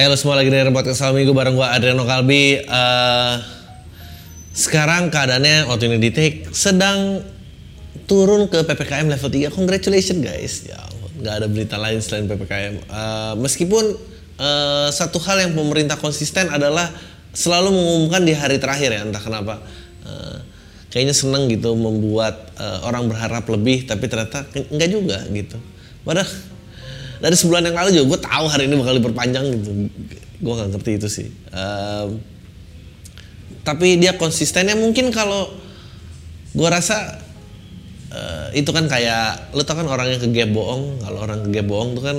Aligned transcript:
Halo 0.00 0.16
semua 0.16 0.40
lagi 0.40 0.48
dari 0.48 0.64
podcast 0.72 1.04
Salam 1.04 1.20
Minggu 1.20 1.36
bareng 1.36 1.60
gue 1.60 1.68
Adriano 1.76 2.08
Kalbi. 2.08 2.56
Eh, 2.56 3.34
Sekarang 4.56 5.12
keadaannya 5.12 5.68
waktu 5.68 5.92
ini 5.92 6.00
di 6.00 6.08
take 6.08 6.48
sedang 6.56 7.20
turun 8.08 8.48
ke 8.48 8.64
PPKM 8.64 9.12
level 9.12 9.28
3 9.28 9.52
Congratulations 9.52 10.24
guys. 10.24 10.64
Ya 10.64 10.80
nggak 11.20 11.34
ada 11.44 11.46
berita 11.52 11.76
lain 11.76 12.00
selain 12.00 12.24
PPKM 12.24 12.80
Eh, 12.80 13.34
Meskipun 13.44 13.92
eh, 14.40 14.88
satu 14.88 15.20
hal 15.20 15.44
yang 15.44 15.52
pemerintah 15.52 16.00
konsisten 16.00 16.48
adalah 16.48 16.88
selalu 17.36 17.68
mengumumkan 17.68 18.24
di 18.24 18.32
hari 18.32 18.56
terakhir 18.56 18.96
ya 18.96 19.04
entah 19.04 19.20
kenapa. 19.20 19.60
Eh, 20.08 20.38
Kayaknya 20.88 21.12
seneng 21.12 21.44
gitu 21.52 21.76
membuat 21.76 22.56
eh, 22.56 22.88
orang 22.88 23.04
berharap 23.04 23.44
lebih 23.52 23.84
tapi 23.84 24.08
ternyata 24.08 24.48
enggak 24.48 24.88
juga 24.96 25.20
gitu. 25.28 25.60
Padahal 26.08 26.24
dari 27.20 27.36
sebulan 27.36 27.68
yang 27.68 27.76
lalu 27.76 27.88
juga 27.94 28.04
gue 28.16 28.20
tahu 28.24 28.44
hari 28.48 28.64
ini 28.66 28.74
bakal 28.80 28.94
diperpanjang. 28.96 29.44
Gitu 29.52 29.70
gue 30.40 30.52
gak 30.56 30.70
ngerti 30.72 30.90
itu 30.96 31.08
sih. 31.08 31.28
Ehm, 31.52 32.16
tapi 33.60 34.00
dia 34.00 34.16
konsistennya 34.16 34.72
mungkin 34.72 35.12
kalau 35.12 35.52
gue 36.56 36.68
rasa 36.68 37.20
eh, 38.10 38.58
itu 38.58 38.72
kan 38.72 38.88
kayak 38.88 39.52
lo 39.52 39.62
tau 39.62 39.78
kan 39.78 39.86
orang 39.86 40.16
yang 40.16 40.20
kegep 40.24 40.50
bohong 40.50 41.04
kalau 41.04 41.18
orang 41.22 41.44
kegep 41.46 41.66
bohong 41.68 41.94
tuh 41.94 42.02
kan 42.02 42.18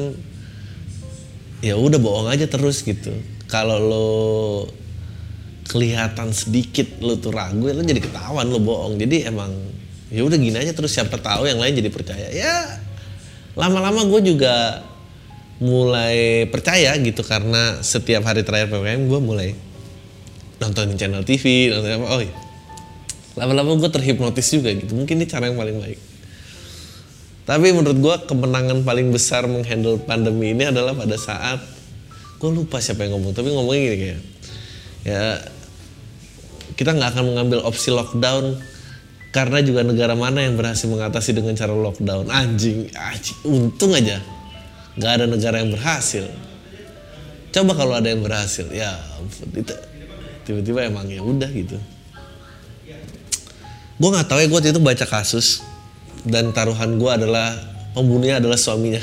ya 1.66 1.76
udah 1.76 1.98
bohong 1.98 2.30
aja 2.30 2.46
terus 2.46 2.86
gitu. 2.86 3.12
Kalau 3.50 3.78
lo 3.82 4.10
kelihatan 5.68 6.32
sedikit 6.32 7.00
lo 7.02 7.18
tuh 7.18 7.34
ragu 7.34 7.74
lo 7.74 7.82
jadi 7.82 8.00
ketahuan 8.00 8.48
lo 8.48 8.62
bohong. 8.62 9.02
Jadi 9.02 9.26
emang 9.26 9.50
ya 10.14 10.22
udah 10.22 10.38
gini 10.38 10.56
aja 10.62 10.78
terus 10.78 10.94
siapa 10.94 11.18
tahu 11.18 11.50
yang 11.50 11.58
lain 11.58 11.74
jadi 11.74 11.90
percaya. 11.90 12.30
Ya 12.30 12.78
lama-lama 13.58 14.06
gue 14.08 14.32
juga 14.32 14.86
mulai 15.62 16.50
percaya 16.50 16.98
gitu 16.98 17.22
karena 17.22 17.86
setiap 17.86 18.26
hari 18.26 18.42
terakhir 18.42 18.74
PPKM 18.74 19.06
gue 19.06 19.20
mulai 19.22 19.50
nontonin 20.58 20.98
channel 20.98 21.22
TV 21.22 21.70
nonton 21.70 22.02
apa 22.02 22.06
oh 22.10 22.22
iya. 22.26 22.34
lama-lama 23.38 23.78
gue 23.80 23.90
terhipnotis 23.94 24.52
juga 24.52 24.76
gitu. 24.76 24.92
Mungkin 24.92 25.22
ini 25.22 25.26
cara 25.30 25.48
yang 25.48 25.56
paling 25.56 25.80
baik. 25.80 26.00
Tapi 27.48 27.68
menurut 27.72 27.96
gue 27.96 28.16
kemenangan 28.28 28.84
paling 28.84 29.08
besar 29.14 29.48
menghandle 29.48 30.02
pandemi 30.04 30.52
ini 30.52 30.68
adalah 30.68 30.98
pada 30.98 31.16
saat 31.16 31.62
gue 32.42 32.50
lupa 32.50 32.82
siapa 32.82 33.06
yang 33.06 33.22
ngomong 33.22 33.38
tapi 33.38 33.54
ngomongnya 33.54 33.82
gini 33.86 33.98
kayak 34.02 34.22
ya 35.06 35.24
kita 36.74 36.98
nggak 36.98 37.14
akan 37.14 37.24
mengambil 37.30 37.62
opsi 37.70 37.94
lockdown 37.94 38.58
karena 39.30 39.62
juga 39.62 39.86
negara 39.86 40.18
mana 40.18 40.42
yang 40.42 40.58
berhasil 40.58 40.90
mengatasi 40.90 41.38
dengan 41.38 41.54
cara 41.54 41.72
lockdown? 41.72 42.34
Anjing, 42.34 42.90
anjing 42.98 43.38
untung 43.46 43.94
aja 43.94 44.41
nggak 44.96 45.12
ada 45.12 45.26
negara 45.28 45.62
yang 45.64 45.72
berhasil. 45.72 46.28
Coba 47.52 47.76
kalau 47.76 47.94
ada 48.00 48.08
yang 48.08 48.24
berhasil 48.24 48.68
ya 48.72 48.96
tiba-tiba 50.48 50.88
emang 50.88 51.08
ya 51.08 51.22
udah 51.24 51.48
gitu. 51.52 51.78
Gue 54.02 54.10
nggak 54.10 54.28
tahu 54.28 54.40
ya 54.42 54.48
gue 54.50 54.60
itu 54.74 54.82
baca 54.82 55.06
kasus 55.06 55.62
dan 56.26 56.50
taruhan 56.52 56.98
gue 56.98 57.12
adalah 57.12 57.54
pembunuhnya 57.94 58.42
adalah 58.42 58.58
suaminya. 58.58 59.02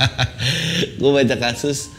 Gue 1.00 1.10
baca 1.12 1.36
kasus 1.36 1.92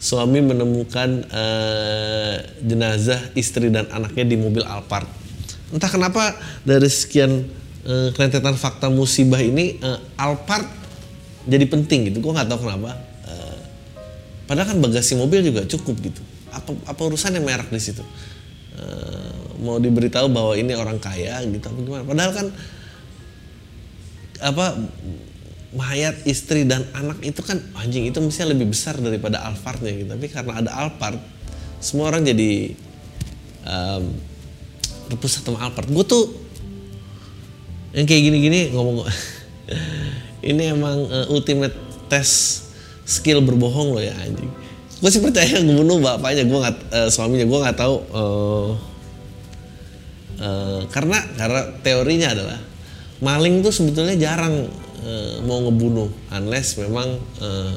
suami 0.00 0.40
menemukan 0.40 1.26
eh, 1.28 2.36
jenazah 2.62 3.20
istri 3.34 3.68
dan 3.68 3.90
anaknya 3.90 4.24
di 4.30 4.36
mobil 4.38 4.62
Alphard. 4.62 5.10
Entah 5.74 5.90
kenapa 5.90 6.38
dari 6.62 6.86
sekian 6.86 7.50
eh, 7.84 8.08
rentetan 8.14 8.54
fakta 8.54 8.86
musibah 8.88 9.42
ini 9.42 9.76
eh, 9.82 9.98
Alphard 10.16 10.79
jadi 11.48 11.64
penting 11.68 12.12
gitu. 12.12 12.18
Gue 12.20 12.32
nggak 12.36 12.48
tahu 12.50 12.68
kenapa 12.68 13.10
Eh, 13.30 13.58
padahal 14.50 14.74
kan 14.74 14.78
bagasi 14.82 15.14
mobil 15.14 15.40
juga 15.46 15.62
cukup 15.64 15.96
gitu. 16.02 16.22
Apa 16.50 16.74
apa 16.86 17.00
urusannya 17.06 17.38
merek 17.42 17.70
di 17.70 17.80
situ? 17.80 18.02
Eh, 18.74 19.32
mau 19.62 19.78
diberitahu 19.78 20.26
bahwa 20.32 20.52
ini 20.58 20.74
orang 20.74 20.98
kaya 20.98 21.42
gitu 21.46 21.62
apa 21.62 21.78
gimana? 21.78 22.04
Padahal 22.06 22.32
kan 22.34 22.46
apa 24.40 24.66
mayat 25.70 26.16
istri 26.26 26.66
dan 26.66 26.82
anak 26.96 27.22
itu 27.22 27.38
kan 27.46 27.62
anjing 27.78 28.08
itu 28.10 28.18
mestinya 28.18 28.50
lebih 28.50 28.74
besar 28.74 28.98
daripada 28.98 29.46
Alphardnya 29.46 29.94
gitu. 29.94 30.10
Tapi 30.10 30.26
karena 30.26 30.52
ada 30.66 30.70
Alphard 30.74 31.20
semua 31.78 32.10
orang 32.10 32.26
jadi 32.26 32.74
um, 33.62 34.10
berpusat 35.12 35.46
sama 35.46 35.62
Alphard. 35.62 35.86
Gue 35.92 36.02
tuh 36.02 36.24
yang 37.94 38.06
kayak 38.06 38.22
gini-gini 38.26 38.74
ngomong 38.74 39.06
ini 40.40 40.72
emang 40.72 41.08
uh, 41.08 41.26
ultimate 41.32 41.74
test 42.08 42.68
skill 43.04 43.44
berbohong 43.44 43.96
loh 43.96 44.02
ya 44.02 44.14
anjing. 44.20 44.48
Gue 45.00 45.08
sih 45.08 45.24
percaya 45.24 45.64
ngebunuh 45.64 45.98
bapaknya 46.04 46.44
gue 46.44 46.58
nggak 46.60 46.76
uh, 46.92 47.08
suaminya 47.08 47.46
gue 47.48 47.58
nggak 47.64 47.78
tahu 47.80 47.96
uh, 48.12 48.70
uh, 50.40 50.80
karena 50.92 51.18
karena 51.40 51.60
teorinya 51.80 52.28
adalah 52.36 52.58
maling 53.24 53.64
tuh 53.64 53.72
sebetulnya 53.72 54.16
jarang 54.20 54.68
uh, 55.04 55.34
mau 55.48 55.64
ngebunuh 55.64 56.08
unless 56.36 56.76
memang 56.76 57.16
uh, 57.40 57.72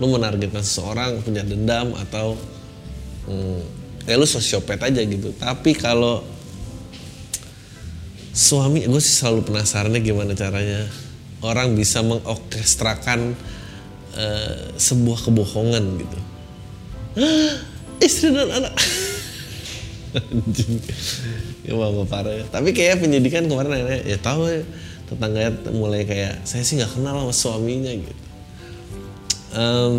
lu 0.00 0.06
menargetkan 0.08 0.64
seseorang 0.64 1.20
punya 1.20 1.44
dendam 1.44 1.92
atau 1.92 2.38
um, 3.28 3.60
ya 4.06 4.14
lu 4.14 4.24
sosiopat 4.24 4.80
aja 4.86 5.02
gitu. 5.02 5.34
Tapi 5.36 5.74
kalau 5.74 6.22
suami 8.30 8.86
gue 8.86 9.02
sih 9.02 9.14
selalu 9.20 9.42
penasarannya 9.42 10.00
gimana 10.00 10.38
caranya 10.38 10.86
orang 11.40 11.76
bisa 11.76 12.04
mengorkestrakan 12.04 13.34
eh, 14.16 14.62
sebuah 14.76 15.28
kebohongan 15.28 15.84
gitu. 16.00 16.18
Istri 18.06 18.28
dan 18.32 18.48
anak. 18.48 18.74
Ya 21.60 21.78
mama 21.78 22.02
parah. 22.02 22.42
Tapi 22.50 22.74
kayak 22.74 22.98
penyidikan 22.98 23.46
kemarin 23.46 24.02
ya 24.02 24.18
tahu 24.18 24.48
ya 24.50 24.66
tetangganya 25.06 25.54
mulai 25.70 26.02
kayak 26.02 26.42
saya 26.42 26.66
sih 26.66 26.78
nggak 26.78 26.98
kenal 26.98 27.14
sama 27.30 27.34
suaminya 27.34 27.94
gitu. 27.94 28.14
Em, 29.54 29.92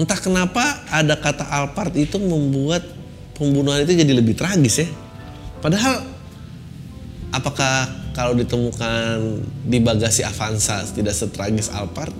entah 0.00 0.16
kenapa 0.16 0.62
ada 0.88 1.16
kata 1.20 1.44
Alphard 1.52 1.92
itu 2.00 2.16
membuat 2.16 2.84
pembunuhan 3.36 3.84
itu 3.84 3.92
jadi 3.92 4.12
lebih 4.12 4.36
tragis 4.36 4.84
ya. 4.84 4.88
Padahal 5.60 6.06
apakah 7.32 7.88
kalau 8.18 8.34
ditemukan 8.34 9.46
di 9.62 9.78
bagasi 9.78 10.26
Avanza 10.26 10.82
tidak 10.90 11.14
setragis 11.14 11.70
Alphard? 11.70 12.10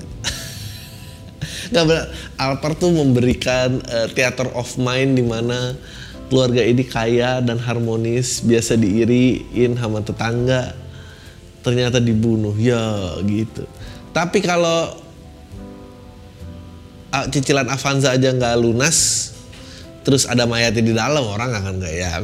Gak 1.75 1.85
benar. 1.91 2.07
Alphard 2.39 2.79
tuh 2.79 2.95
memberikan 2.95 3.83
eh, 3.83 4.07
theater 4.15 4.47
of 4.55 4.79
mind 4.79 5.19
di 5.19 5.27
mana 5.27 5.75
keluarga 6.31 6.63
ini 6.63 6.87
kaya 6.87 7.43
dan 7.43 7.59
harmonis, 7.59 8.47
biasa 8.47 8.79
diiriin 8.79 9.75
sama 9.75 9.99
tetangga. 9.99 10.71
Ternyata 11.67 11.99
dibunuh, 11.99 12.55
ya 12.55 13.19
gitu. 13.27 13.67
Tapi 14.15 14.39
kalau 14.39 14.95
ah, 17.11 17.27
cicilan 17.27 17.67
Avanza 17.67 18.15
aja 18.15 18.31
nggak 18.31 18.55
lunas, 18.55 19.35
terus 20.07 20.31
ada 20.31 20.47
mayatnya 20.47 20.83
di 20.87 20.95
dalam 20.95 21.27
orang 21.27 21.59
akan 21.59 21.83
nggak 21.83 21.95
ya. 21.99 22.23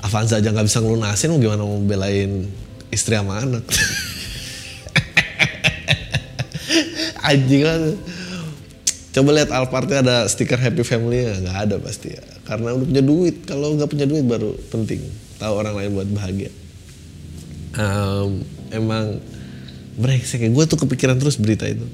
Avanza 0.00 0.40
aja 0.40 0.48
nggak 0.48 0.66
bisa 0.72 0.80
ngelunasin, 0.80 1.36
gimana 1.36 1.68
mau 1.68 1.76
belain 1.84 2.61
istri 2.92 3.16
sama 3.16 3.40
anak? 3.40 3.64
Anjing 7.26 7.62
kan. 7.64 7.82
Coba 9.12 9.28
lihat 9.36 9.50
Alphardnya 9.52 10.00
ada 10.04 10.16
stiker 10.28 10.56
Happy 10.60 10.84
Family 10.84 11.24
nggak 11.24 11.58
ada 11.68 11.76
pasti 11.80 12.12
ya. 12.12 12.22
Karena 12.44 12.76
udah 12.76 12.84
punya 12.84 13.02
duit. 13.04 13.36
Kalau 13.48 13.72
nggak 13.76 13.88
punya 13.88 14.06
duit 14.06 14.24
baru 14.28 14.52
penting. 14.68 15.00
Tahu 15.40 15.52
orang 15.52 15.74
lain 15.76 15.90
buat 15.96 16.08
bahagia. 16.12 16.52
Em, 17.76 18.30
emang 18.72 19.20
brengsek 19.96 20.44
ya. 20.44 20.50
Gue 20.52 20.64
tuh 20.68 20.80
kepikiran 20.80 21.16
terus 21.16 21.40
berita 21.40 21.64
itu. 21.68 21.84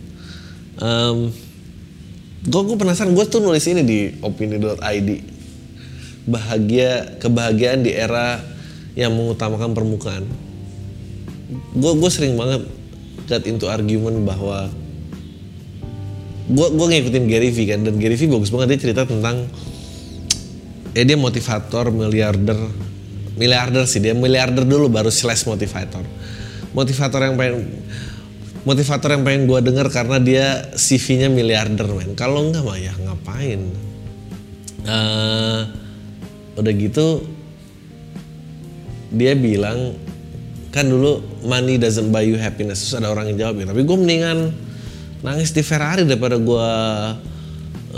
Em, 0.78 1.30
gue 2.46 2.60
gue 2.66 2.76
penasaran. 2.78 3.14
Gue 3.14 3.26
tuh 3.26 3.42
nulis 3.42 3.66
ini 3.70 3.82
di 3.86 3.98
opini.id 4.22 5.38
bahagia 6.28 7.16
kebahagiaan 7.18 7.80
di 7.80 7.96
era 7.96 8.36
yang 8.92 9.16
mengutamakan 9.16 9.72
permukaan 9.72 10.28
gue 11.48 11.92
gue 11.96 12.10
sering 12.12 12.36
banget 12.36 12.62
got 13.24 13.44
into 13.48 13.64
argument 13.68 14.24
bahwa 14.24 14.68
gue 16.48 16.68
gue 16.72 16.86
ngikutin 16.92 17.24
Gary 17.28 17.50
Vee 17.52 17.68
kan 17.68 17.84
dan 17.84 17.96
Gary 17.96 18.16
Vee 18.16 18.28
bagus 18.28 18.52
banget 18.52 18.76
dia 18.76 18.80
cerita 18.88 19.02
tentang 19.04 19.48
eh 20.96 21.04
dia 21.04 21.16
motivator 21.16 21.92
miliarder 21.92 22.56
miliarder 23.36 23.84
sih 23.84 24.00
dia 24.00 24.12
miliarder 24.16 24.66
dulu 24.66 24.90
baru 24.90 25.08
slash 25.12 25.46
motivator. 25.46 26.02
Motivator 26.74 27.20
yang 27.24 27.36
pengen 27.38 27.64
motivator 28.66 29.08
yang 29.14 29.22
pengen 29.24 29.42
gue 29.48 29.60
denger 29.62 29.86
karena 29.88 30.16
dia 30.20 30.46
CV-nya 30.76 31.28
miliarder 31.32 31.88
men. 31.92 32.12
Kalau 32.18 32.44
enggak 32.44 32.64
mah 32.66 32.76
ya 32.76 32.92
ngapain? 32.96 33.60
Uh, 34.88 35.68
udah 36.56 36.72
gitu 36.74 37.22
dia 39.12 39.32
bilang 39.36 39.96
kan 40.78 40.86
dulu 40.86 41.42
money 41.42 41.75
doesn't 41.75 42.14
buy 42.14 42.22
you 42.22 42.38
happiness. 42.38 42.86
Terus 42.86 43.02
ada 43.02 43.10
orang 43.10 43.34
yang 43.34 43.50
jawab 43.50 43.58
ya 43.58 43.66
tapi 43.66 43.82
gue 43.82 43.96
mendingan 43.98 44.54
nangis 45.26 45.50
di 45.50 45.66
Ferrari 45.66 46.06
daripada 46.06 46.38
gue 46.38 46.70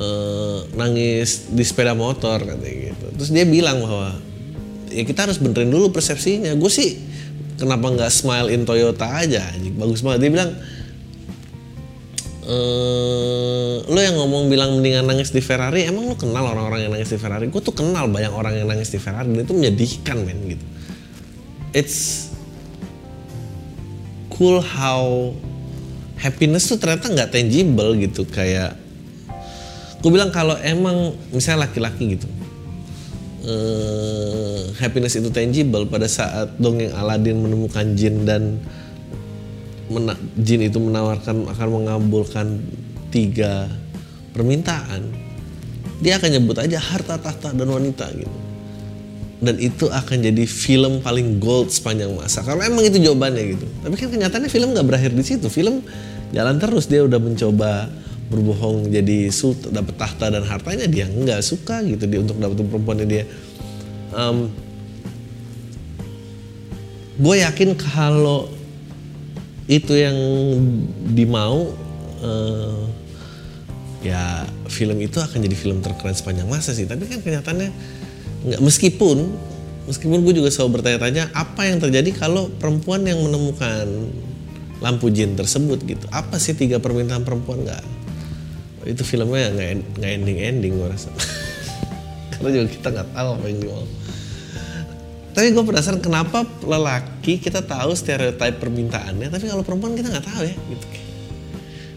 uh, 0.01 0.59
nangis 0.73 1.53
di 1.53 1.61
sepeda 1.61 1.93
motor 1.93 2.41
katanya 2.41 2.97
gitu. 2.97 3.07
Terus 3.21 3.31
dia 3.37 3.45
bilang 3.45 3.85
bahwa 3.85 4.17
ya 4.89 5.05
kita 5.05 5.29
harus 5.29 5.37
benerin 5.37 5.69
dulu 5.69 5.93
persepsinya. 5.93 6.57
Gue 6.57 6.73
sih 6.73 6.97
kenapa 7.61 7.93
nggak 7.93 8.09
smile 8.09 8.49
in 8.49 8.65
Toyota 8.65 9.05
aja 9.05 9.53
bagus 9.77 10.01
banget. 10.01 10.25
Dia 10.25 10.33
bilang 10.33 10.53
Uh, 12.51 13.79
lo 13.87 14.01
yang 14.03 14.19
ngomong 14.19 14.51
bilang 14.51 14.75
mendingan 14.75 15.07
nangis 15.07 15.31
di 15.31 15.39
Ferrari 15.39 15.87
emang 15.87 16.11
lo 16.11 16.19
kenal 16.19 16.51
orang-orang 16.51 16.83
yang 16.89 16.93
nangis 16.99 17.15
di 17.15 17.19
Ferrari? 17.21 17.47
Gue 17.47 17.63
tuh 17.63 17.71
kenal 17.71 18.11
banyak 18.11 18.33
orang 18.35 18.59
yang 18.59 18.67
nangis 18.67 18.91
di 18.91 18.99
Ferrari 18.99 19.31
dan 19.31 19.47
itu 19.47 19.55
menyedihkan 19.55 20.19
men 20.27 20.59
gitu. 20.59 20.67
It's 21.71 22.30
cool 24.41 24.65
how 24.65 25.37
happiness 26.17 26.65
tuh 26.65 26.81
ternyata 26.81 27.13
nggak 27.13 27.29
tangible 27.29 27.93
gitu 28.01 28.25
kayak 28.25 28.73
gue 30.01 30.09
bilang 30.09 30.33
kalau 30.33 30.57
emang 30.65 31.13
misalnya 31.29 31.69
laki-laki 31.69 32.17
gitu 32.17 32.25
uh, 33.45 34.73
happiness 34.81 35.21
itu 35.21 35.29
tangible 35.29 35.85
pada 35.85 36.09
saat 36.09 36.57
dongeng 36.57 36.89
Aladin 36.97 37.37
menemukan 37.37 37.85
jin 37.93 38.25
dan 38.25 38.57
mena, 39.93 40.17
jin 40.41 40.65
itu 40.65 40.81
menawarkan 40.81 41.45
akan 41.45 41.69
mengabulkan 41.69 42.65
tiga 43.13 43.69
permintaan 44.33 45.05
dia 46.01 46.17
akan 46.17 46.41
nyebut 46.41 46.57
aja 46.57 46.81
harta 46.81 47.21
tahta 47.21 47.53
dan 47.53 47.69
wanita 47.69 48.09
gitu 48.17 48.50
dan 49.41 49.57
itu 49.57 49.89
akan 49.89 50.21
jadi 50.21 50.45
film 50.45 51.01
paling 51.01 51.41
gold 51.41 51.73
sepanjang 51.73 52.13
masa. 52.13 52.45
Kalau 52.45 52.61
emang 52.61 52.85
itu 52.85 53.01
jawabannya 53.01 53.57
gitu. 53.57 53.67
Tapi 53.81 53.95
kan 53.97 54.09
kenyataannya 54.13 54.51
film 54.53 54.77
nggak 54.77 54.87
berakhir 54.87 55.17
di 55.17 55.25
situ. 55.25 55.49
Film 55.49 55.81
jalan 56.37 56.61
terus. 56.61 56.85
Dia 56.85 57.09
udah 57.09 57.17
mencoba 57.17 57.89
berbohong 58.29 58.93
jadi 58.93 59.33
sultan 59.33 59.73
dapat 59.73 59.97
tahta 59.97 60.29
dan 60.29 60.45
hartanya. 60.45 60.85
Dia 60.85 61.09
nggak 61.09 61.41
suka 61.41 61.81
gitu. 61.89 62.05
Dia 62.05 62.21
untuk 62.21 62.37
dapetin 62.37 62.69
perempuannya 62.69 63.07
dia. 63.09 63.25
Um, 64.13 64.53
gue 67.17 67.37
yakin 67.41 67.73
kalau 67.81 68.53
itu 69.65 69.97
yang 69.97 70.17
dimau 71.17 71.73
uh, 72.21 72.85
ya 74.05 74.45
film 74.69 75.01
itu 75.01 75.17
akan 75.17 75.41
jadi 75.41 75.57
film 75.57 75.81
terkeren 75.81 76.13
sepanjang 76.13 76.45
masa 76.45 76.77
sih. 76.77 76.85
Tapi 76.85 77.09
kan 77.09 77.25
kenyataannya 77.25 77.73
nggak 78.41 78.61
meskipun 78.65 79.29
meskipun 79.85 80.23
gue 80.25 80.35
juga 80.41 80.49
selalu 80.49 80.81
bertanya-tanya 80.81 81.35
apa 81.35 81.67
yang 81.67 81.83
terjadi 81.83 82.11
kalau 82.15 82.49
perempuan 82.49 83.05
yang 83.05 83.21
menemukan 83.21 83.87
lampu 84.81 85.13
jin 85.13 85.37
tersebut 85.37 85.85
gitu? 85.85 86.09
Apa 86.09 86.41
sih 86.41 86.57
tiga 86.57 86.81
permintaan 86.81 87.27
perempuan? 87.27 87.69
Nggak. 87.69 87.85
Itu 88.89 89.05
filmnya 89.05 89.53
nggak 89.53 90.01
ending 90.01 90.39
ending 90.41 90.73
gue 90.81 90.89
rasa. 90.89 91.13
Karena 92.33 92.49
juga 92.49 92.67
kita 92.73 92.89
nggak 92.89 93.09
tahu 93.13 93.29
apa 93.37 93.45
yang 93.51 93.59
dimau 93.61 93.85
tapi 95.31 95.55
gue 95.55 95.63
penasaran 95.63 96.03
kenapa 96.03 96.43
lelaki 96.67 97.39
kita 97.39 97.63
tahu 97.63 97.95
stereotip 97.95 98.59
permintaannya 98.59 99.31
tapi 99.31 99.47
kalau 99.47 99.63
perempuan 99.63 99.95
kita 99.95 100.11
nggak 100.11 100.27
tahu 100.27 100.43
ya 100.43 100.55
gitu. 100.59 100.87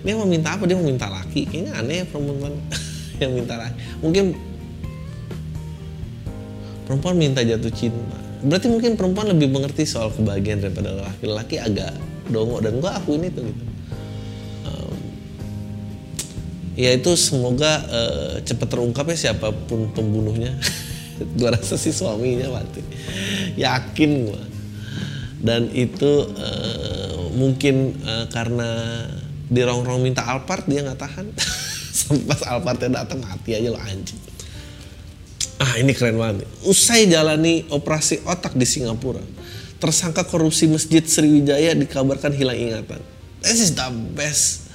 Dia 0.04 0.14
mau 0.20 0.28
minta 0.28 0.54
apa? 0.54 0.68
Dia 0.68 0.78
mau 0.78 0.86
minta 0.86 1.08
laki. 1.08 1.48
Kayaknya 1.48 1.72
aneh 1.80 1.96
ya 2.04 2.06
perempuan 2.06 2.54
yang 3.24 3.32
minta 3.34 3.56
laki. 3.58 3.76
Mungkin 4.04 4.26
perempuan 6.94 7.18
minta 7.18 7.42
jatuh 7.42 7.74
cinta. 7.74 8.22
Berarti 8.46 8.70
mungkin 8.70 8.94
perempuan 8.94 9.34
lebih 9.34 9.50
mengerti 9.50 9.82
soal 9.82 10.14
kebahagiaan 10.14 10.62
daripada 10.62 10.94
lelaki 10.94 11.26
lelaki 11.26 11.56
agak 11.58 11.98
dongo 12.30 12.62
dan 12.62 12.78
gue 12.78 12.92
akuin 12.94 13.26
itu 13.26 13.42
gitu. 13.50 13.64
Um, 14.70 14.98
ya 16.78 16.94
itu 16.94 17.18
semoga 17.18 17.82
uh, 17.90 18.36
cepat 18.46 18.70
terungkap 18.70 19.10
ya 19.10 19.18
siapa 19.18 19.50
pun 19.66 19.90
pembunuhnya. 19.90 20.54
Gue 21.38 21.50
rasa 21.50 21.78
sih 21.78 21.94
suaminya 21.94 22.58
mati 22.58 22.82
yakin 23.54 24.12
gue 24.28 24.44
dan 25.46 25.70
itu 25.70 26.26
uh, 26.26 27.30
mungkin 27.38 27.94
uh, 28.02 28.26
karena 28.34 29.06
dirongrong 29.48 30.02
minta 30.02 30.26
Alphard 30.26 30.66
dia 30.66 30.82
nggak 30.82 31.00
tahan. 31.00 31.26
Sampai 31.98 32.38
Alphardnya 32.44 33.06
datang 33.06 33.22
mati 33.22 33.54
aja 33.54 33.70
lo 33.70 33.78
anjing 33.78 34.33
ah 35.64 35.80
ini 35.80 35.96
keren 35.96 36.20
banget 36.20 36.44
usai 36.68 37.08
jalani 37.08 37.64
operasi 37.72 38.20
otak 38.28 38.60
di 38.60 38.68
Singapura 38.68 39.24
tersangka 39.84 40.24
korupsi 40.24 40.68
masjid 40.72 41.04
Sriwijaya 41.04 41.76
dikabarkan 41.76 42.32
hilang 42.32 42.56
ingatan. 42.56 43.04
This 43.44 43.60
is 43.60 43.76
the 43.76 43.84
best. 44.16 44.72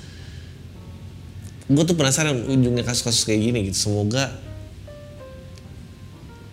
Gue 1.65 1.81
tuh 1.89 1.97
penasaran 1.97 2.45
ujungnya 2.45 2.85
kasus-kasus 2.85 3.25
kayak 3.25 3.41
gini 3.41 3.73
gitu. 3.73 3.89
Semoga 3.89 4.37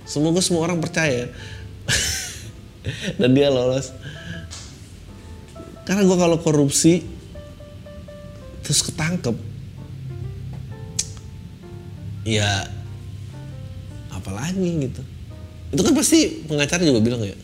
Semoga 0.08 0.40
semua 0.40 0.64
orang 0.64 0.80
percaya. 0.80 1.28
Dan 3.20 3.36
dia 3.36 3.52
lolos. 3.52 3.92
Karena 5.84 6.08
gue 6.08 6.18
kalau 6.18 6.38
korupsi 6.40 7.04
terus 8.66 8.82
ketangkep, 8.82 9.38
ya 12.26 12.66
apalagi 14.26 14.90
gitu. 14.90 15.02
Itu 15.70 15.86
kan 15.86 15.94
pasti 15.94 16.50
pengacara 16.50 16.82
juga 16.82 16.98
bilang 17.06 17.22
ya, 17.22 17.38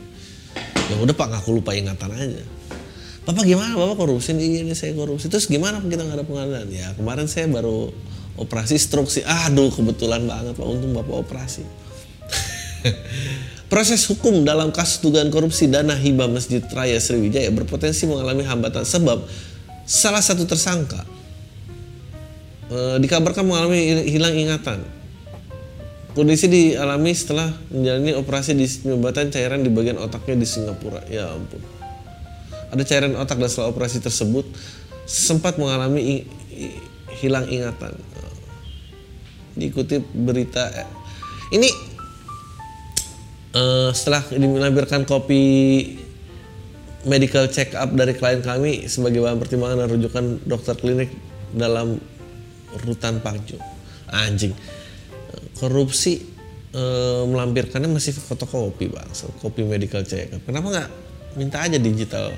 ya 0.90 0.96
udah 0.98 1.14
pak 1.14 1.30
ngaku 1.30 1.62
lupa 1.62 1.78
ingatan 1.78 2.10
aja. 2.10 2.42
Bapak 3.22 3.46
gimana? 3.46 3.78
Bapak 3.78 4.02
korupsi 4.02 4.34
ini, 4.34 4.66
ini 4.66 4.74
saya 4.74 4.98
korupsi. 4.98 5.30
Terus 5.30 5.46
gimana 5.46 5.78
kita 5.78 6.02
nggak 6.02 6.18
ada 6.18 6.26
pengadilan? 6.26 6.66
Ya 6.74 6.90
kemarin 6.98 7.30
saya 7.30 7.46
baru 7.46 7.94
operasi 8.34 8.82
stroke 8.82 9.14
sih. 9.14 9.22
Aduh 9.22 9.70
kebetulan 9.70 10.26
banget 10.26 10.58
pak. 10.58 10.66
Untung 10.66 10.98
bapak 10.98 11.22
operasi. 11.22 11.62
Proses 13.72 14.04
hukum 14.10 14.42
dalam 14.42 14.74
kasus 14.74 15.06
dugaan 15.06 15.30
korupsi 15.30 15.70
dana 15.70 15.94
hibah 15.94 16.28
Masjid 16.28 16.66
Raya 16.66 16.98
Sriwijaya 16.98 17.54
berpotensi 17.54 18.10
mengalami 18.10 18.42
hambatan 18.42 18.84
sebab 18.84 19.24
salah 19.88 20.20
satu 20.20 20.44
tersangka 20.44 21.06
e, 22.68 23.00
dikabarkan 23.00 23.48
mengalami 23.48 24.12
hilang 24.12 24.36
ingatan. 24.36 24.82
Kondisi 26.12 26.52
dialami 26.52 27.16
setelah 27.16 27.48
menjalani 27.72 28.12
operasi 28.20 28.52
di 28.52 28.68
penyumbatan 28.68 29.32
cairan 29.32 29.64
di 29.64 29.72
bagian 29.72 29.96
otaknya 29.96 30.44
di 30.44 30.48
Singapura. 30.48 31.00
Ya 31.08 31.32
ampun. 31.32 31.64
Ada 32.72 32.84
cairan 32.84 33.16
otak 33.16 33.40
dan 33.40 33.48
setelah 33.48 33.72
operasi 33.72 34.04
tersebut 34.04 34.44
sempat 35.08 35.56
mengalami 35.56 36.28
hilang 37.24 37.48
ingatan. 37.48 37.96
Diikuti 39.56 40.00
berita 40.00 40.68
eh, 40.72 40.88
ini 41.56 41.68
uh, 43.56 43.92
setelah 43.96 44.24
dilampirkan 44.32 45.04
kopi 45.08 45.44
medical 47.08 47.48
check 47.52 47.72
up 47.76 47.92
dari 47.96 48.16
klien 48.16 48.44
kami 48.44 48.88
sebagai 48.88 49.24
bahan 49.24 49.40
pertimbangan 49.40 49.84
dan 49.84 49.90
rujukan 49.90 50.26
dokter 50.44 50.76
klinik 50.76 51.12
dalam 51.56 52.00
rutan 52.84 53.20
Pakjo. 53.20 53.60
Anjing. 54.12 54.56
Korupsi 55.62 56.18
uh, 56.74 57.22
melampirkannya 57.30 57.86
masih 57.86 58.18
fotokopi 58.18 58.90
bang, 58.90 59.06
kopi 59.38 59.62
medical 59.62 60.02
check. 60.02 60.34
Kenapa 60.42 60.68
nggak 60.74 60.90
minta 61.38 61.62
aja 61.62 61.78
digital? 61.78 62.34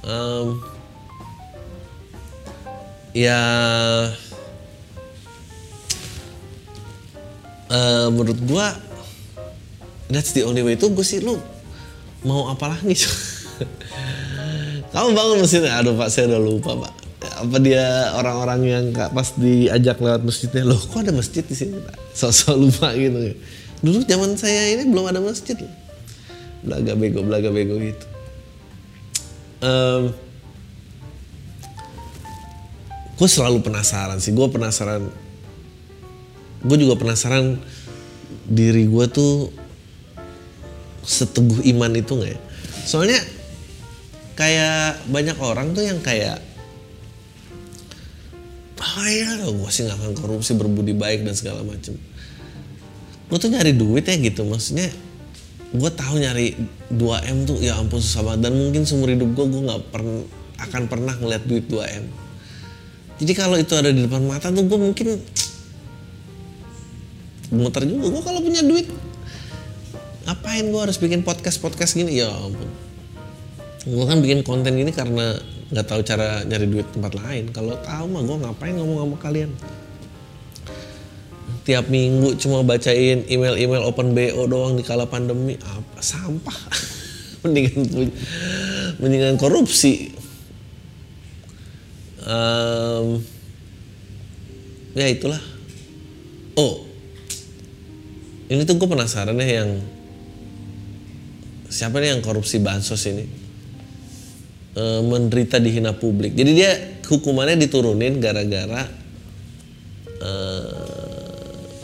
Um, 0.00 0.64
ya 3.12 3.36
uh, 7.68 8.08
menurut 8.08 8.40
gua 8.48 8.72
that's 10.08 10.32
the 10.32 10.40
only 10.48 10.64
way. 10.64 10.80
Itu 10.80 10.88
gue 10.88 11.04
sih 11.04 11.20
lu 11.20 11.36
mau 12.24 12.48
apa 12.48 12.72
lagi? 12.72 12.96
Kamu 14.96 15.12
bangun 15.12 15.44
mesinnya. 15.44 15.76
Aduh 15.76 15.92
pak 16.00 16.08
saya 16.08 16.32
udah 16.32 16.40
lupa 16.40 16.72
pak 16.80 16.97
apa 17.18 17.58
dia 17.58 18.14
orang-orang 18.14 18.60
yang 18.62 18.84
pas 18.94 19.34
diajak 19.34 19.98
lewat 19.98 20.22
masjidnya 20.22 20.62
loh 20.62 20.78
kok 20.78 21.02
ada 21.02 21.10
masjid 21.10 21.42
di 21.42 21.54
sini 21.54 21.82
sosok 22.14 22.54
lupa 22.54 22.94
gitu. 22.94 23.34
Dulu 23.82 24.06
zaman 24.06 24.38
saya 24.38 24.74
ini 24.74 24.86
belum 24.86 25.10
ada 25.10 25.18
masjid 25.18 25.58
loh. 25.58 25.70
Belaga 26.62 26.92
bego 26.94 27.20
belaga 27.26 27.50
bego 27.50 27.74
gitu. 27.82 28.06
Um, 29.58 30.14
gue 33.18 33.26
selalu 33.26 33.66
penasaran 33.66 34.22
sih 34.22 34.30
gue 34.30 34.46
penasaran 34.46 35.10
gue 36.62 36.76
juga 36.78 36.94
penasaran 36.94 37.58
diri 38.46 38.86
gue 38.86 39.06
tuh 39.10 39.50
seteguh 41.02 41.66
iman 41.74 41.98
itu 41.98 42.14
nggak 42.14 42.30
ya? 42.30 42.38
Soalnya 42.86 43.18
kayak 44.38 45.02
banyak 45.10 45.34
orang 45.42 45.74
tuh 45.74 45.82
yang 45.82 45.98
kayak 45.98 46.47
ah 48.78 49.08
ya 49.10 49.42
gue 49.42 49.70
sih 49.70 49.84
nggak 49.86 49.98
akan 49.98 50.12
korupsi 50.14 50.54
berbudi 50.54 50.94
baik 50.94 51.26
dan 51.26 51.34
segala 51.34 51.66
macem. 51.66 51.98
Gue 53.28 53.38
tuh 53.38 53.50
nyari 53.52 53.76
duit 53.76 54.06
ya 54.06 54.16
gitu 54.16 54.46
maksudnya 54.46 54.88
gue 55.68 55.90
tahu 55.92 56.16
nyari 56.16 56.56
2 56.88 56.96
m 57.28 57.38
tuh 57.44 57.60
ya 57.60 57.76
ampun 57.76 58.00
susah 58.00 58.24
banget. 58.24 58.48
Dan 58.48 58.52
mungkin 58.56 58.82
seumur 58.88 59.12
hidup 59.12 59.28
gue 59.36 59.46
gue 59.50 59.62
nggak 59.68 59.82
pernah 59.92 60.24
akan 60.58 60.82
pernah 60.90 61.14
ngeliat 61.18 61.44
duit 61.44 61.66
2 61.68 61.98
m. 62.02 62.04
Jadi 63.18 63.32
kalau 63.34 63.58
itu 63.58 63.74
ada 63.74 63.90
di 63.90 64.06
depan 64.06 64.22
mata 64.24 64.48
tuh 64.48 64.64
gue 64.64 64.78
mungkin 64.78 65.18
muter 67.50 67.82
juga. 67.84 68.06
Gue 68.14 68.22
kalau 68.22 68.40
punya 68.40 68.62
duit 68.62 68.86
ngapain 70.28 70.64
gue 70.68 70.80
harus 70.80 70.96
bikin 71.00 71.26
podcast 71.26 71.58
podcast 71.58 71.98
gini? 71.98 72.14
Ya 72.16 72.30
ampun. 72.30 72.68
Gue 73.88 74.04
kan 74.06 74.20
bikin 74.20 74.44
konten 74.44 74.76
gini 74.76 74.92
karena 74.92 75.36
nggak 75.68 75.84
tahu 75.84 76.00
cara 76.00 76.42
nyari 76.48 76.66
duit 76.68 76.88
tempat 76.88 77.12
lain. 77.16 77.52
Kalau 77.52 77.76
tahu 77.84 78.04
mah 78.08 78.22
gue 78.24 78.36
ngapain 78.40 78.74
ngomong 78.76 78.98
sama 79.04 79.16
kalian? 79.20 79.50
Tiap 81.68 81.92
minggu 81.92 82.40
cuma 82.40 82.64
bacain 82.64 83.28
email-email 83.28 83.84
open 83.84 84.16
BO 84.16 84.48
doang 84.48 84.80
di 84.80 84.84
kala 84.84 85.04
pandemi. 85.04 85.60
Apa? 85.60 86.00
Sampah. 86.00 86.56
Mendingan 87.44 87.84
mendingan 88.96 89.36
korupsi. 89.36 90.16
Um, 92.24 93.20
ya 94.96 95.06
itulah. 95.12 95.40
Oh. 96.56 96.88
Ini 98.48 98.64
tuh 98.64 98.80
gue 98.80 98.88
penasaran 98.88 99.36
ya 99.36 99.60
yang 99.60 99.76
siapa 101.68 102.00
nih 102.00 102.16
yang 102.16 102.24
korupsi 102.24 102.56
bansos 102.64 103.04
ini 103.12 103.47
e, 104.76 104.84
menderita 105.04 105.62
dihina 105.62 105.94
publik. 105.96 106.34
Jadi 106.34 106.50
dia 106.52 106.72
hukumannya 107.08 107.56
diturunin 107.56 108.20
gara-gara 108.20 108.88
e, 110.20 110.32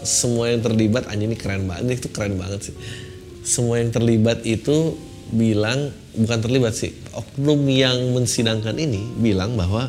semua 0.05 0.53
yang 0.53 0.61
terlibat 0.61 1.09
anjing 1.09 1.33
ini 1.33 1.37
keren 1.41 1.65
banget 1.65 1.83
ini 1.89 1.95
itu 1.97 2.09
keren 2.13 2.37
banget 2.37 2.73
sih. 2.73 2.77
Semua 3.45 3.81
yang 3.81 3.93
terlibat 3.93 4.45
itu 4.45 4.97
bilang 5.33 5.93
bukan 6.15 6.39
terlibat 6.45 6.77
sih 6.77 6.93
oknum 7.17 7.65
yang 7.67 8.13
mensidangkan 8.13 8.77
ini 8.77 9.17
bilang 9.19 9.57
bahwa 9.57 9.89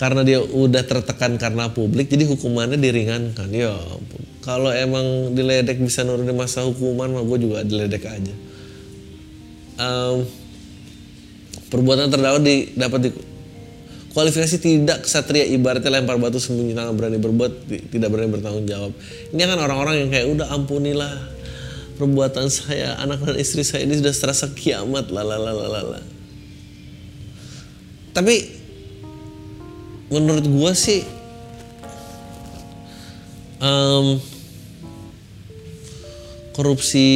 karena 0.00 0.24
dia 0.24 0.40
udah 0.40 0.80
tertekan 0.80 1.36
karena 1.36 1.68
publik 1.68 2.08
jadi 2.08 2.24
hukumannya 2.24 2.80
diringankan. 2.80 3.52
Ya 3.52 3.76
kalau 4.40 4.72
emang 4.72 5.36
diledek 5.36 5.76
bisa 5.76 6.08
nurunin 6.08 6.32
masa 6.32 6.64
hukuman 6.64 7.12
mah 7.12 7.24
gue 7.28 7.38
juga 7.44 7.60
diledek 7.60 8.08
aja. 8.08 8.34
Um, 9.76 10.24
perbuatan 11.70 12.10
terdakwa 12.10 12.42
di, 12.42 12.74
dapat 12.74 13.00
di, 13.06 13.10
kualifikasi 14.10 14.56
tidak 14.58 15.06
kesatria 15.06 15.46
ibaratnya 15.46 16.02
lempar 16.02 16.18
batu 16.18 16.42
sembunyi 16.42 16.74
tangan 16.74 16.98
berani 16.98 17.18
berbuat 17.22 17.52
tidak 17.94 18.08
berani 18.10 18.30
bertanggung 18.34 18.66
jawab. 18.66 18.92
Ini 19.30 19.42
kan 19.46 19.58
orang-orang 19.58 20.04
yang 20.04 20.08
kayak 20.10 20.26
udah 20.34 20.46
ampunilah 20.50 21.12
perbuatan 22.00 22.48
saya 22.48 22.96
anak 22.96 23.20
dan 23.22 23.36
istri 23.36 23.60
saya 23.60 23.84
ini 23.84 24.00
sudah 24.00 24.10
terasa 24.16 24.48
kiamat 24.56 25.12
lalalalalala 25.12 26.00
tapi 28.10 28.50
menurut 30.10 30.46
gue 30.48 30.72
sih 30.74 31.00
um, 33.62 34.18
korupsi 36.56 37.08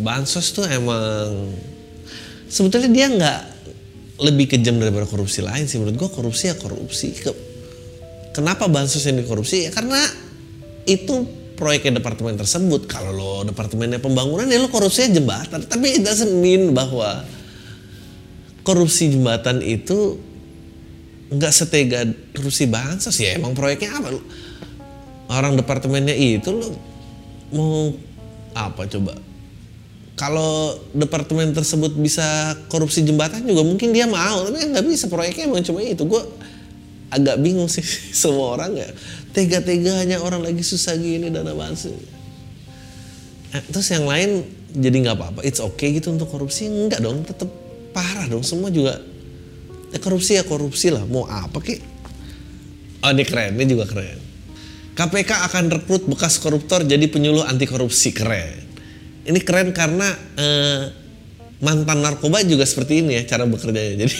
bansos 0.00 0.56
tuh 0.56 0.64
emang 0.64 1.52
sebetulnya 2.48 2.90
dia 2.90 3.06
nggak 3.08 3.40
lebih 4.18 4.50
kejam 4.50 4.82
daripada 4.82 5.06
korupsi 5.06 5.44
lain 5.44 5.70
sih. 5.70 5.78
Menurut 5.78 5.96
gue 5.96 6.10
korupsi 6.10 6.50
ya 6.50 6.56
korupsi. 6.58 7.14
Ke, 7.14 7.30
kenapa 8.34 8.66
bansos 8.66 9.04
yang 9.06 9.22
dikorupsi? 9.22 9.68
Ya 9.68 9.70
karena 9.70 10.00
itu 10.88 11.22
proyeknya 11.54 12.02
departemen 12.02 12.34
tersebut. 12.34 12.90
Kalau 12.90 13.14
lo 13.14 13.32
departemennya 13.46 14.02
pembangunan 14.02 14.50
ya 14.50 14.58
lo 14.58 14.72
korupsinya 14.72 15.22
jembatan. 15.22 15.60
Tapi 15.68 16.00
it 16.00 16.02
doesn't 16.02 16.34
bahwa 16.74 17.22
korupsi 18.66 19.14
jembatan 19.14 19.62
itu 19.62 20.18
nggak 21.30 21.52
setega 21.54 22.08
korupsi 22.34 22.66
bansos. 22.66 23.14
Ya 23.22 23.38
emang 23.38 23.54
proyeknya 23.54 24.02
apa? 24.02 24.10
Lu 24.10 24.20
orang 25.28 25.54
departemennya 25.60 26.16
itu 26.16 26.48
lu 26.50 26.72
mau 27.52 27.92
apa 28.56 28.88
coba 28.88 29.27
kalau 30.18 30.74
departemen 30.90 31.54
tersebut 31.54 31.94
bisa 31.94 32.58
korupsi 32.66 33.06
jembatan 33.06 33.46
juga 33.46 33.62
mungkin 33.62 33.94
dia 33.94 34.10
mau 34.10 34.42
tapi 34.50 34.66
nggak 34.66 34.84
bisa. 34.84 35.06
Proyeknya 35.06 35.46
emang 35.46 35.62
cuma 35.62 35.78
itu. 35.80 36.02
Gue 36.02 36.26
agak 37.14 37.38
bingung 37.38 37.70
sih 37.70 37.86
semua 38.20 38.58
orang 38.58 38.74
ya. 38.74 38.90
Tega-teganya 39.30 40.18
orang 40.18 40.42
lagi 40.42 40.66
susah 40.66 40.98
gini 40.98 41.30
dana 41.30 41.54
bansos 41.54 41.94
eh, 43.54 43.62
terus 43.70 43.88
yang 43.94 44.04
lain 44.04 44.42
jadi 44.74 44.96
nggak 45.06 45.16
apa-apa. 45.16 45.40
It's 45.46 45.62
okay 45.62 45.94
gitu 45.94 46.10
untuk 46.10 46.28
korupsi? 46.28 46.66
Enggak 46.66 46.98
dong 47.00 47.22
tetap 47.22 47.48
parah 47.94 48.26
dong. 48.26 48.42
Semua 48.42 48.68
juga 48.74 48.98
ya 49.94 49.98
korupsi 50.02 50.36
ya 50.36 50.44
korupsi 50.44 50.90
lah. 50.90 51.06
Mau 51.06 51.24
apa 51.30 51.62
ki? 51.62 51.78
Oh 53.06 53.10
ini 53.14 53.22
keren 53.22 53.54
ini 53.54 53.64
juga 53.70 53.86
keren. 53.86 54.18
KPK 54.98 55.46
akan 55.46 55.64
rekrut 55.70 56.10
bekas 56.10 56.42
koruptor 56.42 56.82
jadi 56.82 57.06
penyuluh 57.06 57.46
anti 57.46 57.70
korupsi 57.70 58.10
keren 58.10 58.67
ini 59.28 59.40
keren 59.44 59.76
karena 59.76 60.08
eh, 60.40 60.82
mantan 61.60 62.00
narkoba 62.00 62.40
juga 62.48 62.64
seperti 62.64 63.04
ini 63.04 63.20
ya 63.20 63.22
cara 63.28 63.44
bekerjanya. 63.44 64.08
Jadi 64.08 64.16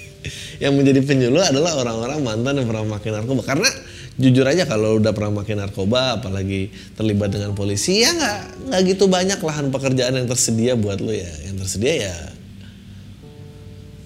yang 0.66 0.74
menjadi 0.74 1.00
penyuluh 1.06 1.40
adalah 1.40 1.78
orang-orang 1.78 2.18
mantan 2.20 2.58
yang 2.58 2.66
pernah 2.66 2.98
makin 2.98 3.10
narkoba. 3.14 3.42
Karena 3.46 3.70
jujur 4.18 4.44
aja 4.44 4.66
kalau 4.66 4.98
udah 4.98 5.14
pernah 5.14 5.40
makin 5.40 5.62
narkoba 5.62 6.20
apalagi 6.20 6.68
terlibat 6.98 7.32
dengan 7.32 7.56
polisi 7.56 8.04
ya 8.04 8.12
nggak 8.12 8.68
nggak 8.68 8.80
gitu 8.92 9.08
banyak 9.08 9.38
lahan 9.40 9.72
pekerjaan 9.72 10.18
yang 10.18 10.26
tersedia 10.26 10.74
buat 10.74 10.98
lo 10.98 11.14
ya. 11.14 11.30
Yang 11.46 11.56
tersedia 11.64 11.94
ya 12.10 12.16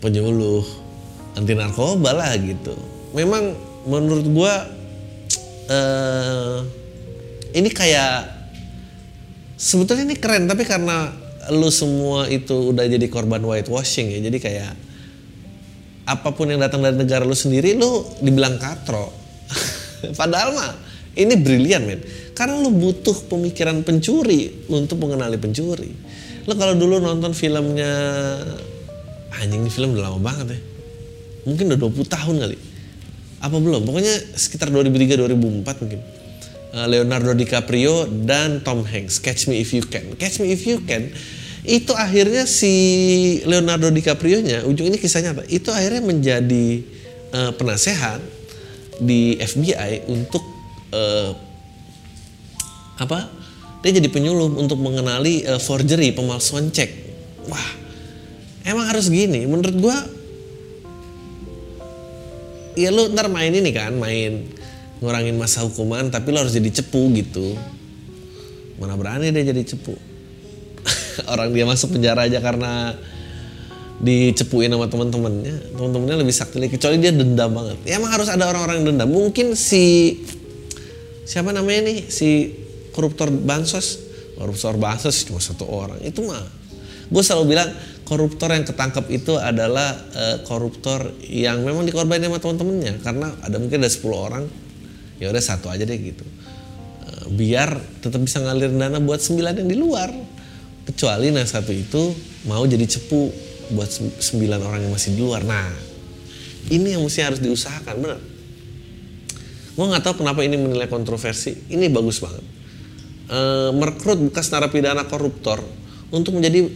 penyuluh 0.05 0.67
anti 1.41 1.57
narkoba 1.57 2.13
lah 2.13 2.37
gitu. 2.37 2.77
Memang 3.17 3.57
menurut 3.89 4.27
gua 4.29 4.53
uh, 5.73 6.61
ini 7.55 7.71
kayak 7.71 8.34
sebetulnya 9.55 10.09
ini 10.09 10.17
keren 10.19 10.51
tapi 10.51 10.67
karena 10.67 11.11
lu 11.53 11.69
semua 11.69 12.27
itu 12.31 12.73
udah 12.73 12.89
jadi 12.89 13.07
korban 13.13 13.43
whitewashing 13.45 14.11
ya 14.17 14.21
jadi 14.25 14.39
kayak 14.41 14.73
apa 16.05 16.37
pun 16.37 16.53
yang 16.53 16.61
datang 16.61 16.85
dari 16.85 16.97
negara 17.01 17.25
lu 17.25 17.33
sendiri 17.33 17.73
lu 17.77 18.05
dibilang 18.21 18.61
katro. 18.61 19.09
Padahal 20.21 20.53
mah 20.53 20.73
ini 21.17 21.35
brilian 21.41 21.89
men. 21.89 22.01
Karena 22.37 22.61
lu 22.61 22.75
butuh 22.75 23.25
pemikiran 23.31 23.81
pencuri 23.87 24.69
untuk 24.69 25.01
mengenali 25.01 25.41
pencuri. 25.41 25.91
Lu 26.45 26.53
kalau 26.61 26.77
dulu 26.77 27.01
nonton 27.01 27.33
filmnya 27.33 27.93
anjing 29.41 29.65
ini 29.65 29.71
film 29.73 29.97
udah 29.97 30.13
lama 30.13 30.21
banget 30.21 30.59
ya. 30.59 30.61
Mungkin 31.49 31.73
udah 31.73 31.79
20 31.81 32.05
tahun 32.05 32.35
kali. 32.45 32.59
Apa 33.41 33.57
belum? 33.61 33.89
Pokoknya 33.89 34.15
sekitar 34.37 34.69
2003 34.69 35.21
2004 35.21 35.81
mungkin 35.85 36.01
Leonardo 36.75 37.31
DiCaprio 37.39 38.11
dan 38.27 38.67
Tom 38.67 38.83
Hanks. 38.83 39.23
Catch 39.23 39.47
Me 39.47 39.63
If 39.63 39.71
You 39.71 39.87
Can. 39.87 40.19
Catch 40.19 40.43
Me 40.43 40.51
If 40.51 40.67
You 40.67 40.83
Can 40.83 41.15
itu 41.65 41.97
akhirnya 41.97 42.45
si 42.45 42.75
Leonardo 43.49 43.89
DiCaprio 43.89 44.45
nya 44.45 44.69
ujung 44.69 44.85
ini 44.93 45.01
kisahnya 45.01 45.33
apa? 45.33 45.49
Itu 45.49 45.73
akhirnya 45.73 46.05
menjadi 46.05 46.85
uh, 47.33 47.57
penasehat 47.57 48.21
di 49.01 49.41
FBI 49.41 50.05
untuk 50.13 50.45
uh, 50.93 51.33
apa? 53.01 53.33
Dia 53.81 53.97
jadi 53.97 54.13
penyuluh 54.13 54.53
untuk 54.61 54.77
mengenali 54.77 55.49
uh, 55.49 55.57
forgery 55.57 56.13
pemalsuan 56.13 56.69
cek. 56.69 56.93
Wah 57.49 57.71
emang 58.69 58.85
harus 58.85 59.09
gini. 59.09 59.49
Menurut 59.49 59.77
gua 59.81 59.97
ya 62.77 62.93
lu 62.93 63.09
ntar 63.17 63.33
main 63.33 63.57
ini 63.57 63.73
kan 63.73 63.97
main 63.97 64.53
ngurangin 65.05 65.37
masa 65.37 65.61
hukuman 65.61 66.09
tapi 66.09 66.33
lo 66.33 66.41
harus 66.41 66.57
jadi 66.57 66.81
cepu 66.81 67.13
gitu. 67.13 67.53
Mana 68.81 68.97
berani 68.97 69.29
dia 69.29 69.45
jadi 69.45 69.61
cepu? 69.61 69.93
Orang 71.33 71.53
dia 71.53 71.69
masuk 71.69 72.01
penjara 72.01 72.25
aja 72.25 72.41
karena 72.41 72.97
dicepuin 73.95 74.67
sama 74.75 74.91
teman-temannya 74.91 75.71
teman-temannya 75.71 76.27
lebih 76.27 76.35
sakti 76.35 76.59
lagi 76.59 76.75
kecuali 76.75 76.99
dia 76.99 77.13
dendam 77.13 77.53
banget. 77.53 77.79
Ya 77.87 78.01
emang 78.01 78.11
harus 78.11 78.27
ada 78.33 78.49
orang-orang 78.49 78.83
dendam. 78.83 79.13
Mungkin 79.13 79.55
si 79.55 80.19
siapa 81.29 81.53
namanya 81.53 81.93
nih? 81.93 81.99
Si 82.09 82.51
koruptor 82.91 83.29
bansos. 83.31 84.01
Koruptor 84.35 84.81
bansos 84.81 85.29
cuma 85.29 85.39
satu 85.39 85.69
orang. 85.69 86.01
Itu 86.03 86.27
mah 86.27 86.65
gue 87.05 87.23
selalu 87.23 87.45
bilang 87.53 87.69
koruptor 88.09 88.53
yang 88.53 88.65
ketangkep 88.65 89.05
itu 89.13 89.37
adalah 89.37 89.93
uh, 90.17 90.37
koruptor 90.43 91.13
yang 91.25 91.61
memang 91.63 91.85
dikorbanin 91.85 92.33
sama 92.33 92.41
teman-temannya 92.41 92.95
karena 93.05 93.29
ada 93.45 93.57
mungkin 93.61 93.85
ada 93.85 93.93
10 93.93 94.09
orang 94.11 94.45
ya 95.19 95.31
udah 95.31 95.43
satu 95.43 95.71
aja 95.71 95.83
deh 95.87 95.99
gitu. 95.99 96.25
Uh, 97.05 97.27
biar 97.35 97.75
tetap 98.01 98.21
bisa 98.23 98.41
ngalir 98.41 98.73
dana 98.73 98.99
buat 98.99 99.21
sembilan 99.21 99.65
yang 99.65 99.69
di 99.71 99.79
luar. 99.79 100.11
Kecuali 100.85 101.33
nah 101.33 101.45
satu 101.45 101.73
itu 101.73 102.13
mau 102.45 102.65
jadi 102.69 102.85
cepu 102.85 103.33
buat 103.73 103.89
sembilan 104.21 104.61
orang 104.61 104.81
yang 104.85 104.93
masih 104.93 105.17
di 105.17 105.21
luar. 105.25 105.43
Nah 105.45 105.73
ini 106.69 106.97
yang 106.97 107.03
mesti 107.05 107.21
harus 107.25 107.41
diusahakan 107.41 107.97
benar 108.01 108.21
gue 109.75 109.85
nggak 109.85 110.03
tahu 110.07 110.23
kenapa 110.23 110.47
ini 110.47 110.55
menilai 110.55 110.87
kontroversi. 110.87 111.67
Ini 111.75 111.91
bagus 111.91 112.23
banget. 112.23 112.45
E, 113.27 113.39
merekrut 113.75 114.31
bekas 114.31 114.47
narapidana 114.55 115.03
koruptor 115.11 115.59
untuk 116.15 116.39
menjadi 116.39 116.71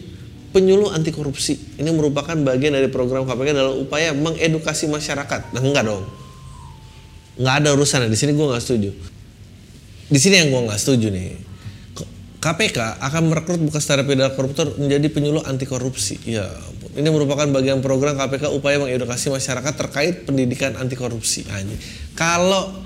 penyuluh 0.51 0.91
anti 0.91 1.13
korupsi 1.13 1.77
ini 1.77 1.93
merupakan 1.93 2.33
bagian 2.33 2.73
dari 2.73 2.89
program 2.89 3.23
KPK 3.23 3.49
dalam 3.53 3.75
upaya 3.79 4.11
mengedukasi 4.11 4.91
masyarakat. 4.91 5.55
Nah 5.55 5.61
enggak 5.63 5.87
dong 5.87 6.03
nggak 7.39 7.55
ada 7.63 7.69
urusan 7.73 8.11
di 8.11 8.19
sini 8.19 8.35
gue 8.35 8.45
nggak 8.45 8.63
setuju 8.63 8.91
di 10.09 10.19
sini 10.19 10.35
yang 10.43 10.49
gue 10.51 10.61
nggak 10.67 10.79
setuju 10.79 11.07
nih 11.09 11.49
KPK 12.39 13.03
akan 13.03 13.35
merekrut 13.35 13.59
bekas 13.59 13.83
narapidana 13.91 14.31
koruptor 14.31 14.71
menjadi 14.79 15.11
penyuluh 15.11 15.43
anti 15.43 15.67
korupsi. 15.67 16.23
Ya, 16.23 16.47
ini 16.95 17.11
merupakan 17.11 17.43
bagian 17.51 17.83
program 17.83 18.15
KPK 18.15 18.55
upaya 18.55 18.79
mengedukasi 18.79 19.27
masyarakat 19.27 19.73
terkait 19.75 20.23
pendidikan 20.23 20.79
anti 20.79 20.95
korupsi. 20.95 21.43
Kalau 22.15 22.79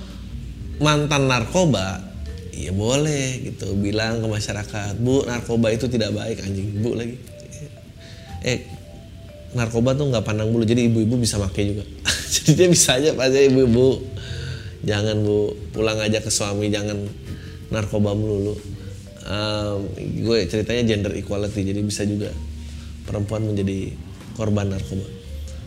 mantan 0.82 1.30
narkoba, 1.30 2.02
ya 2.50 2.74
boleh 2.74 3.46
gitu 3.46 3.78
bilang 3.78 4.26
ke 4.26 4.28
masyarakat, 4.28 4.98
"Bu, 4.98 5.22
narkoba 5.30 5.70
itu 5.70 5.86
tidak 5.86 6.18
baik 6.18 6.42
anjing." 6.42 6.82
Bu 6.82 6.98
lagi. 6.98 7.22
Eh, 8.42 8.66
narkoba 9.54 9.94
tuh 9.94 10.10
nggak 10.10 10.26
pandang 10.26 10.50
bulu, 10.50 10.66
jadi 10.66 10.90
ibu-ibu 10.90 11.22
bisa 11.22 11.38
pakai 11.38 11.78
juga. 11.78 11.86
jadi 12.34 12.50
dia 12.58 12.68
bisa 12.74 12.98
aja 12.98 13.14
pasti 13.14 13.54
ibu-ibu. 13.54 14.13
Jangan 14.84 15.16
Bu, 15.24 15.56
pulang 15.72 16.00
aja 16.04 16.20
ke 16.20 16.28
suami, 16.28 16.68
jangan 16.68 17.08
narkoba 17.72 18.12
melulu. 18.14 18.56
Um, 19.24 19.88
gue 19.96 20.44
ceritanya 20.52 20.84
gender 20.84 21.16
equality 21.16 21.64
jadi 21.64 21.80
bisa 21.80 22.04
juga 22.04 22.28
perempuan 23.08 23.48
menjadi 23.48 23.96
korban 24.36 24.68
narkoba. 24.68 25.08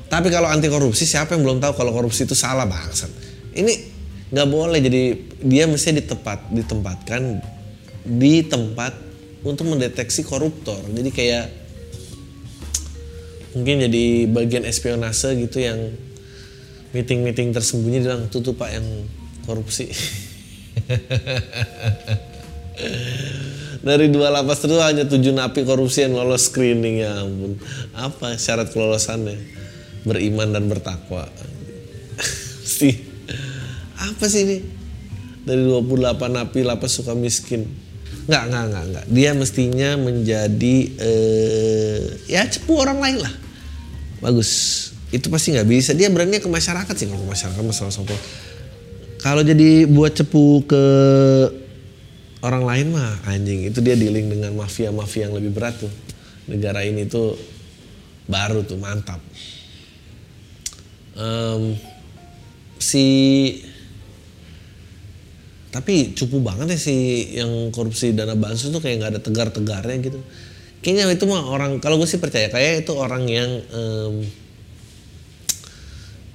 Tapi 0.06 0.28
kalau 0.28 0.46
anti 0.46 0.68
korupsi 0.68 1.08
siapa 1.08 1.34
yang 1.34 1.42
belum 1.42 1.58
tahu 1.58 1.72
kalau 1.74 1.90
korupsi 1.96 2.28
itu 2.28 2.36
salah 2.36 2.68
bangsat? 2.68 3.10
Ini 3.56 3.72
nggak 4.30 4.48
boleh. 4.52 4.78
Jadi 4.84 5.02
dia 5.42 5.64
mesti 5.66 5.96
ditepat 5.96 6.52
ditempatkan 6.52 7.40
di 8.06 8.44
tempat 8.46 8.94
untuk 9.42 9.66
mendeteksi 9.66 10.22
koruptor. 10.22 10.78
Jadi 10.92 11.10
kayak 11.10 11.46
mungkin 13.56 13.88
jadi 13.88 14.04
bagian 14.30 14.64
espionase 14.68 15.32
gitu 15.40 15.64
yang 15.64 15.90
meeting-meeting 16.96 17.52
tersembunyi 17.52 18.00
bilang 18.00 18.32
tutup 18.32 18.56
pak 18.56 18.72
yang 18.72 18.86
korupsi. 19.44 19.92
Dari 23.86 24.10
dua 24.10 24.32
lapas 24.32 24.64
itu 24.64 24.76
hanya 24.80 25.04
tujuh 25.04 25.36
napi 25.36 25.62
korupsi 25.62 26.08
yang 26.08 26.16
lolos 26.16 26.48
screening 26.48 27.04
ya 27.04 27.22
ampun. 27.22 27.60
Apa 27.92 28.40
syarat 28.40 28.72
kelolosannya? 28.72 29.36
Beriman 30.08 30.50
dan 30.56 30.66
bertakwa. 30.66 31.28
Sih 32.66 32.98
apa 33.96 34.26
sih 34.28 34.42
ini? 34.44 34.58
Dari 35.46 35.62
28 35.62 36.18
napi 36.26 36.66
lapas 36.66 36.98
suka 36.98 37.14
miskin. 37.14 37.62
Nggak 38.26 38.42
nggak 38.50 38.64
nggak 38.72 38.84
nggak. 38.90 39.06
Dia 39.06 39.30
mestinya 39.38 39.94
menjadi 39.94 40.76
eh, 40.98 42.02
ya 42.26 42.42
cepu 42.42 42.74
orang 42.74 42.98
lain 42.98 43.18
lah. 43.22 43.34
Bagus 44.18 44.50
itu 45.14 45.26
pasti 45.30 45.54
nggak 45.54 45.68
bisa. 45.68 45.90
Dia 45.94 46.10
berani 46.10 46.42
ke 46.42 46.48
masyarakat 46.50 46.94
sih 46.94 47.06
kalau 47.06 47.22
ke 47.22 47.28
masyarakat 47.30 47.62
masalah 47.62 47.94
sopo 47.94 48.16
kalau 49.26 49.42
jadi 49.42 49.90
buat 49.90 50.14
cepu 50.14 50.62
ke 50.70 50.84
orang 52.46 52.62
lain 52.62 52.86
mah 52.94 53.26
anjing 53.26 53.66
itu 53.66 53.82
dia 53.82 53.98
dealing 53.98 54.30
dengan 54.30 54.54
mafia-mafia 54.54 55.26
yang 55.26 55.34
lebih 55.34 55.50
berat 55.50 55.74
tuh. 55.82 55.90
Negara 56.46 56.86
ini 56.86 57.10
tuh 57.10 57.34
baru 58.30 58.62
tuh 58.62 58.78
mantap. 58.78 59.18
Um, 61.18 61.74
si 62.78 63.02
tapi 65.74 66.14
cupu 66.14 66.38
banget 66.38 66.76
ya 66.76 66.78
si 66.78 66.96
yang 67.34 67.74
korupsi 67.74 68.14
dana 68.14 68.38
bansos 68.38 68.70
tuh 68.70 68.78
kayak 68.78 69.02
nggak 69.02 69.10
ada 69.16 69.20
tegar-tegarnya 69.26 69.96
gitu. 70.06 70.22
Kayaknya 70.86 71.18
itu 71.18 71.26
mah 71.26 71.50
orang 71.50 71.82
kalau 71.82 71.98
gue 71.98 72.06
sih 72.06 72.22
percaya 72.22 72.46
kayak 72.46 72.86
itu 72.86 72.94
orang 72.94 73.26
yang 73.26 73.50
um, 73.74 74.22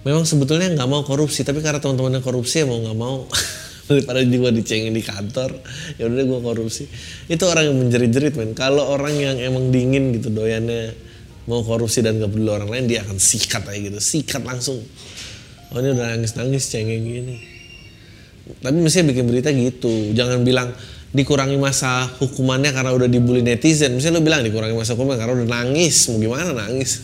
memang 0.02 0.26
sebetulnya 0.26 0.74
nggak 0.74 0.90
mau 0.90 1.06
korupsi 1.06 1.46
tapi 1.46 1.62
karena 1.62 1.78
teman-temannya 1.78 2.22
korupsi 2.26 2.64
ya 2.64 2.66
mau 2.70 2.80
nggak 2.82 2.98
mau. 2.98 3.18
Daripada 3.92 4.24
juga 4.24 4.56
dicengin 4.56 4.96
di 4.96 5.04
kantor 5.04 5.52
ya 6.00 6.08
udah 6.08 6.24
gue 6.24 6.40
korupsi. 6.40 6.88
Itu 7.28 7.44
orang 7.50 7.70
yang 7.70 7.78
menjerit-jerit 7.82 8.40
men. 8.40 8.56
Kalau 8.56 8.88
orang 8.88 9.12
yang 9.20 9.36
emang 9.36 9.68
dingin 9.68 10.16
gitu 10.16 10.32
doyannya 10.32 10.96
mau 11.50 11.60
korupsi 11.66 12.00
dan 12.00 12.22
gak 12.22 12.32
peduli 12.32 12.52
orang 12.54 12.70
lain 12.72 12.86
dia 12.88 13.04
akan 13.04 13.20
sikat 13.20 13.68
aja 13.68 13.80
gitu. 13.92 14.00
Sikat 14.00 14.48
langsung. 14.48 14.80
Oh 15.76 15.78
ini 15.84 15.92
udah 15.92 16.16
nangis-nangis 16.16 16.72
cengeng 16.72 17.04
gini. 17.04 17.36
Tapi 18.64 18.78
mestinya 18.80 19.12
bikin 19.12 19.26
berita 19.28 19.52
gitu. 19.52 20.16
Jangan 20.16 20.40
bilang 20.48 20.72
dikurangi 21.12 21.60
masa 21.60 22.08
hukumannya 22.08 22.72
karena 22.72 22.96
udah 22.96 23.12
dibully 23.12 23.44
netizen. 23.44 23.92
Misalnya 23.92 24.20
lo 24.20 24.24
bilang 24.24 24.40
dikurangi 24.48 24.72
masa 24.72 24.96
hukuman 24.96 25.20
karena 25.20 25.36
udah 25.36 25.50
nangis. 25.52 26.08
Mau 26.08 26.16
gimana 26.22 26.56
nangis? 26.56 27.04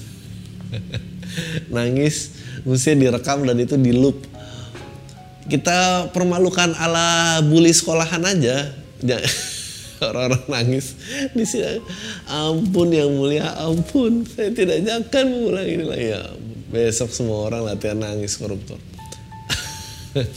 Nangis 1.75 2.36
mestinya 2.67 3.07
direkam 3.07 3.47
dan 3.47 3.55
itu 3.57 3.79
di 3.79 3.95
loop. 3.95 4.27
Kita 5.47 6.11
permalukan 6.11 6.75
ala 6.75 7.39
bully 7.39 7.71
sekolahan 7.71 8.19
aja. 8.27 8.75
Orang-orang 10.03 10.43
nangis. 10.51 10.93
Di 11.31 11.47
sini 11.47 11.79
ampun 12.27 12.91
yang 12.91 13.09
mulia 13.15 13.55
ampun. 13.55 14.27
Saya 14.27 14.51
tidak 14.51 14.83
akan 14.83 15.25
mengulangi 15.31 15.71
ini 15.73 15.85
lagi. 15.87 16.07
Ya 16.13 16.21
besok 16.67 17.15
semua 17.15 17.47
orang 17.47 17.63
latihan 17.63 17.97
nangis 17.97 18.35
koruptor. 18.35 18.77
Oke. 20.13 20.27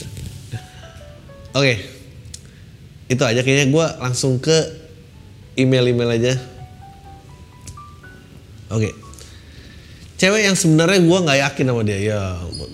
Okay. 1.52 1.76
itu 3.10 3.22
aja 3.26 3.42
kayaknya. 3.42 3.66
Gue 3.74 3.86
langsung 3.98 4.38
ke 4.38 4.54
email-email 5.58 6.14
aja. 6.14 6.34
Oke. 8.70 8.94
okay 8.94 8.99
cewek 10.20 10.44
yang 10.44 10.52
sebenarnya 10.52 11.00
gue 11.00 11.18
nggak 11.24 11.38
yakin 11.48 11.64
sama 11.72 11.80
dia 11.80 11.96
ya. 11.96 12.20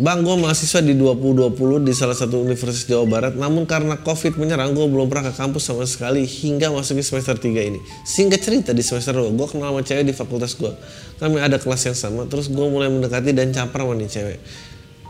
Bang 0.03 0.27
gue 0.27 0.35
mahasiswa 0.35 0.83
di 0.83 0.99
2020 0.99 1.87
di 1.87 1.95
salah 1.95 2.19
satu 2.19 2.43
universitas 2.43 2.91
Jawa 2.91 3.07
Barat. 3.07 3.39
Namun 3.39 3.71
karena 3.71 3.95
covid 4.03 4.35
menyerang 4.35 4.75
gue 4.75 4.83
belum 4.83 5.07
pernah 5.07 5.31
ke 5.31 5.39
kampus 5.39 5.71
sama 5.71 5.87
sekali 5.87 6.27
hingga 6.27 6.75
masuki 6.75 7.07
semester 7.07 7.39
3 7.39 7.47
ini. 7.71 7.79
Singkat 8.03 8.41
cerita 8.43 8.71
di 8.75 8.83
semester 8.83 9.15
2 9.15 9.31
gue 9.31 9.47
kenal 9.47 9.71
sama 9.71 9.81
cewek 9.87 10.11
di 10.11 10.15
fakultas 10.19 10.59
gue 10.59 10.75
kami 11.23 11.39
ada 11.39 11.63
kelas 11.63 11.87
yang 11.87 11.97
sama 11.97 12.27
terus 12.27 12.51
gue 12.51 12.67
mulai 12.67 12.91
mendekati 12.91 13.31
dan 13.31 13.55
caper 13.55 13.87
sama 13.87 13.95
nih 13.95 14.11
cewek. 14.11 14.39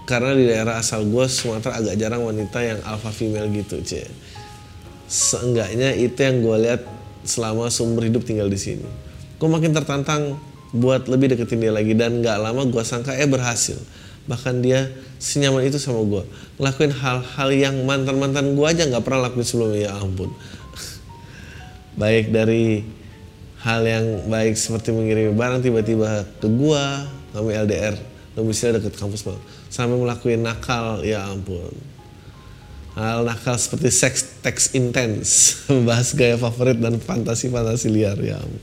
Karena 0.04 0.36
di 0.36 0.44
daerah 0.44 0.76
asal 0.76 1.08
gue 1.08 1.24
Sumatera 1.26 1.80
agak 1.80 1.96
jarang 1.96 2.20
wanita 2.20 2.60
yang 2.60 2.78
alpha 2.84 3.10
female 3.10 3.48
gitu 3.48 3.80
cewek 3.80 4.12
seenggaknya 5.06 5.94
itu 5.94 6.18
yang 6.18 6.42
gue 6.42 6.56
lihat 6.66 6.82
selama 7.22 7.70
seumur 7.70 8.06
hidup 8.06 8.26
tinggal 8.26 8.50
di 8.50 8.58
sini. 8.58 8.86
Gue 9.38 9.48
makin 9.50 9.70
tertantang 9.74 10.38
buat 10.74 11.06
lebih 11.06 11.34
deketin 11.34 11.62
dia 11.62 11.72
lagi. 11.74 11.92
Dan 11.94 12.22
nggak 12.24 12.38
lama 12.40 12.66
gue 12.66 12.82
sangka 12.82 13.14
eh 13.14 13.28
berhasil. 13.28 13.78
Bahkan 14.26 14.64
dia 14.64 14.90
senyaman 15.22 15.62
itu 15.64 15.78
sama 15.78 16.02
gue 16.02 16.22
ngelakuin 16.58 16.92
hal-hal 16.92 17.48
yang 17.54 17.76
mantan-mantan 17.86 18.58
gue 18.58 18.66
aja 18.66 18.82
nggak 18.88 19.04
pernah 19.06 19.30
lakuin 19.30 19.46
sebelumnya. 19.46 19.90
Ya 19.90 19.92
ampun. 19.94 20.30
Baik 22.00 22.34
dari 22.34 22.82
hal 23.62 23.82
yang 23.82 24.30
baik 24.30 24.54
seperti 24.54 24.94
mengirim 24.94 25.34
barang 25.34 25.58
tiba-tiba 25.58 26.22
ke 26.38 26.46
gue 26.46 26.84
kami 27.34 27.50
LDR 27.50 27.98
domisili 28.38 28.78
deket 28.78 28.94
kampus 28.94 29.26
banget. 29.26 29.42
Sampai 29.72 29.98
melakukan 29.98 30.38
nakal 30.38 31.02
ya 31.02 31.26
ampun. 31.26 31.74
Hal 32.94 33.26
nakal 33.26 33.58
seperti 33.58 33.90
seks 33.90 34.38
teks 34.44 34.76
intens. 34.76 35.28
Membahas 35.72 36.14
gaya 36.14 36.38
favorit 36.38 36.78
dan 36.78 37.00
fantasi-fantasi 37.00 37.90
liar 37.90 38.18
ya 38.22 38.38
ampun 38.38 38.62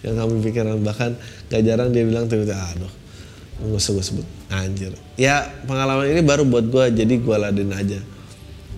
yang 0.00 0.16
kami 0.16 0.40
pikirkan 0.40 0.80
bahkan 0.80 1.12
gak 1.52 1.62
jarang 1.64 1.92
dia 1.92 2.04
bilang 2.08 2.24
tiba-tiba 2.24 2.56
aduh 2.56 2.92
nggak 3.60 3.76
usah 3.76 3.92
gue 3.92 4.04
sebut 4.04 4.26
anjir. 4.48 4.92
Ya 5.20 5.44
pengalaman 5.68 6.08
ini 6.08 6.24
baru 6.24 6.48
buat 6.48 6.64
gue 6.64 6.96
jadi 6.96 7.14
gue 7.20 7.36
laden 7.36 7.70
aja. 7.76 8.00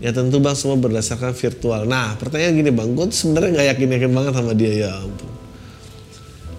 Ya 0.02 0.11
tentu 0.11 0.42
bang 0.42 0.58
semua 0.58 0.74
berdasarkan 0.74 1.38
virtual. 1.38 1.87
Nah 1.87 2.18
pertanyaan 2.18 2.58
gini 2.58 2.70
bang 2.74 2.90
gue 2.90 3.06
sebenarnya 3.14 3.50
nggak 3.54 3.68
yakin 3.78 3.88
yakin 3.94 4.11
banget 4.11 4.32
sama 4.35 4.52
dia 4.58 4.72
ya 4.74 4.90
ampun. 4.98 5.30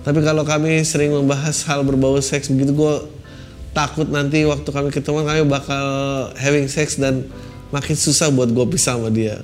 Tapi 0.04 0.19
kalau 0.23 0.43
kami 0.47 0.84
sering 0.88 1.12
membahas 1.12 1.67
hal 1.67 1.84
berbau 1.84 2.15
seks 2.23 2.47
begitu 2.47 2.76
gue 2.76 2.95
takut 3.76 4.08
nanti 4.08 4.47
waktu 4.47 4.69
kami 4.71 4.88
ketemu 4.91 5.28
kami 5.28 5.41
bakal 5.43 5.86
having 6.39 6.71
sex 6.71 6.95
dan 6.95 7.28
makin 7.76 7.95
susah 7.99 8.32
buat 8.32 8.56
gue 8.56 8.65
pisah 8.71 8.95
sama 8.95 9.12
dia. 9.12 9.43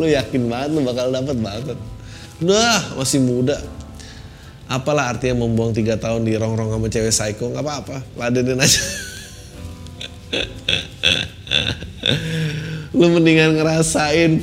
Lu 0.00 0.04
yakin 0.04 0.52
banget 0.52 0.76
lu 0.76 0.84
bakal 0.84 1.08
dapat 1.08 1.36
banget 1.40 1.76
udah 2.40 2.96
masih 2.96 3.20
muda. 3.20 3.60
Apalah 4.70 5.10
artinya 5.14 5.42
membuang 5.42 5.74
tiga 5.74 5.98
tahun 5.98 6.22
di 6.22 6.38
rongrong 6.38 6.70
sama 6.70 6.86
cewek 6.86 7.10
psycho 7.10 7.50
nggak 7.50 7.64
apa-apa. 7.64 7.96
Ladenin 8.16 8.60
aja. 8.60 8.80
Lu 12.98 13.10
mendingan 13.10 13.58
ngerasain 13.58 14.38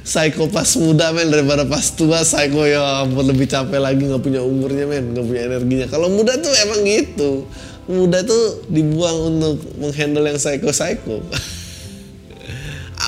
psycho 0.00 0.48
pas 0.48 0.72
muda 0.80 1.12
men 1.12 1.28
daripada 1.28 1.68
pas 1.68 1.92
tua 1.92 2.24
psycho. 2.24 2.64
Ya 2.64 3.04
ampun 3.04 3.28
lebih 3.28 3.46
capek 3.46 3.78
lagi 3.78 4.00
nggak 4.00 4.24
punya 4.24 4.40
umurnya 4.40 4.88
men 4.88 5.12
nggak 5.12 5.26
punya 5.28 5.42
energinya. 5.44 5.86
Kalau 5.92 6.08
muda 6.08 6.40
tuh 6.40 6.52
emang 6.56 6.80
gitu. 6.82 7.44
Muda 7.86 8.26
tuh 8.26 8.66
dibuang 8.66 9.30
untuk 9.30 9.62
menghandle 9.78 10.26
yang 10.26 10.42
psycho 10.42 10.74
psycho 10.74 11.22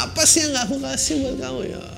apa 0.05 0.23
sih 0.23 0.47
yang 0.47 0.55
gak 0.55 0.71
aku 0.71 0.79
kasih 0.79 1.19
buat 1.19 1.43
kamu 1.43 1.75
ya 1.75 1.98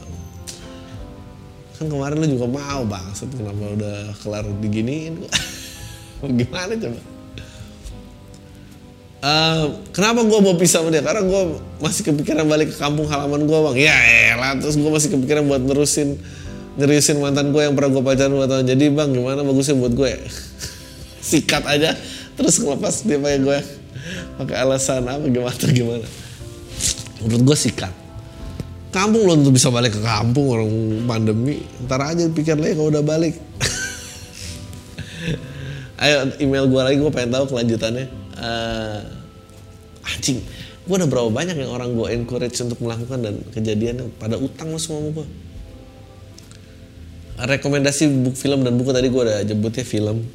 kan 1.81 1.89
kemarin 1.89 2.21
lu 2.21 2.37
juga 2.37 2.47
mau 2.61 2.85
banget 2.85 3.25
kenapa 3.33 3.65
udah 3.73 3.97
kelar 4.21 4.45
diginiin 4.61 5.25
gimana 6.45 6.77
coba 6.77 7.01
Uh, 9.21 9.85
kenapa 9.93 10.25
gue 10.25 10.41
mau 10.41 10.57
pisah 10.57 10.81
sama 10.81 10.89
dia? 10.89 11.05
Karena 11.05 11.21
gue 11.21 11.61
masih 11.77 12.09
kepikiran 12.09 12.49
balik 12.49 12.73
ke 12.73 12.81
kampung 12.81 13.05
halaman 13.05 13.45
gue 13.45 13.59
bang. 13.69 13.77
Ya 13.77 13.97
elah, 14.33 14.57
terus 14.57 14.81
gue 14.81 14.89
masih 14.89 15.13
kepikiran 15.13 15.45
buat 15.45 15.61
nerusin 15.61 16.17
nerusin 16.81 17.21
mantan 17.21 17.53
gue 17.53 17.61
yang 17.61 17.77
pernah 17.77 17.93
gue 17.93 18.01
pacaran 18.01 18.33
dua 18.33 18.49
tahun. 18.49 18.65
Jadi 18.73 18.89
bang, 18.89 19.13
gimana 19.13 19.45
bagusnya 19.45 19.77
buat 19.77 19.93
gue? 19.93 20.25
Sikat 21.37 21.69
aja, 21.69 21.93
terus 22.33 22.65
ngelepas 22.65 23.05
dia 23.05 23.21
pakai 23.21 23.41
gue 23.45 23.59
pakai 24.41 24.57
alasan 24.57 25.05
apa 25.05 25.29
gimana 25.29 25.69
gimana? 25.69 26.07
Menurut 27.21 27.43
gue 27.53 27.57
sikat. 27.61 28.00
Kampung 28.91 29.23
lo 29.23 29.39
untuk 29.39 29.55
bisa 29.55 29.71
balik 29.71 29.95
ke 29.95 30.03
kampung 30.03 30.51
orang 30.51 30.71
pandemi. 31.07 31.63
Ntar 31.87 32.15
aja 32.15 32.27
pikir 32.27 32.59
lagi 32.59 32.75
kalau 32.75 32.91
udah 32.91 33.07
balik. 33.07 33.39
Ayo 36.03 36.35
email 36.43 36.67
gue 36.67 36.83
lagi, 36.83 36.97
gue 36.99 37.13
pengen 37.13 37.31
tahu 37.31 37.55
kelanjutannya 37.55 38.21
uh, 38.41 38.99
anjing 40.09 40.41
gue 40.81 40.97
udah 40.97 41.07
berapa 41.07 41.31
banyak 41.31 41.57
yang 41.61 41.71
orang 41.71 41.95
gue 41.95 42.07
encourage 42.11 42.57
untuk 42.65 42.81
melakukan 42.83 43.21
dan 43.23 43.35
kejadian 43.53 44.11
pada 44.17 44.41
utang 44.41 44.73
lo 44.73 44.81
semua 44.81 45.13
gue 45.13 45.27
rekomendasi 47.41 48.11
buku 48.11 48.37
film 48.37 48.67
dan 48.67 48.75
buku 48.75 48.91
tadi 48.91 49.07
gue 49.07 49.23
udah 49.23 49.47
jemputnya 49.47 49.85
film 49.87 50.27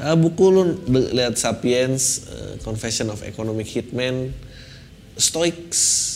uh, 0.00 0.16
buku 0.16 0.44
lu 0.48 0.62
lihat 0.88 1.36
Sapiens 1.36 2.26
uh, 2.30 2.54
Confession 2.64 3.12
of 3.12 3.20
Economic 3.26 3.68
Hitman 3.68 4.32
Stoics 5.18 6.14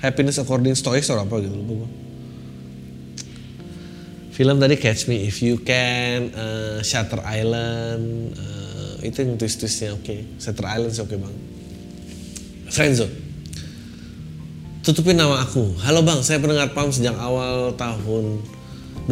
Happiness 0.00 0.40
According 0.40 0.76
Stoics 0.76 1.08
atau 1.08 1.22
apa 1.22 1.40
gitu 1.40 1.54
lupa 1.54 1.84
gue 1.84 1.90
film 4.32 4.56
tadi 4.56 4.74
Catch 4.80 5.12
Me 5.12 5.28
If 5.28 5.44
You 5.44 5.60
Can 5.60 6.32
uh, 6.32 6.80
Shutter 6.80 7.20
Island 7.20 8.32
uh, 8.32 8.96
itu 9.04 9.24
yang 9.24 9.40
twist-twistnya 9.40 9.96
oke. 9.96 10.04
Okay. 10.04 10.20
Shutter 10.40 10.64
Island 10.64 10.92
sih 10.96 11.04
oke 11.04 11.12
okay 11.12 11.18
bang 11.20 11.34
Friendzone 12.70 13.30
tutupin 14.80 15.12
nama 15.12 15.44
aku. 15.44 15.76
Halo 15.84 16.00
bang 16.00 16.24
saya 16.24 16.40
pendengar 16.40 16.72
PAM 16.72 16.88
sejak 16.88 17.12
awal 17.20 17.76
tahun 17.76 18.40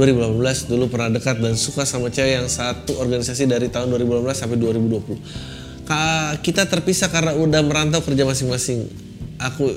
2018 0.00 0.40
dulu 0.70 0.88
pernah 0.88 1.12
dekat 1.12 1.44
dan 1.44 1.60
suka 1.60 1.84
sama 1.84 2.08
cewek 2.08 2.40
yang 2.40 2.48
satu 2.48 2.96
organisasi 2.96 3.44
dari 3.44 3.68
tahun 3.68 3.92
2018 3.92 4.24
sampai 4.32 4.56
2020 4.56 5.20
kita 6.44 6.68
terpisah 6.68 7.08
karena 7.08 7.32
udah 7.32 7.64
merantau 7.64 8.04
kerja 8.04 8.28
masing-masing. 8.28 8.88
Aku 9.40 9.72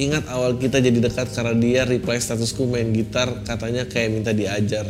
ingat 0.00 0.24
awal 0.32 0.56
kita 0.56 0.80
jadi 0.80 0.96
dekat 0.96 1.28
karena 1.36 1.52
dia 1.52 1.84
reply 1.84 2.16
statusku 2.16 2.64
main 2.64 2.88
gitar 2.96 3.44
katanya 3.44 3.84
kayak 3.84 4.08
minta 4.16 4.32
diajar 4.32 4.88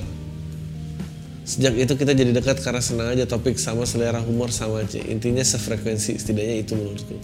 Sejak 1.50 1.74
itu 1.82 1.98
kita 1.98 2.14
jadi 2.14 2.30
dekat 2.30 2.62
karena 2.62 2.78
senang 2.78 3.10
aja 3.10 3.26
topik 3.26 3.58
sama 3.58 3.82
selera 3.82 4.22
humor 4.22 4.54
sama 4.54 4.86
aja. 4.86 5.02
Intinya 5.02 5.42
sefrekuensi, 5.42 6.14
setidaknya 6.14 6.62
itu 6.62 6.78
menurutku. 6.78 7.18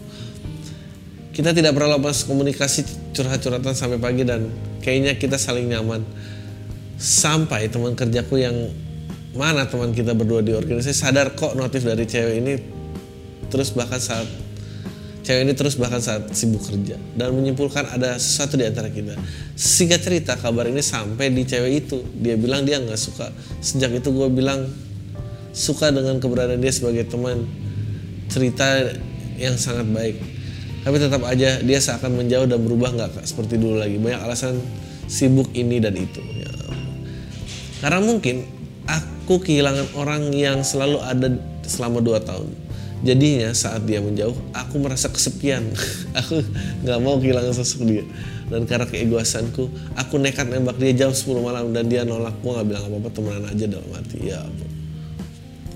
Kita 1.30 1.54
tidak 1.54 1.78
pernah 1.78 1.94
lepas 1.94 2.26
komunikasi 2.26 3.14
curhat-curhatan 3.14 3.78
sampai 3.78 4.02
pagi 4.02 4.26
dan 4.26 4.50
kayaknya 4.82 5.14
kita 5.14 5.38
saling 5.38 5.70
nyaman. 5.70 6.02
Sampai 6.98 7.70
teman 7.70 7.94
kerjaku 7.94 8.42
yang 8.42 8.56
mana 9.36 9.68
teman 9.68 9.94
kita 9.94 10.16
berdua 10.16 10.42
di 10.42 10.56
organisasi 10.56 10.96
sadar 10.96 11.36
kok 11.36 11.54
notif 11.54 11.84
dari 11.84 12.08
cewek 12.08 12.34
ini 12.40 12.54
terus 13.52 13.70
bahkan 13.76 14.00
saat 14.00 14.24
Cewek 15.26 15.42
ini 15.42 15.58
terus 15.58 15.74
bahkan 15.74 15.98
saat 15.98 16.30
sibuk 16.38 16.62
kerja 16.62 16.94
dan 17.18 17.34
menyimpulkan 17.34 17.82
ada 17.90 18.14
sesuatu 18.14 18.54
di 18.54 18.62
antara 18.62 18.86
kita. 18.86 19.18
Singkat 19.58 19.98
cerita 20.06 20.32
kabar 20.38 20.70
ini 20.70 20.78
sampai 20.78 21.34
di 21.34 21.42
cewek 21.42 21.72
itu. 21.82 21.98
Dia 22.22 22.38
bilang 22.38 22.62
dia 22.62 22.78
nggak 22.78 22.94
suka. 22.94 23.34
Sejak 23.58 23.90
itu 23.90 24.14
gue 24.14 24.30
bilang 24.30 24.70
suka 25.50 25.90
dengan 25.90 26.22
keberadaan 26.22 26.62
dia 26.62 26.70
sebagai 26.70 27.10
teman. 27.10 27.42
Cerita 28.30 28.86
yang 29.34 29.58
sangat 29.58 29.90
baik. 29.90 30.14
Tapi 30.86 30.94
tetap 31.02 31.26
aja 31.26 31.58
dia 31.58 31.78
seakan 31.82 32.22
menjauh 32.22 32.46
dan 32.46 32.62
berubah 32.62 32.94
nggak 32.94 33.26
seperti 33.26 33.58
dulu 33.58 33.82
lagi. 33.82 33.98
Banyak 33.98 34.22
alasan 34.22 34.62
sibuk 35.10 35.50
ini 35.58 35.82
dan 35.82 35.98
itu. 35.98 36.22
Ya. 36.38 36.54
Karena 37.82 37.98
mungkin 37.98 38.46
aku 38.86 39.42
kehilangan 39.42 39.90
orang 39.98 40.30
yang 40.30 40.62
selalu 40.62 41.02
ada 41.02 41.34
selama 41.66 41.98
dua 41.98 42.22
tahun 42.22 42.65
Jadinya 43.04 43.52
saat 43.52 43.84
dia 43.84 44.00
menjauh, 44.00 44.36
aku 44.56 44.80
merasa 44.80 45.12
kesepian. 45.12 45.68
aku 46.18 46.40
nggak 46.80 46.98
mau 47.04 47.20
kehilangan 47.20 47.52
sosok 47.52 47.80
dia. 47.84 48.04
Dan 48.46 48.64
karena 48.64 48.86
keegoisanku, 48.86 49.68
aku 49.98 50.14
nekat 50.22 50.48
nembak 50.48 50.78
dia 50.78 50.94
jam 50.94 51.10
10 51.10 51.28
malam 51.42 51.74
dan 51.76 51.90
dia 51.90 52.06
nolak. 52.06 52.32
Gue 52.40 52.56
nggak 52.56 52.66
bilang 52.66 52.84
apa-apa, 52.88 53.08
temenan 53.12 53.44
aja 53.50 53.64
dalam 53.68 53.90
hati. 53.92 54.18
Ya. 54.22 54.40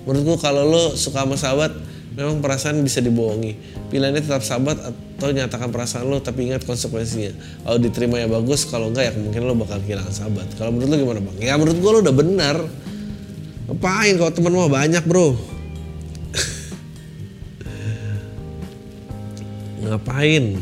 Menurutku 0.07 0.41
kalau 0.41 0.65
lo 0.65 0.97
suka 0.97 1.21
sama 1.27 1.37
sahabat, 1.37 1.71
memang 2.17 2.41
perasaan 2.41 2.81
bisa 2.81 3.03
dibohongi. 3.03 3.53
Pilihannya 3.93 4.23
tetap 4.23 4.41
sahabat 4.41 4.81
atau 4.81 5.29
nyatakan 5.29 5.69
perasaan 5.69 6.09
lo 6.09 6.17
tapi 6.23 6.49
ingat 6.49 6.65
konsekuensinya. 6.65 7.37
Kalau 7.67 7.77
diterima 7.77 8.17
ya 8.17 8.25
bagus, 8.25 8.65
kalau 8.65 8.89
enggak 8.89 9.11
ya 9.11 9.13
mungkin 9.13 9.45
lo 9.45 9.53
bakal 9.53 9.77
kehilangan 9.85 10.09
sahabat. 10.09 10.47
Kalau 10.57 10.73
menurut 10.73 10.89
lo 10.89 10.97
gimana 10.97 11.19
bang? 11.21 11.37
Ya 11.43 11.53
menurut 11.59 11.77
gue 11.77 11.91
lo 11.91 11.99
udah 12.01 12.15
benar. 12.15 12.57
Ngapain 13.69 14.15
kalau 14.17 14.31
temen 14.33 14.51
mau 14.57 14.71
banyak 14.71 15.03
bro? 15.05 15.60
Ngapain? 19.91 20.55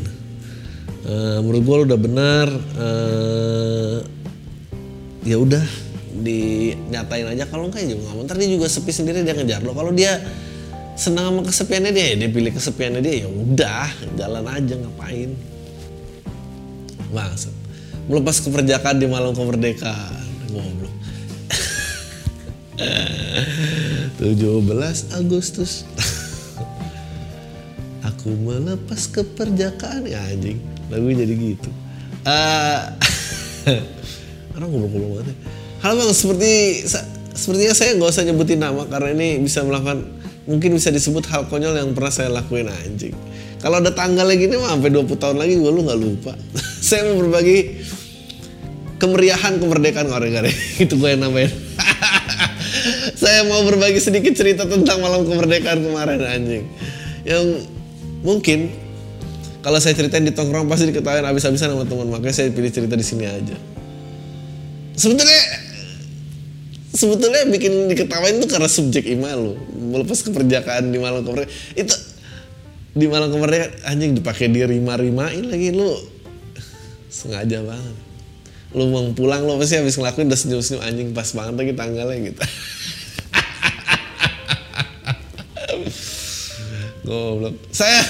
Uh, 1.00 1.40
menurut 1.40 1.62
gue 1.64 1.76
udah 1.88 1.98
benar 1.98 2.46
uh, 2.76 4.04
ya 5.24 5.38
udah 5.38 5.64
dinyatain 6.20 7.26
aja. 7.30 7.46
Kalau 7.46 7.70
enggak 7.70 7.86
ya 7.86 7.94
juga 7.96 8.10
nggak 8.10 8.26
ntar 8.26 8.36
dia 8.36 8.48
juga 8.50 8.66
sepi 8.68 8.92
sendiri 8.92 9.22
dia 9.22 9.32
ngejar 9.32 9.62
lo 9.64 9.72
kalau 9.72 9.94
dia 9.94 10.20
senang 10.98 11.32
sama 11.32 11.40
kesepiannya 11.48 11.90
dia 11.96 12.04
ya 12.12 12.14
dia 12.26 12.28
pilih 12.28 12.52
kesepiannya 12.52 13.00
dia 13.00 13.14
ya 13.24 13.28
udah 13.30 13.88
jalan 14.18 14.44
aja 14.44 14.74
ngapain? 14.76 15.30
Maksud 17.14 17.54
melepas 18.10 18.36
keperjakaan 18.42 18.98
di 18.98 19.06
malam 19.06 19.32
kemerdekaan 19.32 20.26
goblok. 20.52 20.94
17 24.20 25.16
Agustus 25.16 25.88
Aku 28.20 28.36
melepas 28.36 29.08
keperjakaan. 29.16 30.04
Ya 30.04 30.20
anjing. 30.20 30.60
Lagu 30.92 31.08
jadi 31.08 31.32
gitu. 31.32 31.72
Uh, 32.28 32.92
orang 34.60 34.68
ngobrol-ngobrol 34.68 35.24
banget 35.24 35.32
ya. 35.32 35.36
halo 35.80 36.04
bang. 36.04 36.12
Seperti 36.12 36.52
sepertinya 37.32 37.72
saya 37.72 37.96
nggak 37.96 38.12
usah 38.12 38.28
nyebutin 38.28 38.60
nama 38.60 38.84
karena 38.84 39.16
ini 39.16 39.40
bisa 39.40 39.64
melakukan 39.64 40.04
mungkin 40.44 40.76
bisa 40.76 40.92
disebut 40.92 41.32
hal 41.32 41.48
konyol 41.48 41.72
yang 41.72 41.96
pernah 41.96 42.12
saya 42.12 42.28
lakuin 42.28 42.68
anjing. 42.68 43.16
Kalau 43.64 43.80
ada 43.80 43.88
tanggal 43.88 44.28
lagi 44.28 44.52
ini 44.52 44.60
mah 44.60 44.76
sampai 44.76 44.92
20 44.92 45.16
tahun 45.16 45.36
lagi 45.40 45.56
gue 45.56 45.72
lu 45.72 45.80
nggak 45.80 46.00
lupa. 46.04 46.36
Saya 46.92 47.08
mau 47.08 47.24
berbagi 47.24 47.80
kemeriahan 49.00 49.56
kemerdekaan. 49.64 50.12
Orang 50.12 50.28
itu 50.84 50.92
gue 50.92 51.08
yang 51.08 51.24
nambahin. 51.24 51.48
Saya 53.16 53.48
mau 53.48 53.64
berbagi 53.64 53.96
sedikit 53.96 54.36
cerita 54.36 54.68
tentang 54.68 55.00
malam 55.00 55.24
kemerdekaan 55.24 55.80
kemarin 55.80 56.20
anjing. 56.20 56.68
Yang 57.24 57.79
mungkin. 58.24 58.88
Kalau 59.60 59.76
saya 59.76 59.92
ceritain 59.92 60.24
di 60.24 60.32
tongkrong 60.32 60.64
pasti 60.72 60.88
diketahui 60.88 61.20
habis-habisan 61.20 61.68
sama 61.68 61.84
teman. 61.84 62.08
Makanya 62.08 62.32
saya 62.32 62.48
pilih 62.48 62.72
cerita 62.72 62.96
di 62.96 63.04
sini 63.04 63.28
aja. 63.28 63.52
Sebetulnya 64.96 65.42
sebetulnya 66.96 67.44
bikin 67.48 67.92
diketawain 67.92 68.40
itu 68.40 68.48
karena 68.48 68.68
subjek 68.68 69.04
lo 69.20 69.54
melepas 69.72 70.26
keperjakaan 70.26 70.90
di 70.90 70.98
malam 70.98 71.22
kemerdekaan 71.22 71.52
itu 71.78 71.94
di 72.96 73.06
malam 73.06 73.28
kemerdekaan 73.30 73.70
anjing 73.84 74.16
dipakai 74.16 74.48
di 74.48 74.64
rima-rimain 74.64 75.44
lagi 75.44 75.76
lu. 75.76 75.92
Sengaja 77.12 77.60
banget. 77.60 77.96
Lu 78.72 78.88
mau 78.88 79.04
pulang 79.12 79.44
lo 79.44 79.60
pasti 79.60 79.76
habis 79.76 80.00
ngelakuin 80.00 80.24
udah 80.32 80.40
senyum-senyum 80.40 80.80
anjing 80.80 81.08
pas 81.12 81.28
banget 81.36 81.54
lagi 81.58 81.72
tanggalnya 81.76 82.16
gitu 82.32 82.40
Goblok. 87.10 87.54
Saya 87.74 88.06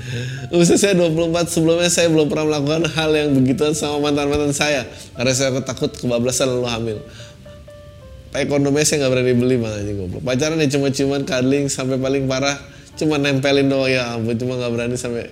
usia 0.58 0.78
saya 0.78 0.94
24 0.94 1.50
sebelumnya 1.50 1.90
saya 1.90 2.06
belum 2.06 2.30
pernah 2.30 2.46
melakukan 2.54 2.86
hal 2.94 3.10
yang 3.10 3.34
begituan 3.34 3.74
sama 3.74 3.98
mantan-mantan 3.98 4.54
saya. 4.54 4.86
Karena 5.18 5.32
saya 5.34 5.50
takut 5.66 5.90
kebablasan 5.90 6.54
lalu 6.54 6.68
hamil. 6.70 6.98
ekonominya 8.34 8.82
saya 8.82 9.06
nggak 9.06 9.12
berani 9.14 9.34
beli 9.34 9.56
anjing 9.62 9.96
goblok. 9.98 10.22
Pacaran 10.22 10.58
ya 10.62 10.66
cuma 10.70 10.90
cuman 10.90 11.22
cuddling 11.22 11.66
sampai 11.70 11.98
paling 11.98 12.26
parah 12.30 12.58
cuma 12.94 13.18
nempelin 13.18 13.66
doang. 13.66 13.90
Ya 13.90 14.14
ampun 14.14 14.38
cuma 14.38 14.58
nggak 14.58 14.70
berani 14.70 14.94
sampai 14.98 15.30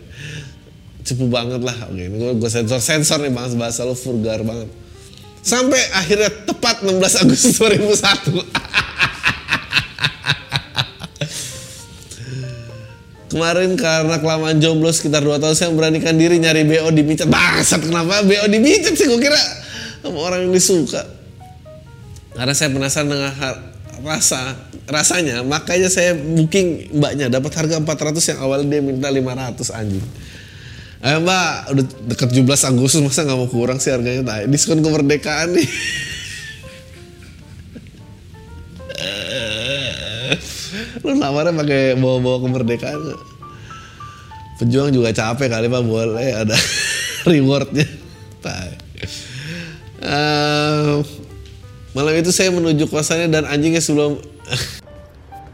cepu 1.07 1.27
banget 1.31 1.63
lah. 1.63 1.75
Oke 1.91 2.03
ini 2.11 2.19
gue, 2.19 2.51
sensor 2.51 2.79
sensor 2.79 3.23
nih 3.23 3.31
bang 3.31 3.55
bahasa 3.59 3.87
lo 3.87 3.95
vulgar 3.95 4.43
banget. 4.43 4.71
Sampai 5.43 5.83
akhirnya 5.91 6.31
tepat 6.47 6.87
16 6.87 7.23
Agustus 7.27 7.59
2001 7.59 8.39
Kemarin 13.33 13.81
karena 13.81 14.21
kelamaan 14.21 14.61
jomblo 14.61 14.93
sekitar 14.93 15.25
2 15.25 15.41
tahun 15.41 15.57
saya 15.57 15.73
memberanikan 15.73 16.13
diri 16.21 16.37
nyari 16.37 16.69
BO 16.69 16.93
di 16.93 17.01
Micet. 17.01 17.33
Bangsat 17.33 17.81
kenapa 17.81 18.21
BO 18.29 18.45
di 18.45 18.61
Micet 18.61 18.93
sih 18.93 19.09
gue 19.09 19.17
kira 19.17 19.41
sama 20.05 20.21
orang 20.21 20.45
yang 20.45 20.53
disuka. 20.53 21.01
Karena 22.37 22.53
saya 22.53 22.69
penasaran 22.69 23.09
dengan 23.09 23.33
rasa 24.05 24.53
rasanya 24.85 25.41
makanya 25.47 25.89
saya 25.89 26.13
booking 26.13 26.93
mbaknya 26.93 27.33
dapat 27.33 27.57
harga 27.57 27.81
400 27.81 28.37
yang 28.37 28.39
awalnya 28.45 28.67
dia 28.77 28.81
minta 28.85 29.09
500 29.09 29.81
anjing. 29.81 30.05
Ayo 31.01 31.19
mbak 31.25 31.53
udah 31.73 31.85
deket 32.13 32.29
17 32.37 32.69
Agustus 32.69 33.01
masa 33.01 33.25
nggak 33.25 33.39
mau 33.41 33.49
kurang 33.49 33.81
sih 33.81 33.97
harganya 33.97 34.21
nah, 34.29 34.45
diskon 34.45 34.85
kemerdekaan 34.85 35.57
nih. 35.57 35.65
lu 41.03 41.19
nawarnya 41.19 41.55
pakai 41.55 41.99
bawa-bawa 41.99 42.39
kemerdekaan 42.47 43.01
pejuang 44.63 44.95
juga 44.95 45.11
capek 45.11 45.51
kali 45.51 45.67
pak 45.67 45.83
boleh 45.83 46.29
ada 46.31 46.57
rewardnya 47.31 47.87
uh, 50.03 51.03
malam 51.95 52.15
itu 52.15 52.31
saya 52.31 52.55
menuju 52.55 52.87
kosannya 52.87 53.31
dan 53.31 53.45
anjingnya 53.47 53.83
sebelum 53.83 54.19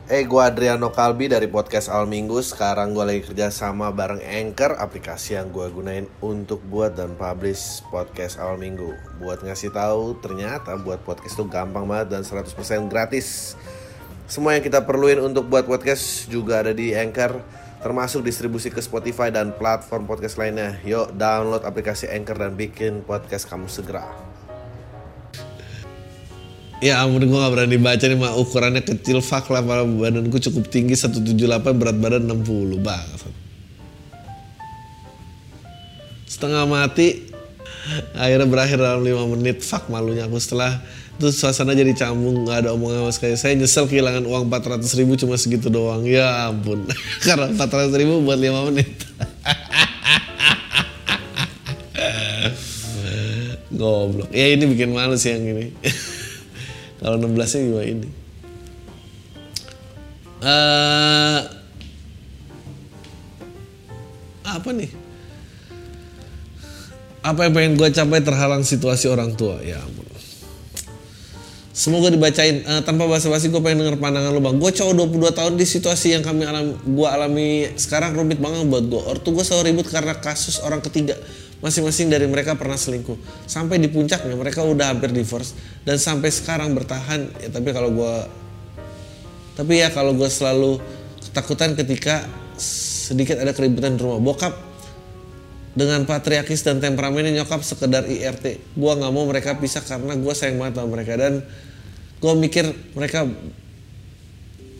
Eh, 0.08 0.24
hey, 0.24 0.24
gue 0.24 0.40
Adriano 0.40 0.88
Kalbi 0.88 1.28
dari 1.28 1.52
podcast 1.52 1.92
Al 1.92 2.08
Minggu. 2.08 2.40
Sekarang 2.40 2.96
gue 2.96 3.04
lagi 3.04 3.28
kerja 3.28 3.52
sama 3.52 3.92
bareng 3.92 4.24
Anchor, 4.24 4.80
aplikasi 4.80 5.36
yang 5.36 5.52
gue 5.52 5.68
gunain 5.68 6.08
untuk 6.24 6.64
buat 6.64 6.96
dan 6.96 7.12
publish 7.12 7.84
podcast 7.92 8.40
Al 8.40 8.56
Minggu. 8.56 8.96
Buat 9.20 9.44
ngasih 9.44 9.68
tahu, 9.68 10.16
ternyata 10.24 10.80
buat 10.80 11.04
podcast 11.04 11.36
itu 11.36 11.44
gampang 11.52 11.84
banget 11.84 12.16
dan 12.16 12.22
100% 12.24 12.88
gratis. 12.88 13.52
Semua 14.28 14.52
yang 14.52 14.60
kita 14.60 14.84
perluin 14.84 15.24
untuk 15.24 15.48
buat 15.48 15.64
podcast 15.64 16.28
juga 16.28 16.60
ada 16.60 16.76
di 16.76 16.92
Anchor, 16.92 17.40
termasuk 17.80 18.20
distribusi 18.20 18.68
ke 18.68 18.76
Spotify 18.84 19.32
dan 19.32 19.56
platform 19.56 20.04
podcast 20.04 20.36
lainnya. 20.36 20.76
Yuk 20.84 21.16
download 21.16 21.64
aplikasi 21.64 22.12
Anchor 22.12 22.36
dan 22.36 22.52
bikin 22.52 23.08
podcast 23.08 23.48
kamu 23.48 23.72
segera. 23.72 24.04
Ya 26.84 27.00
ampun 27.00 27.24
gue 27.24 27.40
gak 27.40 27.52
berani 27.56 27.80
baca 27.80 28.04
nih 28.04 28.20
mah 28.20 28.36
ukurannya 28.36 28.84
kecil 28.84 29.24
fuck 29.24 29.48
lah 29.48 29.64
badanku 29.64 30.36
cukup 30.36 30.68
tinggi 30.68 30.92
178 30.92 31.64
berat 31.72 31.96
badan 31.96 32.28
60 32.28 32.84
banget. 32.84 33.32
Setengah 36.28 36.68
mati 36.68 37.32
akhirnya 38.12 38.44
berakhir 38.44 38.76
dalam 38.76 39.00
5 39.00 39.40
menit 39.40 39.64
fuck 39.64 39.88
malunya 39.88 40.28
aku 40.28 40.36
setelah 40.36 40.84
terus 41.18 41.42
suasana 41.42 41.74
jadi 41.74 41.90
cambung 41.98 42.46
nggak 42.46 42.64
ada 42.64 42.70
omongan 42.78 43.10
sama 43.10 43.12
sekali. 43.12 43.34
Saya 43.34 43.58
nyesel 43.58 43.90
kehilangan 43.90 44.22
uang 44.22 44.46
400 44.46 44.86
ribu 45.02 45.18
cuma 45.18 45.34
segitu 45.34 45.66
doang. 45.66 46.06
Ya 46.06 46.46
ampun. 46.46 46.86
Karena 47.26 47.50
400 47.50 47.90
ribu 47.98 48.22
buat 48.22 48.38
5 48.38 48.68
menit. 48.70 48.88
Goblok. 53.78 54.30
Ya 54.34 54.54
ini 54.54 54.64
bikin 54.70 54.94
malu 54.94 55.18
sih 55.18 55.34
yang 55.34 55.42
ini. 55.42 55.74
Kalau 57.02 57.18
16 57.18 57.34
nya 57.34 57.60
juga 57.66 57.82
ini? 57.86 58.08
Uh, 60.38 61.42
apa 64.46 64.70
nih? 64.70 64.90
Apa 67.26 67.50
yang 67.50 67.52
pengen 67.54 67.74
gue 67.74 67.90
capai 67.90 68.22
terhalang 68.22 68.62
situasi 68.62 69.10
orang 69.10 69.34
tua? 69.34 69.58
Ya 69.62 69.82
ampun 69.82 69.97
Semoga 71.78 72.10
dibacain 72.10 72.66
uh, 72.66 72.82
tanpa 72.82 73.06
basa-basi 73.06 73.54
gue 73.54 73.62
pengen 73.62 73.86
denger 73.86 74.02
pandangan 74.02 74.34
lo 74.34 74.42
bang. 74.42 74.58
Gue 74.58 74.74
cowok 74.74 74.98
22 75.14 75.30
tahun 75.30 75.52
di 75.54 75.62
situasi 75.62 76.10
yang 76.10 76.26
kami 76.26 76.42
alami, 76.42 76.74
gue 76.74 77.06
alami 77.06 77.48
sekarang 77.78 78.18
rumit 78.18 78.42
banget 78.42 78.66
buat 78.66 78.82
gue. 78.90 78.98
Ortu 78.98 79.30
gue 79.30 79.46
selalu 79.46 79.70
ribut 79.70 79.86
karena 79.86 80.18
kasus 80.18 80.58
orang 80.66 80.82
ketiga. 80.82 81.14
Masing-masing 81.62 82.10
dari 82.10 82.26
mereka 82.26 82.58
pernah 82.58 82.74
selingkuh. 82.74 83.46
Sampai 83.46 83.78
di 83.78 83.86
puncaknya 83.86 84.34
mereka 84.34 84.66
udah 84.66 84.90
hampir 84.90 85.14
divorce 85.14 85.54
dan 85.86 86.02
sampai 86.02 86.34
sekarang 86.34 86.74
bertahan. 86.74 87.30
Ya, 87.46 87.48
tapi 87.54 87.70
kalau 87.70 87.94
gue, 87.94 88.14
tapi 89.54 89.78
ya 89.78 89.94
kalau 89.94 90.18
gue 90.18 90.26
selalu 90.26 90.82
ketakutan 91.30 91.78
ketika 91.78 92.26
sedikit 92.58 93.38
ada 93.38 93.54
keributan 93.54 93.94
di 93.94 94.02
rumah. 94.02 94.18
Bokap 94.18 94.50
dengan 95.78 96.02
patriarkis 96.10 96.66
dan 96.66 96.82
temperamennya 96.82 97.38
nyokap 97.38 97.62
sekedar 97.62 98.02
IRT. 98.02 98.74
Gue 98.74 98.92
nggak 98.98 99.12
mau 99.14 99.30
mereka 99.30 99.54
pisah 99.54 99.86
karena 99.86 100.18
gue 100.18 100.34
sayang 100.34 100.58
banget 100.58 100.82
sama 100.82 100.90
mereka 100.90 101.14
dan 101.14 101.46
gue 102.18 102.32
mikir 102.34 102.64
mereka 102.98 103.26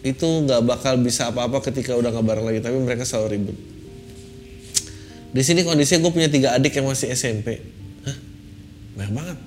itu 0.03 0.27
nggak 0.27 0.62
bakal 0.62 0.94
bisa 0.98 1.31
apa-apa 1.31 1.62
ketika 1.70 1.94
udah 1.98 2.11
nggak 2.14 2.38
lagi 2.42 2.61
tapi 2.62 2.79
mereka 2.79 3.03
selalu 3.07 3.29
ribut. 3.38 3.57
Di 5.29 5.42
sini 5.44 5.61
kondisinya 5.62 6.09
gue 6.09 6.12
punya 6.14 6.31
tiga 6.33 6.57
adik 6.57 6.72
yang 6.81 6.88
masih 6.88 7.12
SMP 7.12 7.61
Hah? 8.07 8.16
banyak 8.96 9.12
banget. 9.14 9.38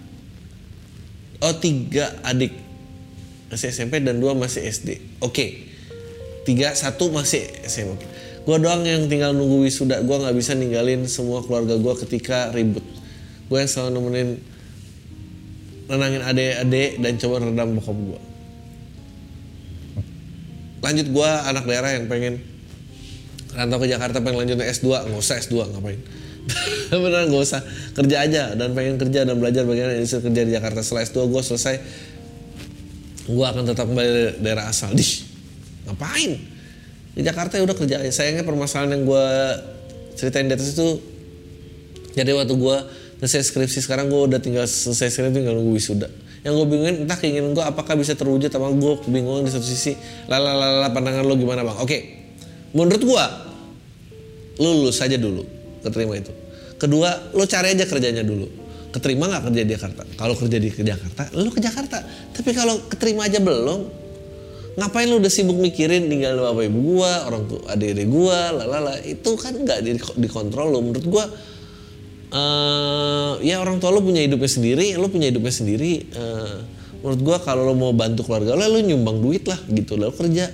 Oh 1.42 1.56
tiga 1.58 2.16
adik 2.22 2.54
masih 3.52 3.74
SMP 3.74 4.00
dan 4.00 4.20
dua 4.22 4.36
masih 4.38 4.64
SD 4.68 5.20
oke. 5.20 5.46
Tiga 6.48 6.74
satu 6.74 7.12
masih 7.12 7.46
SMP 7.68 8.08
gue 8.42 8.58
doang 8.58 8.82
yang 8.82 9.06
tinggal 9.06 9.38
nunggu 9.38 9.62
wisuda. 9.62 10.02
Gue 10.02 10.18
nggak 10.18 10.34
bisa 10.34 10.58
ninggalin 10.58 11.06
semua 11.06 11.46
keluarga 11.46 11.78
gue 11.78 11.94
ketika 12.06 12.50
ribut. 12.50 12.82
Gue 13.46 13.58
yang 13.62 13.70
selalu 13.70 13.90
nemenin 14.00 14.30
nenangin 15.92 16.24
adik-adik 16.24 17.04
dan 17.04 17.14
coba 17.20 17.36
redam 17.44 17.76
bokap 17.76 17.98
gue 18.00 18.22
lanjut 20.82 21.08
gue 21.14 21.30
anak 21.46 21.64
daerah 21.68 21.92
yang 21.94 22.10
pengen 22.10 22.42
rantau 23.54 23.78
ke 23.84 23.88
Jakarta 23.92 24.18
pengen 24.24 24.48
lanjut 24.48 24.58
S2 24.60 24.88
nggak 25.12 25.20
usah 25.22 25.38
S2 25.40 25.56
ngapain? 25.76 26.00
Beneran 26.92 27.28
nggak 27.30 27.44
usah. 27.44 27.62
Kerja 27.94 28.18
aja 28.26 28.44
dan 28.58 28.74
pengen 28.74 28.96
kerja 28.98 29.28
dan 29.28 29.38
belajar 29.38 29.68
bagaimana 29.68 30.00
bisa 30.00 30.24
kerja 30.24 30.42
di 30.42 30.52
Jakarta. 30.56 30.80
Setelah 30.82 31.04
S2 31.06 31.20
gue 31.30 31.42
selesai 31.44 31.76
gue 33.32 33.46
akan 33.46 33.64
tetap 33.70 33.86
kembali 33.86 34.10
dari 34.10 34.32
daerah 34.42 34.66
asal. 34.72 34.92
Di 34.96 35.06
ngapain? 35.88 36.32
Di 37.12 37.22
Jakarta 37.22 37.60
ya 37.60 37.64
udah 37.68 37.78
kerja. 37.78 37.96
Sayangnya 38.10 38.48
permasalahan 38.48 38.98
yang 38.98 39.04
gue 39.06 39.26
ceritain 40.16 40.48
di 40.48 40.54
atas 40.56 40.74
itu 40.76 41.00
jadi 42.12 42.36
waktu 42.36 42.56
gue 42.60 42.78
selesai 43.22 43.54
skripsi 43.54 43.86
sekarang 43.86 44.10
gue 44.10 44.18
udah 44.18 44.42
tinggal 44.42 44.66
selesai 44.66 45.14
skripsi 45.14 45.46
tinggal 45.46 45.54
nunggu 45.54 45.78
wisuda. 45.78 46.10
Yang 46.42 46.54
gue 46.58 46.66
bingungin 46.74 46.96
entah 47.06 47.18
keinginan 47.22 47.54
gue 47.54 47.62
apakah 47.62 47.94
bisa 47.94 48.18
terwujud 48.18 48.50
sama 48.50 48.74
gue 48.74 48.94
bingung 49.14 49.46
di 49.46 49.54
satu 49.54 49.62
sisi. 49.62 49.94
Lalala 50.26 50.90
pandangan 50.90 51.22
lo 51.22 51.38
gimana 51.38 51.62
bang? 51.62 51.78
Oke. 51.86 51.98
Menurut 52.74 53.02
gue 53.06 53.24
lo 54.58 54.70
lulus 54.82 54.98
saja 54.98 55.22
dulu 55.22 55.46
keterima 55.86 56.18
itu. 56.18 56.34
Kedua 56.82 57.30
lo 57.38 57.46
cari 57.46 57.78
aja 57.78 57.86
kerjanya 57.86 58.26
dulu. 58.26 58.50
Keterima 58.90 59.30
nggak 59.30 59.54
kerja 59.54 59.62
di 59.62 59.72
Jakarta? 59.78 60.02
Kalau 60.18 60.34
kerja 60.34 60.58
di 60.58 60.70
Jakarta 60.74 61.22
lo 61.38 61.50
ke 61.54 61.62
Jakarta. 61.62 62.02
Tapi 62.34 62.50
kalau 62.58 62.90
keterima 62.90 63.30
aja 63.30 63.38
belum 63.38 64.02
ngapain 64.72 65.08
lo 65.12 65.20
udah 65.20 65.30
sibuk 65.30 65.60
mikirin 65.60 66.08
tinggal 66.08 66.40
bapak 66.40 66.72
ibu 66.72 66.80
gua 66.96 67.28
orang 67.28 67.44
tua 67.44 67.76
adik-adik 67.76 68.08
gua 68.08 68.56
lalala 68.56 68.96
itu 69.04 69.36
kan 69.36 69.52
nggak 69.52 69.84
dikontrol 70.16 70.72
lo 70.72 70.80
menurut 70.80 71.06
gua 71.12 71.28
uh, 72.32 73.38
ya 73.44 73.60
orang 73.60 73.78
tua 73.78 73.92
lo 73.94 74.02
punya 74.02 74.24
hidupnya 74.24 74.50
sendiri 74.50 74.96
lo 74.96 75.12
punya 75.12 75.30
hidupnya 75.30 75.54
sendiri. 75.54 76.08
Uh, 76.16 76.58
menurut 77.02 77.22
gue 77.22 77.38
kalau 77.42 77.66
lo 77.66 77.74
mau 77.74 77.94
bantu 77.94 78.26
keluarga 78.26 78.56
lo 78.56 78.66
lo 78.66 78.80
nyumbang 78.80 79.20
duit 79.22 79.44
lah 79.46 79.60
gitu. 79.70 80.00
Lo 80.00 80.16
kerja 80.16 80.50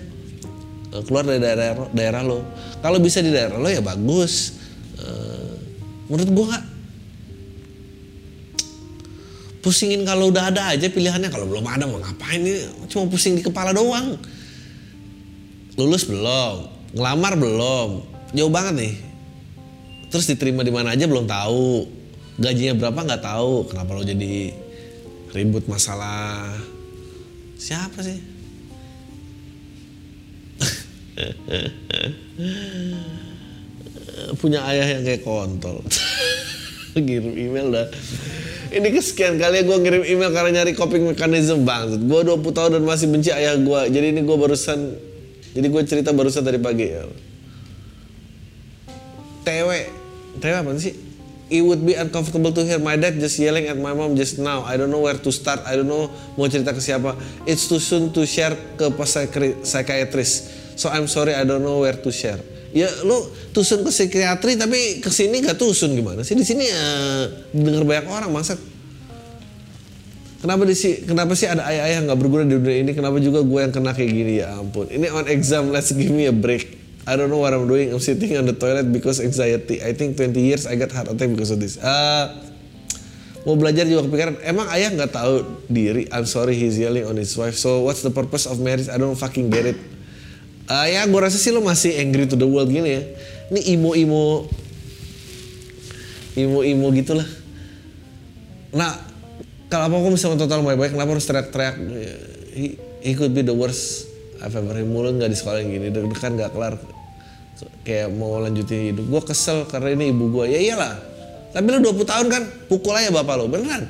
uh, 0.94 1.02
keluar 1.06 1.24
dari 1.24 1.40
daerah 1.40 1.88
daerah 1.94 2.22
lo 2.26 2.44
kalau 2.82 2.98
bisa 3.00 3.22
di 3.22 3.32
daerah 3.32 3.58
lo 3.58 3.70
ya 3.70 3.80
bagus. 3.80 4.58
Uh, 4.98 5.56
menurut 6.10 6.30
gue 6.34 6.58
pusingin 9.62 10.08
kalau 10.08 10.32
udah 10.32 10.50
ada 10.50 10.74
aja 10.74 10.88
pilihannya. 10.90 11.30
Kalau 11.30 11.46
belum 11.46 11.66
ada 11.68 11.86
mau 11.86 12.00
ngapain 12.02 12.42
ini? 12.42 12.66
Cuma 12.90 13.06
pusing 13.08 13.38
di 13.38 13.44
kepala 13.46 13.76
doang. 13.76 14.18
Lulus 15.78 16.10
belum? 16.10 16.74
Ngelamar 16.98 17.38
belum? 17.38 17.90
Jauh 18.34 18.52
banget 18.52 18.74
nih 18.76 19.07
terus 20.08 20.26
diterima 20.30 20.64
di 20.64 20.72
mana 20.72 20.92
aja 20.94 21.08
belum 21.08 21.28
tahu 21.28 21.86
gajinya 22.38 22.74
berapa 22.78 23.04
nggak 23.04 23.24
tahu 23.24 23.64
kenapa 23.72 23.94
lo 23.98 24.04
jadi 24.06 24.54
ribut 25.34 25.68
masalah 25.68 26.54
siapa 27.58 28.04
sih 28.04 28.20
punya 34.42 34.62
ayah 34.70 34.86
yang 34.98 35.04
kayak 35.04 35.24
kontol 35.26 35.82
ngirim 37.02 37.34
email 37.38 37.68
dah. 37.74 37.88
Ini 38.68 38.88
kesekian 38.92 39.40
kali 39.40 39.64
gue 39.64 39.78
ngirim 39.80 40.04
email 40.04 40.32
karena 40.34 40.62
nyari 40.62 40.76
coping 40.76 41.08
mechanism 41.08 41.64
banget. 41.64 42.04
Gue 42.04 42.22
20 42.26 42.52
tahun 42.52 42.72
dan 42.80 42.84
masih 42.84 43.08
benci 43.08 43.32
ayah 43.32 43.56
gue. 43.56 43.82
Jadi 43.94 44.06
ini 44.12 44.22
gue 44.28 44.38
barusan, 44.38 44.80
jadi 45.56 45.68
gue 45.72 45.82
cerita 45.88 46.12
barusan 46.12 46.44
tadi 46.44 46.60
pagi 46.60 46.88
ya. 46.92 47.04
TW, 49.48 49.70
TW 50.38 50.54
apa 50.54 50.70
sih? 50.80 50.96
It 51.48 51.64
would 51.64 51.80
be 51.80 51.96
uncomfortable 51.96 52.52
to 52.52 52.62
hear 52.68 52.76
my 52.76 53.00
dad 53.00 53.24
just 53.24 53.40
yelling 53.40 53.72
at 53.72 53.80
my 53.80 53.96
mom 53.96 54.20
just 54.20 54.36
now. 54.36 54.68
I 54.68 54.76
don't 54.76 54.92
know 54.92 55.00
where 55.00 55.16
to 55.16 55.32
start. 55.32 55.64
I 55.64 55.80
don't 55.80 55.88
know 55.88 56.12
mau 56.36 56.52
cerita 56.52 56.76
ke 56.76 56.84
siapa. 56.84 57.16
It's 57.48 57.72
too 57.72 57.80
soon 57.80 58.12
to 58.12 58.28
share 58.28 58.52
ke 58.76 58.92
psychiatrist. 59.64 60.36
So 60.76 60.92
I'm 60.92 61.08
sorry 61.08 61.34
I 61.34 61.48
don't 61.48 61.64
know 61.64 61.88
where 61.88 61.96
to 61.96 62.10
share. 62.12 62.44
Ya 62.76 62.92
lu 63.08 63.32
tusun 63.56 63.88
ke 63.88 63.90
psikiatri 63.96 64.60
tapi 64.60 65.00
ke 65.00 65.08
sini 65.08 65.40
gak 65.40 65.56
tusun 65.56 65.96
gimana 65.96 66.20
sih? 66.28 66.36
Di 66.36 66.44
sini 66.44 66.68
ya 66.68 66.84
denger 67.56 67.88
banyak 67.88 68.06
orang 68.12 68.30
masa 68.30 68.60
Kenapa 70.38 70.70
di 70.70 70.78
si, 70.78 71.02
kenapa 71.02 71.34
sih 71.34 71.50
ada 71.50 71.66
ayah-ayah 71.66 72.06
nggak 72.06 72.20
berguna 72.22 72.46
di 72.46 72.62
dunia 72.62 72.86
ini? 72.86 72.92
Kenapa 72.94 73.18
juga 73.18 73.42
gue 73.42 73.58
yang 73.58 73.74
kena 73.74 73.90
kayak 73.98 74.12
gini 74.14 74.34
ya 74.38 74.62
ampun. 74.62 74.86
Ini 74.86 75.10
on 75.10 75.26
exam, 75.34 75.74
let's 75.74 75.90
give 75.90 76.14
me 76.14 76.30
a 76.30 76.36
break. 76.36 76.87
I 77.08 77.16
don't 77.16 77.32
know 77.32 77.40
what 77.40 77.56
I'm 77.56 77.72
doing. 77.72 77.96
I'm 77.96 78.04
sitting 78.04 78.36
on 78.36 78.44
the 78.44 78.52
toilet 78.52 78.92
because 78.92 79.24
anxiety. 79.24 79.80
I 79.80 79.96
think 79.96 80.20
20 80.20 80.36
years 80.44 80.68
I 80.68 80.76
got 80.76 80.92
heart 80.92 81.08
attack 81.08 81.32
because 81.32 81.56
of 81.56 81.64
this. 81.64 81.80
Uh, 81.80 82.36
mau 83.48 83.56
belajar 83.56 83.88
juga 83.88 84.12
kepikiran. 84.12 84.44
Emang 84.44 84.68
ayah 84.76 84.92
nggak 84.92 85.16
tahu 85.16 85.64
diri? 85.72 86.12
I'm 86.12 86.28
sorry 86.28 86.60
he's 86.60 86.76
yelling 86.76 87.08
on 87.08 87.16
his 87.16 87.32
wife. 87.40 87.56
So 87.56 87.88
what's 87.88 88.04
the 88.04 88.12
purpose 88.12 88.44
of 88.44 88.60
marriage? 88.60 88.92
I 88.92 89.00
don't 89.00 89.16
fucking 89.16 89.48
get 89.48 89.72
it. 89.72 89.80
Uh, 90.68 90.84
ya 90.84 91.08
gue 91.08 91.16
rasa 91.16 91.40
sih 91.40 91.56
lo 91.56 91.64
masih 91.64 91.96
angry 91.96 92.28
to 92.28 92.36
the 92.36 92.44
world 92.44 92.68
gini 92.68 93.00
ya. 93.00 93.02
Ini 93.56 93.80
imo-imo, 93.80 94.52
imo-imo 96.36 96.92
gitulah. 96.92 97.24
Nah, 98.76 99.00
kalau 99.72 99.88
apa 99.88 99.96
aku 99.96 100.12
bisa 100.12 100.28
total 100.36 100.60
baik-baik, 100.68 100.92
kenapa 100.92 101.16
harus 101.16 101.24
teriak-teriak? 101.24 101.76
He, 102.52 102.76
he 103.00 103.16
could 103.16 103.32
be 103.32 103.48
the 103.48 103.56
worst 103.56 104.12
I've 104.44 104.60
ever 104.60 104.76
Mulut 104.84 105.16
nggak 105.16 105.32
di 105.32 105.38
sekolah 105.40 105.64
yang 105.64 105.72
gini, 105.72 105.88
deg-degan 105.88 106.36
nggak 106.36 106.52
kelar. 106.52 106.97
Kayak 107.82 108.14
mau 108.14 108.38
lanjutin 108.38 108.94
hidup. 108.94 109.06
Gue 109.10 109.22
kesel 109.26 109.66
karena 109.66 109.98
ini 109.98 110.14
ibu 110.14 110.30
gue. 110.30 110.54
Ya 110.54 110.60
iyalah. 110.62 110.94
Tapi 111.56 111.66
lu 111.74 111.82
20 111.82 112.06
tahun 112.06 112.28
kan, 112.30 112.44
pukul 112.70 112.94
aja 112.94 113.10
bapak 113.10 113.34
lo, 113.40 113.50
beneran. 113.50 113.90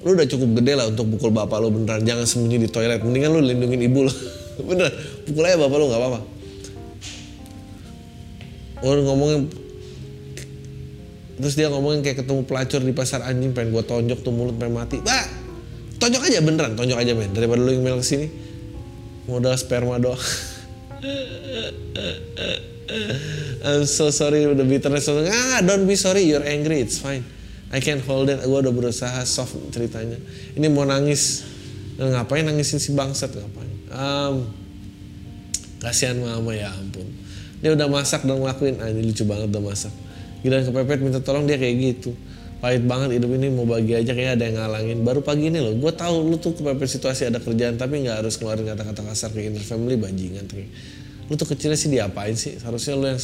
Lu 0.00 0.16
udah 0.16 0.24
cukup 0.24 0.60
gede 0.60 0.72
lah 0.78 0.88
untuk 0.88 1.12
pukul 1.16 1.32
bapak 1.32 1.60
lo 1.60 1.68
beneran. 1.68 2.00
Jangan 2.04 2.24
sembunyi 2.24 2.64
di 2.64 2.68
toilet. 2.72 3.04
Mendingan 3.04 3.30
lu 3.34 3.40
lindungin 3.44 3.80
ibu 3.84 4.08
lo. 4.08 4.12
beneran. 4.68 4.92
Pukul 5.28 5.42
aja 5.44 5.56
bapak 5.60 5.76
lo 5.76 5.84
nggak 5.90 6.00
apa-apa. 6.00 6.20
Lu 8.84 9.02
ngomongin 9.04 9.40
Terus 11.34 11.58
dia 11.58 11.66
ngomongin 11.66 12.06
kayak 12.06 12.22
ketemu 12.22 12.46
pelacur 12.46 12.78
di 12.78 12.94
pasar 12.94 13.26
anjing 13.26 13.50
pengen 13.50 13.74
gua 13.74 13.82
tonjok 13.82 14.22
tuh 14.22 14.30
mulut 14.30 14.54
pengen 14.54 14.78
mati. 14.78 15.02
Bah, 15.02 15.26
tonjok 15.98 16.30
aja 16.30 16.38
beneran, 16.38 16.78
tonjok 16.78 16.94
aja 16.94 17.10
men. 17.10 17.34
Daripada 17.34 17.58
lu 17.58 17.74
email 17.74 17.98
ke 17.98 18.06
sini 18.06 18.30
modal 19.26 19.58
sperma 19.58 19.98
doang. 19.98 20.14
I'm 23.64 23.88
so 23.88 24.12
sorry 24.12 24.44
udah 24.44 24.64
bitterness. 24.66 25.08
Ah, 25.08 25.64
don't 25.64 25.88
be 25.88 25.96
sorry, 25.96 26.28
you're 26.28 26.44
angry, 26.44 26.84
it's 26.84 27.00
fine. 27.00 27.24
I 27.72 27.80
can 27.80 27.98
hold 28.04 28.28
it. 28.28 28.44
Gue 28.44 28.58
udah 28.60 28.74
berusaha 28.74 29.24
soft 29.24 29.56
ceritanya. 29.72 30.20
Ini 30.54 30.68
mau 30.70 30.86
nangis, 30.86 31.42
Dan 31.94 32.10
ngapain 32.10 32.42
nangisin 32.42 32.82
si 32.82 32.90
bangsat 32.90 33.30
ngapain? 33.32 33.72
Um, 33.94 34.34
kasihan 35.78 36.18
mama 36.18 36.50
ya 36.50 36.74
ampun. 36.74 37.06
Dia 37.62 37.72
udah 37.72 37.86
masak 37.86 38.26
dan 38.26 38.42
ngelakuin, 38.42 38.82
ah 38.82 38.90
ini 38.90 39.14
lucu 39.14 39.22
banget 39.24 39.48
udah 39.54 39.62
masak 39.62 39.94
gila 40.44 40.60
kepepet 40.60 41.00
minta 41.00 41.24
tolong 41.24 41.48
dia 41.48 41.56
kayak 41.56 41.74
gitu 41.80 42.12
pahit 42.60 42.84
banget 42.84 43.16
hidup 43.16 43.32
ini 43.32 43.48
mau 43.48 43.64
bagi 43.64 43.96
aja 43.96 44.12
kayak 44.12 44.36
ada 44.36 44.44
yang 44.44 44.56
ngalangin 44.60 44.98
baru 45.00 45.24
pagi 45.24 45.48
ini 45.48 45.56
loh 45.56 45.72
gue 45.72 45.92
tahu 45.96 46.20
lu 46.28 46.36
tuh 46.36 46.52
kepepet 46.52 47.00
situasi 47.00 47.32
ada 47.32 47.40
kerjaan 47.40 47.80
tapi 47.80 48.04
nggak 48.04 48.20
harus 48.20 48.36
ngeluarin 48.36 48.68
kata-kata 48.68 49.00
kasar 49.08 49.32
ke 49.32 49.48
inner 49.48 49.64
family 49.64 49.96
bajingan 49.96 50.44
kayak 50.44 50.68
lu 51.30 51.34
tuh 51.40 51.48
kecilnya 51.48 51.78
sih 51.78 51.88
diapain 51.88 52.36
sih? 52.36 52.60
Harusnya 52.60 52.94
lu 52.96 53.06
yang 53.08 53.20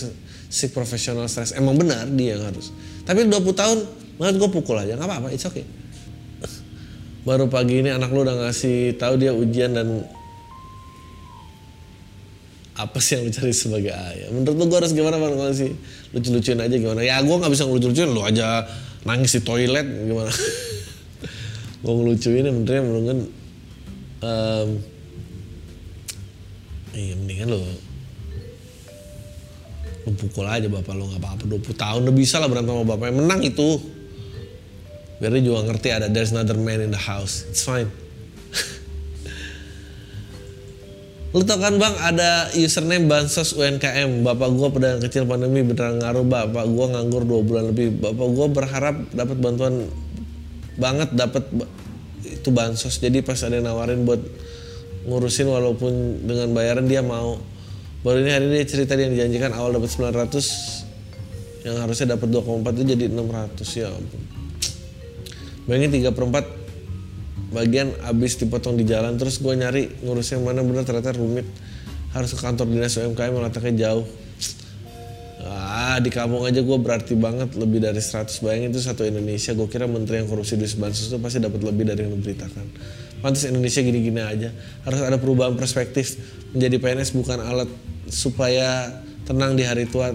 si 0.48 0.66
profesional 0.72 1.28
stres. 1.28 1.52
Emang 1.52 1.76
benar 1.76 2.08
dia 2.08 2.36
yang 2.36 2.48
harus. 2.48 2.72
Tapi 3.04 3.28
20 3.28 3.52
tahun 3.52 3.78
banget 4.16 4.34
gue 4.40 4.50
pukul 4.50 4.76
aja. 4.80 4.96
Nggak 4.96 5.08
apa-apa 5.08 5.28
it's 5.32 5.44
okay. 5.44 5.64
Baru 7.28 7.46
pagi 7.52 7.84
ini 7.84 7.92
anak 7.92 8.08
lu 8.12 8.24
udah 8.24 8.48
ngasih 8.48 8.96
tahu 8.96 9.20
dia 9.20 9.36
ujian 9.36 9.76
dan 9.76 10.04
apa 12.80 12.96
sih 12.96 13.20
yang 13.20 13.28
dicari 13.28 13.52
sebagai 13.52 13.92
ayah? 13.92 14.32
Menurut 14.32 14.56
lu 14.56 14.64
gue 14.72 14.78
harus 14.80 14.92
gimana 14.96 15.20
bang? 15.20 15.36
Kalau 15.36 15.52
sih 15.52 15.70
lucu-lucuin 16.16 16.60
aja 16.64 16.76
gimana? 16.80 17.04
Ya 17.04 17.20
gue 17.20 17.36
nggak 17.36 17.52
bisa 17.52 17.68
ngelucu-lucuin. 17.68 18.08
Lu 18.08 18.24
aja 18.24 18.64
nangis 19.04 19.36
di 19.36 19.40
toilet 19.44 19.84
gimana? 19.84 20.32
Gue 21.80 21.96
ngelucuin 21.96 22.44
ya 22.44 22.52
menurutnya 22.52 22.82
menurut 22.84 23.32
um, 24.20 24.68
iya 26.92 27.14
mendingan 27.16 27.56
lo 27.56 27.60
lu 30.10 30.18
pukul 30.18 30.50
aja 30.50 30.66
bapak 30.66 30.98
lo 30.98 31.06
nggak 31.06 31.22
apa-apa. 31.22 31.46
20 31.46 31.78
tahun 31.78 32.10
udah 32.10 32.16
bisa 32.18 32.42
lah 32.42 32.50
berantem 32.50 32.74
sama 32.74 32.82
bapaknya 32.82 33.22
menang 33.22 33.46
itu. 33.46 33.78
Biar 35.22 35.30
dia 35.38 35.46
juga 35.46 35.70
ngerti 35.70 35.94
ada 35.94 36.10
there's 36.10 36.34
another 36.34 36.58
man 36.58 36.82
in 36.82 36.90
the 36.90 36.98
house. 36.98 37.46
It's 37.46 37.62
fine. 37.62 37.86
Lu 41.36 41.46
tau 41.46 41.62
kan 41.62 41.78
bang 41.78 41.94
ada 42.02 42.50
username 42.58 43.06
bansos 43.06 43.54
UNKM 43.54 44.26
Bapak 44.26 44.50
gua 44.50 44.74
pada 44.74 44.98
kecil 44.98 45.30
pandemi 45.30 45.62
beneran 45.62 46.02
ngaruh 46.02 46.26
Bapak 46.26 46.66
gua 46.66 46.90
nganggur 46.90 47.22
dua 47.22 47.46
bulan 47.46 47.70
lebih. 47.70 48.02
Bapak 48.02 48.28
gua 48.34 48.50
berharap 48.50 49.06
dapat 49.14 49.38
bantuan 49.38 49.86
banget 50.74 51.14
dapat 51.14 51.46
itu 52.26 52.50
bansos. 52.50 52.98
Jadi 52.98 53.22
pas 53.22 53.38
ada 53.46 53.54
yang 53.54 53.70
nawarin 53.70 54.02
buat 54.02 54.18
ngurusin 55.06 55.46
walaupun 55.46 56.26
dengan 56.26 56.50
bayaran 56.56 56.88
dia 56.90 57.04
mau 57.04 57.38
Baru 58.00 58.24
ini 58.24 58.32
hari 58.32 58.48
ini 58.48 58.64
cerita 58.64 58.96
yang 58.96 59.12
dijanjikan 59.12 59.52
awal 59.52 59.76
dapat 59.76 59.92
900 59.92 61.68
Yang 61.68 61.76
harusnya 61.84 62.06
dapat 62.16 62.28
2,4 62.32 62.72
itu 62.80 62.84
jadi 62.96 63.04
600 63.12 63.76
ya 63.76 63.92
ampun. 63.92 64.22
Bayangin 65.68 66.08
3 66.08 66.16
per 66.16 66.24
4 66.24 67.52
bagian 67.52 67.92
abis 68.08 68.40
dipotong 68.40 68.80
di 68.80 68.88
jalan 68.88 69.20
terus 69.20 69.42
gue 69.42 69.52
nyari 69.52 70.00
ngurus 70.00 70.32
yang 70.32 70.48
mana 70.48 70.64
bener 70.64 70.88
ternyata 70.88 71.12
rumit. 71.12 71.44
Harus 72.16 72.32
ke 72.32 72.40
kantor 72.40 72.72
dinas 72.72 72.96
UMKM 72.96 73.36
yang 73.36 73.44
letaknya 73.44 73.74
jauh. 73.92 74.08
Ah 75.44 76.00
di 76.00 76.08
kampung 76.08 76.48
aja 76.48 76.64
gue 76.64 76.78
berarti 76.80 77.12
banget 77.20 77.52
lebih 77.60 77.84
dari 77.84 78.00
100 78.00 78.32
bayangin 78.40 78.72
itu 78.72 78.80
satu 78.80 79.04
Indonesia 79.04 79.52
gue 79.52 79.68
kira 79.68 79.84
menteri 79.84 80.24
yang 80.24 80.28
korupsi 80.32 80.56
di 80.56 80.64
bansos 80.72 81.12
itu 81.12 81.20
pasti 81.20 81.36
dapat 81.36 81.60
lebih 81.60 81.84
dari 81.84 82.08
yang 82.08 82.16
diberitakan 82.16 82.64
pantas 83.20 83.46
Indonesia 83.46 83.80
gini-gini 83.80 84.20
aja. 84.20 84.50
Harus 84.84 85.00
ada 85.04 85.16
perubahan 85.16 85.54
perspektif 85.54 86.16
menjadi 86.52 86.76
PNS 86.80 87.14
bukan 87.14 87.38
alat 87.40 87.70
supaya 88.10 89.00
tenang 89.28 89.54
di 89.54 89.62
hari 89.62 89.86
tua 89.86 90.10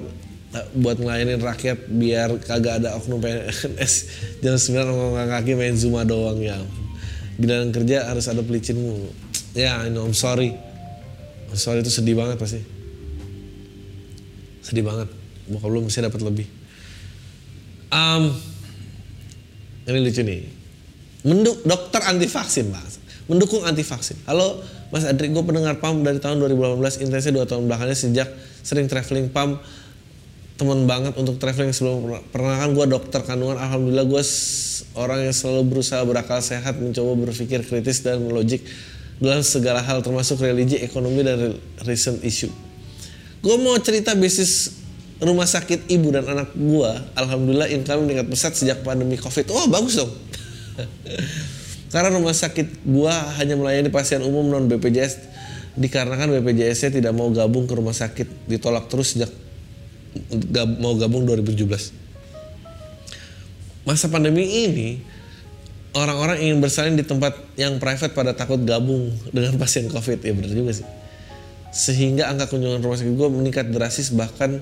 buat 0.75 0.99
ngelayanin 0.99 1.39
rakyat 1.39 1.91
biar 1.91 2.39
kagak 2.43 2.83
ada 2.83 2.95
oknum 2.95 3.19
PNS 3.19 3.93
jam 4.43 4.55
9 4.55 4.87
ngomong 4.87 5.27
kaki 5.27 5.51
main 5.55 5.75
Zuma 5.75 6.07
doang 6.07 6.39
ya 6.39 6.55
giliran 7.35 7.75
kerja 7.75 8.07
harus 8.07 8.31
ada 8.31 8.39
pelicinmu 8.39 9.11
ya 9.55 9.83
I 9.83 9.91
know 9.91 10.07
I'm 10.07 10.15
sorry. 10.15 10.55
I'm 11.51 11.59
sorry 11.59 11.83
itu 11.83 11.91
sedih 11.91 12.15
banget 12.15 12.39
pasti. 12.39 12.59
Sedih 14.63 14.83
banget. 14.83 15.07
Bokap 15.47 15.69
lu 15.71 15.85
mesti 15.85 16.03
dapat 16.03 16.21
lebih. 16.23 16.47
Um, 17.93 18.33
ini 19.87 19.99
lucu 20.03 20.21
nih. 20.25 20.41
Menduk, 21.25 21.63
dokter 21.65 22.01
anti 22.05 22.29
vaksin 22.29 22.69
mas 22.69 22.94
mendukung 23.25 23.65
anti 23.65 23.81
vaksin 23.81 24.21
halo 24.29 24.61
mas 24.93 25.03
Adri 25.03 25.33
gue 25.33 25.43
pendengar 25.43 25.81
PAM 25.81 26.05
dari 26.05 26.21
tahun 26.21 26.39
2018 26.45 27.05
intensnya 27.05 27.33
dua 27.33 27.45
tahun 27.49 27.65
belakangnya 27.65 27.97
sejak 27.97 28.29
sering 28.61 28.85
traveling 28.85 29.33
PAM 29.33 29.57
teman 30.55 30.87
banget 30.87 31.19
untuk 31.19 31.35
traveling 31.35 31.75
sebelum 31.75 32.15
pernah 32.31 32.55
kan 32.55 32.71
gue 32.71 32.85
dokter 32.87 33.19
kandungan. 33.27 33.59
Alhamdulillah 33.59 34.07
gue 34.07 34.23
orang 34.95 35.27
yang 35.27 35.35
selalu 35.35 35.61
berusaha 35.67 35.99
berakal 36.07 36.39
sehat 36.39 36.79
mencoba 36.79 37.27
berpikir 37.27 37.59
kritis 37.67 37.99
dan 37.99 38.23
logik 38.31 38.63
dalam 39.19 39.43
segala 39.43 39.83
hal 39.83 39.99
termasuk 39.99 40.39
religi 40.39 40.79
ekonomi 40.79 41.27
dan 41.27 41.59
recent 41.83 42.23
issue. 42.23 42.51
Gue 43.43 43.55
mau 43.59 43.75
cerita 43.83 44.15
bisnis 44.15 44.79
rumah 45.19 45.47
sakit 45.47 45.91
ibu 45.91 46.11
dan 46.11 46.23
anak 46.27 46.55
gue 46.55 46.91
alhamdulillah 47.19 47.71
income 47.71 48.07
meningkat 48.07 48.27
pesat 48.31 48.55
sejak 48.55 48.79
pandemi 48.79 49.19
covid. 49.19 49.47
Oh 49.51 49.67
bagus 49.67 49.99
dong 49.99 50.11
karena 51.95 52.11
rumah 52.11 52.35
sakit 52.35 52.83
gue 52.83 53.13
hanya 53.39 53.55
melayani 53.55 53.87
pasien 53.87 54.19
umum 54.19 54.51
non 54.51 54.67
BPJS 54.67 55.31
dikarenakan 55.79 56.27
BPJS-nya 56.27 56.99
tidak 56.99 57.15
mau 57.15 57.31
gabung 57.31 57.63
ke 57.63 57.71
rumah 57.71 57.95
sakit 57.95 58.51
ditolak 58.51 58.91
terus 58.91 59.15
sejak 59.15 59.31
gab, 60.51 60.75
mau 60.75 60.99
gabung 60.99 61.23
2017. 61.23 61.95
Masa 63.87 64.11
pandemi 64.11 64.43
ini 64.43 64.99
orang-orang 65.95 66.43
ingin 66.43 66.59
bersalin 66.59 66.99
di 66.99 67.07
tempat 67.07 67.31
yang 67.55 67.79
private 67.79 68.11
pada 68.11 68.35
takut 68.35 68.59
gabung 68.67 69.15
dengan 69.31 69.55
pasien 69.55 69.87
COVID 69.87 70.19
ya 70.19 70.35
benar 70.35 70.51
juga 70.51 70.75
sih. 70.75 70.87
Sehingga 71.71 72.27
angka 72.27 72.51
kunjungan 72.51 72.83
rumah 72.83 72.99
sakit 72.99 73.15
gue 73.15 73.27
meningkat 73.31 73.71
drastis 73.71 74.11
bahkan 74.11 74.59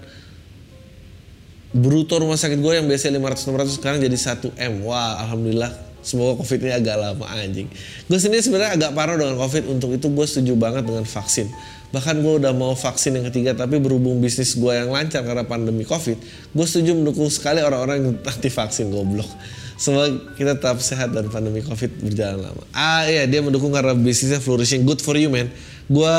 bruto 1.73 2.21
rumah 2.21 2.37
sakit 2.37 2.61
gue 2.61 2.77
yang 2.77 2.85
biasanya 2.85 3.17
500 3.17 3.73
600 3.73 3.77
sekarang 3.81 3.97
jadi 4.05 4.13
1 4.13 4.53
m 4.53 4.85
wah 4.85 5.17
alhamdulillah 5.25 5.92
semoga 6.03 6.43
covid 6.43 6.59
ini 6.63 6.73
agak 6.75 6.95
lama 6.99 7.25
anjing 7.33 7.67
gue 8.07 8.19
sendiri 8.19 8.43
sebenarnya 8.43 8.71
agak 8.77 8.91
parah 8.93 9.15
dengan 9.15 9.39
covid 9.39 9.63
untuk 9.71 9.95
itu 9.95 10.07
gue 10.11 10.25
setuju 10.27 10.53
banget 10.59 10.83
dengan 10.83 11.07
vaksin 11.07 11.47
bahkan 11.95 12.19
gue 12.19 12.33
udah 12.41 12.51
mau 12.51 12.73
vaksin 12.75 13.17
yang 13.17 13.25
ketiga 13.29 13.53
tapi 13.55 13.77
berhubung 13.77 14.19
bisnis 14.19 14.57
gue 14.57 14.73
yang 14.73 14.91
lancar 14.91 15.23
karena 15.23 15.47
pandemi 15.47 15.87
covid 15.87 16.19
gue 16.53 16.65
setuju 16.65 16.93
mendukung 16.93 17.31
sekali 17.31 17.63
orang-orang 17.63 17.97
yang 18.03 18.13
anti 18.27 18.49
vaksin 18.51 18.91
goblok 18.91 19.29
Semoga 19.73 20.05
kita 20.37 20.55
tetap 20.55 20.77
sehat 20.79 21.11
dan 21.11 21.27
pandemi 21.33 21.59
covid 21.65 21.89
berjalan 21.97 22.45
lama. 22.45 22.63
Ah 22.71 23.09
iya 23.09 23.25
dia 23.25 23.41
mendukung 23.41 23.73
karena 23.73 23.97
bisnisnya 23.97 24.37
flourishing. 24.37 24.85
Good 24.85 25.01
for 25.01 25.17
you 25.17 25.33
man. 25.33 25.49
Gue 25.89 26.15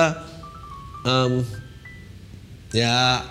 um, 1.07 1.47
ya 2.74 3.22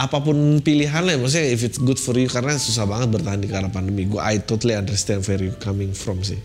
apa 0.00 0.16
pun 0.24 0.64
pilihan 0.64 1.04
lah 1.04 1.20
maksudnya 1.20 1.52
if 1.52 1.60
it's 1.60 1.76
good 1.76 2.00
for 2.00 2.16
you 2.16 2.24
karena 2.24 2.56
susah 2.56 2.88
banget 2.88 3.20
bertahan 3.20 3.36
di 3.36 3.52
karena 3.52 3.68
pandemi. 3.68 4.08
Gue 4.08 4.16
I 4.16 4.40
totally 4.40 4.72
understand 4.72 5.20
where 5.28 5.44
you 5.44 5.52
coming 5.60 5.92
from 5.92 6.24
sih. 6.24 6.40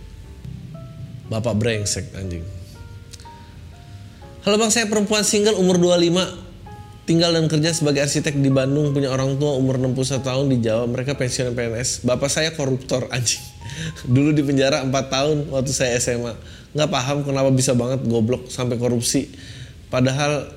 Bapak 1.32 1.56
brengsek 1.56 2.12
anjing. 2.20 2.44
Halo 4.44 4.62
bang, 4.62 4.70
saya 4.70 4.86
perempuan 4.92 5.24
single 5.24 5.56
umur 5.56 5.80
25 5.80 6.46
tinggal 7.08 7.32
dan 7.32 7.46
kerja 7.48 7.72
sebagai 7.72 8.04
arsitek 8.04 8.36
di 8.42 8.50
Bandung 8.50 8.92
punya 8.92 9.14
orang 9.14 9.38
tua 9.38 9.56
umur 9.56 9.78
61 9.78 10.26
tahun 10.26 10.46
di 10.50 10.58
Jawa 10.66 10.90
mereka 10.90 11.14
pensiun 11.14 11.54
PNS 11.54 12.02
bapak 12.02 12.34
saya 12.34 12.50
koruptor 12.58 13.06
anjing 13.16 13.46
dulu 14.10 14.34
di 14.34 14.42
penjara 14.42 14.82
4 14.82 14.90
tahun 14.90 15.38
waktu 15.54 15.70
saya 15.70 16.02
SMA 16.02 16.34
nggak 16.74 16.90
paham 16.90 17.22
kenapa 17.22 17.54
bisa 17.54 17.78
banget 17.78 18.02
goblok 18.10 18.50
sampai 18.50 18.82
korupsi 18.82 19.30
padahal 19.94 20.50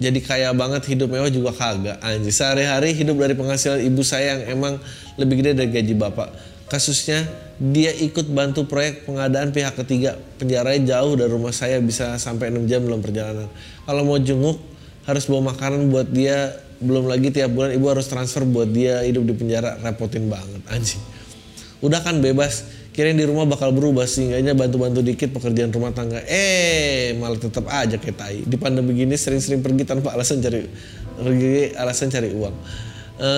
jadi 0.00 0.16
kaya 0.24 0.48
banget 0.56 0.88
hidup 0.88 1.12
mewah 1.12 1.28
juga 1.28 1.52
kagak 1.52 2.00
anjing. 2.00 2.32
Sehari-hari 2.32 2.96
hidup 2.96 3.20
dari 3.20 3.36
penghasilan 3.36 3.84
ibu 3.84 4.00
saya 4.00 4.40
yang 4.40 4.56
emang 4.56 4.80
lebih 5.20 5.44
gede 5.44 5.60
dari 5.60 5.68
gaji 5.68 5.92
bapak. 5.92 6.32
Kasusnya 6.72 7.28
dia 7.60 7.92
ikut 7.92 8.32
bantu 8.32 8.64
proyek 8.64 9.04
pengadaan 9.04 9.52
pihak 9.52 9.76
ketiga. 9.76 10.16
Penjaranya 10.40 10.96
jauh 10.96 11.20
dari 11.20 11.28
rumah 11.28 11.52
saya 11.52 11.76
bisa 11.84 12.16
sampai 12.16 12.48
6 12.48 12.64
jam 12.64 12.80
belum 12.80 13.04
perjalanan. 13.04 13.52
Kalau 13.84 14.02
mau 14.08 14.16
jenguk 14.16 14.56
harus 15.04 15.28
bawa 15.28 15.52
makanan 15.52 15.92
buat 15.92 16.08
dia. 16.08 16.56
Belum 16.80 17.04
lagi 17.04 17.28
tiap 17.28 17.52
bulan 17.52 17.76
ibu 17.76 17.92
harus 17.92 18.08
transfer 18.08 18.40
buat 18.48 18.72
dia 18.72 19.04
hidup 19.04 19.28
di 19.28 19.36
penjara. 19.36 19.76
Repotin 19.84 20.32
banget 20.32 20.64
anjing. 20.72 21.02
Udah 21.84 22.00
kan 22.00 22.24
bebas 22.24 22.64
kirain 22.90 23.14
di 23.14 23.22
rumah 23.22 23.46
bakal 23.46 23.70
berubah 23.70 24.04
sehingga 24.04 24.52
bantu-bantu 24.52 25.00
dikit 25.00 25.30
pekerjaan 25.30 25.70
rumah 25.70 25.94
tangga. 25.94 26.20
Eh 26.26 27.14
malah 27.16 27.38
tetap 27.38 27.66
aja 27.70 27.96
kayak 27.96 28.16
tai. 28.18 28.38
Di 28.42 28.56
pandemi 28.58 28.98
gini 28.98 29.14
sering-sering 29.14 29.62
pergi 29.62 29.86
tanpa 29.86 30.14
alasan 30.14 30.42
cari 30.42 30.66
pergi 31.14 31.74
alasan 31.78 32.10
cari 32.10 32.28
uang. 32.34 32.54
E, 33.20 33.28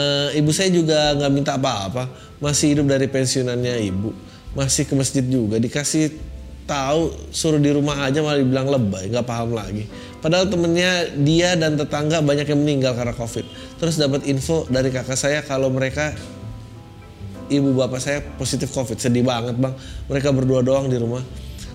ibu 0.40 0.50
saya 0.50 0.72
juga 0.72 1.12
nggak 1.16 1.32
minta 1.32 1.53
apa-apa. 1.61 2.09
Masih 2.40 2.74
hidup 2.74 2.88
dari 2.88 3.07
pensiunannya 3.07 3.84
ibu. 3.86 4.11
Masih 4.57 4.88
ke 4.88 4.96
masjid 4.96 5.22
juga. 5.22 5.61
Dikasih 5.61 6.32
tahu 6.64 7.12
suruh 7.34 7.59
di 7.59 7.68
rumah 7.74 8.07
aja 8.07 8.22
malah 8.22 8.38
dibilang 8.40 8.70
lebay 8.72 9.12
nggak 9.12 9.26
paham 9.28 9.53
lagi. 9.53 9.84
Padahal 10.22 10.48
temennya 10.48 11.12
dia 11.18 11.59
dan 11.59 11.76
tetangga 11.76 12.22
banyak 12.24 12.46
yang 12.48 12.61
meninggal 12.62 12.96
karena 12.96 13.12
covid. 13.12 13.44
Terus 13.76 13.98
dapat 14.00 14.24
info 14.30 14.64
dari 14.70 14.88
kakak 14.88 15.18
saya 15.18 15.42
kalau 15.42 15.68
mereka 15.68 16.14
ibu 17.51 17.74
bapak 17.74 17.99
saya 17.99 18.18
positif 18.36 18.70
covid. 18.70 19.01
Sedih 19.01 19.24
banget 19.26 19.59
bang. 19.59 19.74
Mereka 20.07 20.30
berdua 20.30 20.61
doang 20.61 20.86
di 20.86 20.99
rumah. 21.01 21.22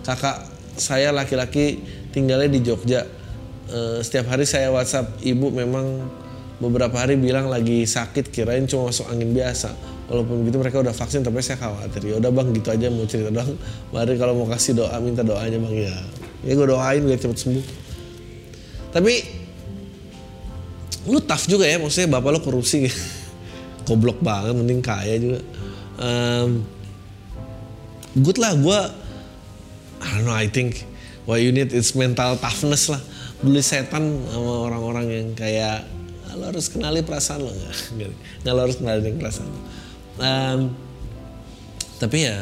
Kakak 0.05 0.47
saya 0.77 1.11
laki-laki 1.11 1.81
tinggalnya 2.13 2.47
di 2.47 2.59
Jogja. 2.63 3.03
E, 3.67 3.99
setiap 4.05 4.31
hari 4.31 4.47
saya 4.47 4.71
WhatsApp 4.71 5.19
ibu 5.25 5.51
memang 5.51 6.07
beberapa 6.57 6.97
hari 6.97 7.19
bilang 7.19 7.51
lagi 7.51 7.85
sakit 7.85 8.31
kirain 8.33 8.63
cuma 8.69 8.93
masuk 8.93 9.09
angin 9.11 9.33
biasa. 9.33 9.73
Walaupun 10.07 10.47
begitu 10.47 10.57
mereka 10.63 10.79
udah 10.79 10.95
vaksin 10.95 11.25
tapi 11.25 11.43
saya 11.43 11.59
khawatir. 11.59 12.01
Ya 12.07 12.15
udah 12.21 12.31
bang 12.31 12.47
gitu 12.55 12.69
aja 12.71 12.87
mau 12.87 13.03
cerita 13.03 13.29
doang 13.33 13.59
mari 13.91 14.15
kalau 14.15 14.33
mau 14.39 14.47
kasih 14.47 14.79
doa 14.79 14.95
minta 15.03 15.25
doanya 15.25 15.59
bang. 15.59 15.73
Ya 15.75 15.95
ya 16.47 16.51
gue 16.55 16.67
doain 16.69 17.03
biar 17.03 17.19
cepet 17.19 17.37
sembuh. 17.37 17.65
Tapi 18.95 19.13
lu 21.11 21.19
tough 21.19 21.45
juga 21.51 21.67
ya. 21.67 21.75
Maksudnya 21.77 22.07
bapak 22.07 22.29
lo 22.31 22.39
korupsi. 22.39 22.87
Goblok 23.87 24.19
banget 24.19 24.51
mending 24.51 24.83
kaya 24.83 25.15
juga 25.15 25.39
um, 26.01 26.65
good 28.17 28.41
lah 28.41 28.57
gue 28.57 28.79
I 30.01 30.07
don't 30.13 30.25
know 30.25 30.37
I 30.37 30.49
think 30.49 30.85
what 31.25 31.41
you 31.41 31.51
need 31.51 31.73
is 31.73 31.93
mental 31.97 32.37
toughness 32.37 32.89
lah. 32.89 33.01
Beli 33.41 33.61
setan 33.61 34.25
sama 34.29 34.69
orang-orang 34.69 35.05
yang 35.09 35.27
kayak 35.37 35.85
ah, 36.29 36.33
lo 36.37 36.49
harus 36.49 36.69
kenali 36.69 37.01
perasaan 37.05 37.45
lo. 37.45 37.51
Nggak 37.97 38.11
nggak 38.45 38.53
lo 38.53 38.61
harus 38.61 38.77
kenali 38.77 39.13
perasaan 39.13 39.49
lo. 39.49 39.59
Um, 40.17 40.59
tapi 42.01 42.25
ya 42.25 42.37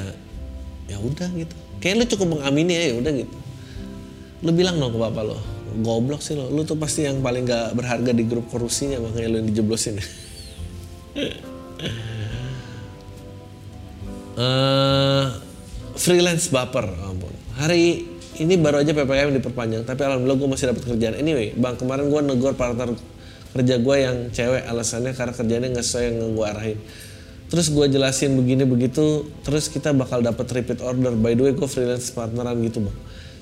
ya 0.88 0.98
udah 1.00 1.30
gitu. 1.36 1.56
Kayak 1.80 1.96
lu 2.00 2.06
cukup 2.12 2.28
mengamini 2.40 2.76
ya 2.76 2.96
udah 2.96 3.12
gitu. 3.12 3.38
Lu 4.44 4.52
bilang 4.52 4.80
dong 4.80 4.96
ke 4.96 5.00
bapak 5.00 5.24
lo 5.26 5.40
goblok 5.76 6.24
sih 6.24 6.40
lo 6.40 6.48
lu 6.48 6.64
tuh 6.64 6.80
pasti 6.80 7.04
yang 7.04 7.20
paling 7.20 7.44
gak 7.44 7.76
berharga 7.76 8.16
di 8.16 8.24
grup 8.24 8.48
korupsinya 8.48 8.96
makanya 9.04 9.28
lu 9.28 9.36
yang 9.44 9.48
dijeblosin 9.52 10.00
uh, 14.36 15.26
freelance 15.96 16.52
baper 16.52 16.86
ampun. 17.04 17.32
Hari 17.56 18.04
ini 18.36 18.60
baru 18.60 18.84
aja 18.84 18.92
ppkm 18.92 19.32
diperpanjang 19.40 19.88
tapi 19.88 20.04
alhamdulillah 20.04 20.40
gue 20.40 20.50
masih 20.52 20.66
dapat 20.72 20.84
kerjaan. 20.84 21.16
Anyway 21.16 21.56
bang 21.56 21.76
kemarin 21.80 22.12
gue 22.12 22.22
negor 22.24 22.54
partner 22.56 22.92
kerja 23.56 23.76
gue 23.80 23.96
yang 23.96 24.18
cewek 24.36 24.68
alasannya 24.68 25.16
karena 25.16 25.32
kerjanya 25.32 25.68
nggak 25.72 25.86
sesuai 25.88 26.04
yang 26.12 26.18
gue 26.36 26.46
arahin. 26.46 26.80
Terus 27.46 27.72
gue 27.72 27.86
jelasin 27.88 28.36
begini 28.36 28.68
begitu 28.68 29.32
terus 29.48 29.72
kita 29.72 29.96
bakal 29.96 30.20
dapat 30.20 30.44
repeat 30.52 30.84
order. 30.84 31.16
By 31.16 31.40
the 31.40 31.48
way 31.48 31.54
gue 31.56 31.68
freelance 31.70 32.12
partneran 32.12 32.60
gitu 32.68 32.84
bang. 32.84 32.98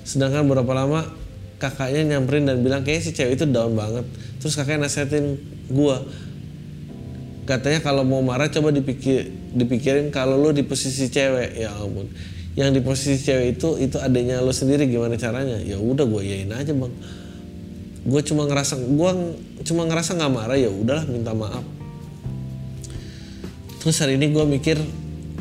Sedangkan 0.06 0.46
berapa 0.46 0.70
lama 0.70 1.10
kakaknya 1.58 2.14
nyamperin 2.14 2.46
dan 2.46 2.62
bilang 2.62 2.86
kayaknya 2.86 3.02
si 3.02 3.10
cewek 3.10 3.34
itu 3.34 3.50
down 3.50 3.74
banget. 3.74 4.06
Terus 4.38 4.54
kakaknya 4.54 4.86
nasihatin 4.86 5.42
gue 5.66 5.96
katanya 7.44 7.84
kalau 7.84 8.02
mau 8.08 8.24
marah 8.24 8.48
coba 8.48 8.72
dipikir 8.72 9.28
dipikirin 9.52 10.08
kalau 10.08 10.40
lo 10.40 10.50
di 10.50 10.64
posisi 10.64 11.12
cewek. 11.12 11.60
Ya 11.60 11.72
ampun. 11.76 12.08
Yang 12.56 12.70
di 12.76 12.80
posisi 12.80 13.16
cewek 13.20 13.60
itu 13.60 13.68
itu 13.80 13.96
adanya 14.00 14.40
lo 14.40 14.50
sendiri 14.50 14.88
gimana 14.88 15.20
caranya? 15.20 15.60
Ya 15.60 15.76
udah 15.76 16.08
gue 16.08 16.22
yain 16.24 16.50
aja 16.50 16.72
bang. 16.72 16.92
Gue 18.04 18.20
cuma 18.24 18.48
ngerasa 18.48 18.80
gue 18.80 19.10
cuma 19.64 19.82
ngerasa 19.88 20.16
nggak 20.16 20.32
marah 20.32 20.58
ya 20.58 20.72
udahlah 20.72 21.04
minta 21.08 21.36
maaf. 21.36 21.64
Terus 23.84 23.96
hari 24.00 24.16
ini 24.16 24.32
gue 24.32 24.44
mikir 24.48 24.80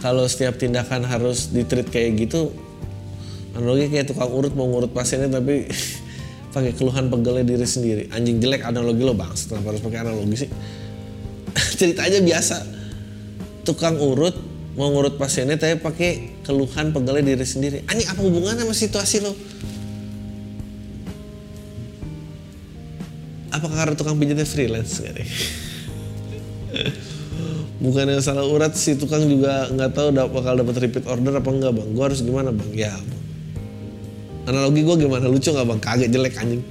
kalau 0.04 0.28
setiap 0.28 0.60
tindakan 0.60 1.08
harus 1.08 1.48
ditreat 1.56 1.88
kayak 1.88 2.28
gitu 2.28 2.52
analogi 3.56 3.88
kayak 3.88 4.12
tukang 4.12 4.28
urut 4.34 4.52
mau 4.58 4.68
ngurut 4.68 4.92
pasiennya 4.92 5.40
tapi 5.40 5.70
pakai 6.54 6.76
keluhan 6.76 7.08
pegelnya 7.08 7.48
diri 7.48 7.64
sendiri. 7.64 8.04
Anjing 8.12 8.44
jelek 8.44 8.68
analogi 8.68 9.08
lo 9.08 9.16
bang. 9.16 9.32
Setelah 9.32 9.64
harus 9.64 9.80
pakai 9.80 10.04
analogi 10.04 10.36
sih 10.44 10.52
cerita 11.84 12.08
aja 12.08 12.24
biasa. 12.24 12.64
Tukang 13.68 14.00
urut 14.00 14.36
mau 14.80 14.90
ngurut 14.90 15.20
pasiennya 15.20 15.60
tapi 15.60 15.78
pakai 15.84 16.42
keluhan 16.48 16.96
pegelnya 16.96 17.36
diri 17.36 17.44
sendiri. 17.44 17.78
Anjing 17.92 18.08
apa 18.08 18.22
hubungannya 18.24 18.64
sama 18.64 18.76
situasi 18.76 19.18
lo? 19.20 19.36
Apakah 23.54 23.86
karena 23.86 23.94
tukang 23.94 24.18
pijatnya 24.18 24.48
freelance 24.50 24.98
gak 24.98 25.14
bukan 27.84 28.16
yang 28.16 28.24
salah 28.24 28.48
urat 28.48 28.74
si 28.74 28.96
tukang 28.96 29.28
juga 29.28 29.68
nggak 29.68 29.92
tahu 29.92 30.16
bakal 30.16 30.56
dapat 30.56 30.88
repeat 30.88 31.06
order 31.06 31.38
apa 31.38 31.50
enggak 31.52 31.72
bang. 31.76 31.88
Gue 31.94 32.04
harus 32.08 32.26
gimana 32.26 32.50
bang? 32.50 32.72
Ya 32.74 32.96
analogi 34.50 34.82
gue 34.82 34.96
gimana? 35.06 35.30
Lucu 35.30 35.54
nggak 35.54 35.68
bang? 35.68 35.80
Kaget 35.84 36.10
jelek 36.10 36.34
anjing. 36.40 36.64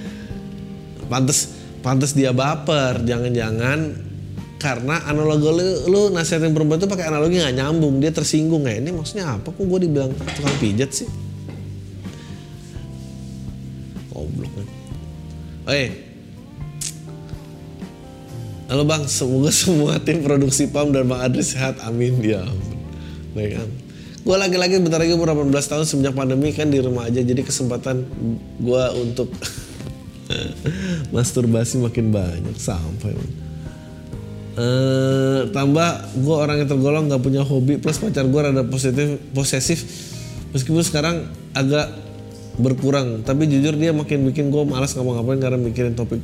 Pantes 1.12 1.59
pantes 1.80 2.12
dia 2.16 2.30
baper. 2.32 3.04
Jangan-jangan 3.04 4.08
karena 4.60 5.00
analogi 5.08 5.48
lu, 5.48 5.66
lu 5.88 6.00
nasihatin 6.12 6.52
perempuan 6.52 6.76
itu 6.76 6.88
pakai 6.88 7.08
analogi 7.08 7.40
nggak 7.40 7.56
nyambung. 7.56 7.98
Dia 7.98 8.12
tersinggung. 8.12 8.68
Ya 8.68 8.80
ini 8.80 8.92
maksudnya 8.92 9.36
apa? 9.36 9.52
Kok 9.52 9.64
gue 9.64 9.78
dibilang 9.88 10.12
tukang 10.12 10.56
pijat 10.60 10.92
sih? 10.92 11.08
Goblok 14.12 14.52
kan 14.52 14.66
oh, 15.66 15.74
eh. 15.74 15.90
Halo 18.70 18.86
bang, 18.86 19.02
semoga 19.10 19.50
semua 19.50 19.98
tim 19.98 20.22
produksi 20.22 20.70
PAM 20.70 20.94
dan 20.94 21.10
Bang 21.10 21.26
Adri 21.26 21.42
sehat, 21.42 21.82
amin. 21.82 22.22
Ya 22.22 22.46
Baik 23.34 23.58
am. 23.58 23.70
Gue 24.20 24.36
lagi-lagi 24.36 24.78
bentar 24.78 25.00
lagi 25.00 25.16
umur 25.16 25.32
18 25.32 25.50
tahun 25.50 25.84
semenjak 25.88 26.14
pandemi 26.14 26.52
kan 26.54 26.70
di 26.70 26.78
rumah 26.78 27.08
aja. 27.08 27.18
Jadi 27.18 27.42
kesempatan 27.42 28.06
gue 28.62 28.84
untuk 29.00 29.32
masturbasi 31.14 31.80
makin 31.82 32.14
banyak 32.14 32.56
sampai 32.56 33.14
uh, 34.56 35.48
tambah 35.50 35.90
gue 36.18 36.36
orang 36.36 36.56
yang 36.62 36.68
tergolong 36.68 37.04
nggak 37.10 37.22
punya 37.22 37.42
hobi 37.42 37.78
plus 37.78 37.98
pacar 37.98 38.26
gue 38.26 38.40
rada 38.40 38.62
positif 38.66 39.18
posesif 39.34 39.78
meskipun 40.54 40.82
sekarang 40.82 41.26
agak 41.54 41.90
berkurang 42.60 43.22
tapi 43.22 43.48
jujur 43.48 43.74
dia 43.78 43.94
makin 43.94 44.26
bikin 44.28 44.52
gue 44.52 44.62
malas 44.66 44.92
ngapa-ngapain 44.94 45.40
karena 45.40 45.58
mikirin 45.58 45.94
topik 45.96 46.20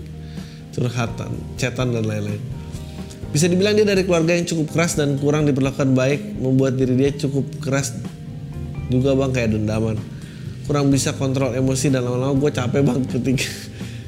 curhatan, 0.77 1.33
cetan 1.57 1.97
dan 1.97 2.05
lain-lain. 2.05 2.39
Bisa 3.33 3.49
dibilang 3.49 3.73
dia 3.73 3.89
dari 3.89 4.05
keluarga 4.05 4.37
yang 4.37 4.45
cukup 4.45 4.77
keras 4.77 5.01
dan 5.01 5.17
kurang 5.17 5.49
diperlakukan 5.49 5.97
baik, 5.97 6.37
membuat 6.37 6.77
diri 6.77 6.93
dia 7.01 7.11
cukup 7.17 7.49
keras 7.65 7.97
juga 8.93 9.17
bang 9.17 9.33
kayak 9.33 9.57
dendaman. 9.57 9.97
Kurang 10.69 10.93
bisa 10.93 11.17
kontrol 11.17 11.57
emosi 11.57 11.89
dan 11.89 12.05
lama-lama 12.05 12.37
gue 12.37 12.51
capek 12.53 12.81
bang 12.85 13.01
ketika 13.09 13.49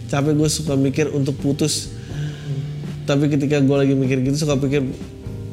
capek 0.09 0.33
gue 0.35 0.49
suka 0.49 0.75
mikir 0.75 1.13
untuk 1.13 1.37
putus. 1.39 1.93
Tapi 3.05 3.29
ketika 3.33 3.61
gue 3.61 3.77
lagi 3.77 3.95
mikir 3.97 4.21
gitu 4.25 4.37
suka 4.45 4.57
pikir 4.57 4.85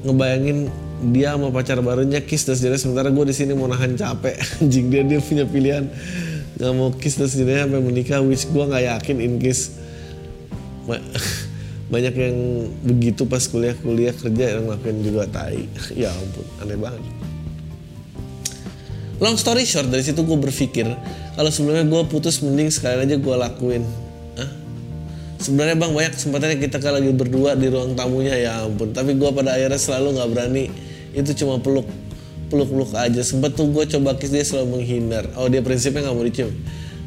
ngebayangin 0.03 0.71
dia 1.11 1.35
sama 1.35 1.51
pacar 1.51 1.83
barunya 1.83 2.23
kiss 2.23 2.47
dan 2.47 2.55
sejenis 2.55 2.87
sementara 2.87 3.11
gue 3.11 3.25
di 3.27 3.35
sini 3.35 3.51
mau 3.51 3.67
nahan 3.67 3.99
capek. 3.99 4.35
Anjing 4.63 4.87
dia 4.87 5.03
dia 5.03 5.19
punya 5.19 5.43
pilihan. 5.43 5.91
Nggak 6.55 6.71
mau 6.71 6.89
kiss 6.95 7.19
dan 7.19 7.27
sejenis 7.27 7.67
sampai 7.67 7.81
menikah 7.83 8.19
which 8.23 8.47
gue 8.47 8.63
nggak 8.63 8.83
yakin 8.95 9.17
in 9.19 9.37
case 9.37 9.75
banyak 11.93 12.13
yang 12.17 12.37
begitu 12.81 13.25
pas 13.29 13.41
kuliah-kuliah 13.45 14.13
kerja 14.13 14.57
yang 14.57 14.71
ngelakuin 14.71 14.97
juga 15.03 15.27
tai. 15.29 15.67
Ya 15.99 16.09
ampun 16.11 16.45
aneh 16.63 16.79
banget. 16.79 17.03
Long 19.15 19.39
story 19.39 19.63
short 19.63 19.87
dari 19.87 20.03
situ 20.03 20.27
gue 20.27 20.35
berpikir 20.35 20.91
kalau 21.39 21.47
sebelumnya 21.47 21.87
gue 21.87 22.01
putus 22.11 22.43
mending 22.43 22.67
sekali 22.67 23.03
aja 23.03 23.15
gue 23.15 23.35
lakuin? 23.35 23.83
Sebenarnya 25.39 25.75
bang 25.75 25.91
banyak 25.91 26.13
kesempatannya 26.15 26.57
kita 26.61 26.77
kalau 26.79 26.99
lagi 26.99 27.11
berdua 27.11 27.55
di 27.59 27.67
ruang 27.67 27.95
tamunya 27.97 28.35
ya 28.35 28.63
ampun. 28.63 28.91
Tapi 28.95 29.15
gue 29.15 29.29
pada 29.31 29.55
akhirnya 29.55 29.79
selalu 29.79 30.07
nggak 30.19 30.29
berani. 30.31 30.65
Itu 31.15 31.31
cuma 31.35 31.59
peluk 31.59 31.87
peluk 32.47 32.69
peluk 32.71 32.91
aja. 32.95 33.21
Sempet 33.21 33.55
tuh 33.55 33.71
gue 33.71 33.83
coba 33.89 34.15
kiss 34.15 34.31
dia 34.31 34.45
selalu 34.45 34.79
menghindar. 34.79 35.27
Oh 35.35 35.47
dia 35.51 35.59
prinsipnya 35.59 36.07
nggak 36.07 36.15
mau 36.15 36.25
dicium. 36.25 36.51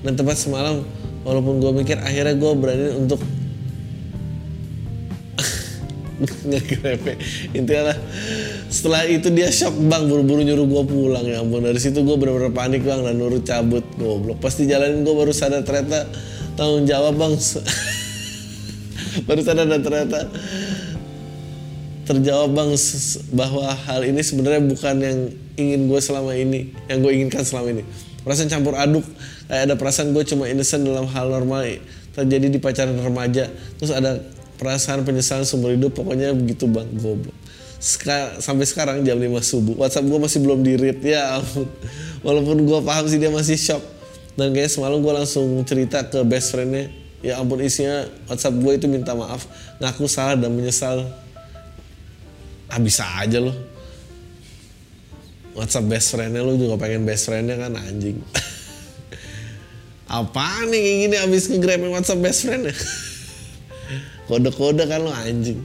Dan 0.05 0.13
tepat 0.15 0.37
semalam 0.39 0.85
walaupun 1.27 1.59
gue 1.59 1.73
mikir 1.85 1.99
akhirnya 1.99 2.35
gue 2.39 2.53
berani 2.55 2.89
untuk 2.95 3.21
nggak 6.49 6.65
grepe 6.67 7.15
intinya 7.55 7.95
lah 7.95 7.99
setelah 8.69 9.07
itu 9.09 9.33
dia 9.33 9.49
shock 9.49 9.73
bang. 9.89 10.05
Buru-buru 10.07 10.45
nyuruh 10.45 10.67
gue 10.69 10.83
pulang 10.85 11.25
ya 11.25 11.41
ampun. 11.41 11.65
Dari 11.65 11.81
situ 11.81 12.05
gue 12.05 12.17
bener-bener 12.21 12.53
panik 12.53 12.85
bang. 12.85 13.01
Dan 13.01 13.17
nurut 13.17 13.43
cabut 13.43 13.85
goblok. 13.97 14.39
Pasti 14.45 14.69
jalanin 14.69 15.03
gue 15.03 15.15
baru 15.17 15.33
sadar 15.33 15.65
ternyata 15.65 16.05
tanggung 16.59 16.85
jawab 16.85 17.17
bang 17.17 17.33
baru 19.27 19.41
sadar 19.43 19.67
dan 19.67 19.81
ternyata 19.83 20.29
terjawab 22.09 22.57
bang 22.57 22.71
bahwa 23.37 23.69
hal 23.69 24.01
ini 24.01 24.25
sebenarnya 24.25 24.65
bukan 24.65 24.95
yang 24.97 25.19
ingin 25.61 25.81
gue 25.93 26.01
selama 26.01 26.33
ini 26.33 26.73
yang 26.89 27.05
gue 27.05 27.13
inginkan 27.13 27.45
selama 27.45 27.77
ini. 27.77 27.85
Perasaan 28.25 28.49
campur 28.49 28.77
aduk 28.77 29.05
kayak 29.49 29.69
ada 29.69 29.75
perasaan 29.77 30.17
gue 30.17 30.25
cuma 30.25 30.49
innocent 30.49 30.85
dalam 30.85 31.05
hal 31.09 31.29
normal 31.29 31.69
terjadi 32.17 32.49
di 32.49 32.59
pacaran 32.61 32.97
remaja 32.97 33.49
terus 33.77 33.93
ada 33.93 34.25
perasaan 34.59 35.07
penyesalan 35.07 35.45
seumur 35.47 35.77
hidup 35.77 35.95
pokoknya 35.95 36.33
begitu 36.33 36.65
bang 36.67 36.89
goblok. 36.97 37.37
Sampai 38.43 38.67
sekarang 38.67 39.07
jam 39.07 39.23
5 39.23 39.39
subuh. 39.39 39.79
WhatsApp 39.79 40.09
gue 40.11 40.19
masih 40.19 40.43
belum 40.43 40.67
di 40.67 40.75
read 40.75 40.99
ya 40.99 41.39
ampun. 41.39 41.69
Walaupun 42.27 42.67
gue 42.67 42.79
paham 42.83 43.07
sih 43.07 43.23
dia 43.23 43.31
masih 43.31 43.55
shock. 43.55 43.85
Dan 44.35 44.51
kayaknya 44.51 44.71
semalam 44.71 44.99
gue 44.99 45.13
langsung 45.15 45.47
cerita 45.63 46.03
ke 46.11 46.27
best 46.27 46.51
friendnya 46.55 46.91
ya 47.25 47.39
ampun 47.43 47.59
isinya 47.63 48.07
WhatsApp 48.31 48.55
gue 48.59 48.73
itu 48.79 48.87
minta 48.87 49.15
maaf 49.15 49.47
ngaku 49.83 50.07
salah 50.07 50.39
dan 50.39 50.55
menyesal. 50.55 51.07
Ah 52.69 52.79
bisa 52.79 53.05
aja 53.19 53.41
loh. 53.41 53.57
WhatsApp 55.57 55.91
best 55.91 56.15
friendnya 56.15 56.45
lu 56.45 56.55
juga 56.55 56.79
pengen 56.79 57.03
best 57.03 57.27
friendnya 57.27 57.59
kan 57.59 57.75
anjing. 57.75 58.21
Apa 60.21 60.65
nih 60.69 60.79
kayak 60.79 60.99
gini 61.05 61.17
abis 61.21 61.43
nge 61.51 61.89
WhatsApp 61.91 62.23
best 62.23 62.41
friendnya? 62.47 62.75
Kode-kode 64.29 64.85
kan 64.85 65.03
lo 65.03 65.11
anjing. 65.11 65.59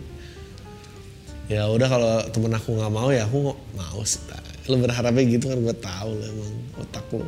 Ya 1.52 1.68
udah 1.68 1.88
kalau 1.92 2.24
temen 2.32 2.56
aku 2.56 2.80
nggak 2.80 2.92
mau 2.92 3.12
ya 3.12 3.28
aku 3.28 3.52
nggak 3.52 3.60
mau 3.76 4.02
sih 4.08 4.24
lo 4.72 4.80
berharapnya 4.80 5.24
gitu 5.28 5.52
kan 5.52 5.60
gue 5.60 5.76
tahu 5.76 6.12
lah 6.16 6.28
emang 6.32 6.54
otak 6.80 7.06
lo 7.12 7.28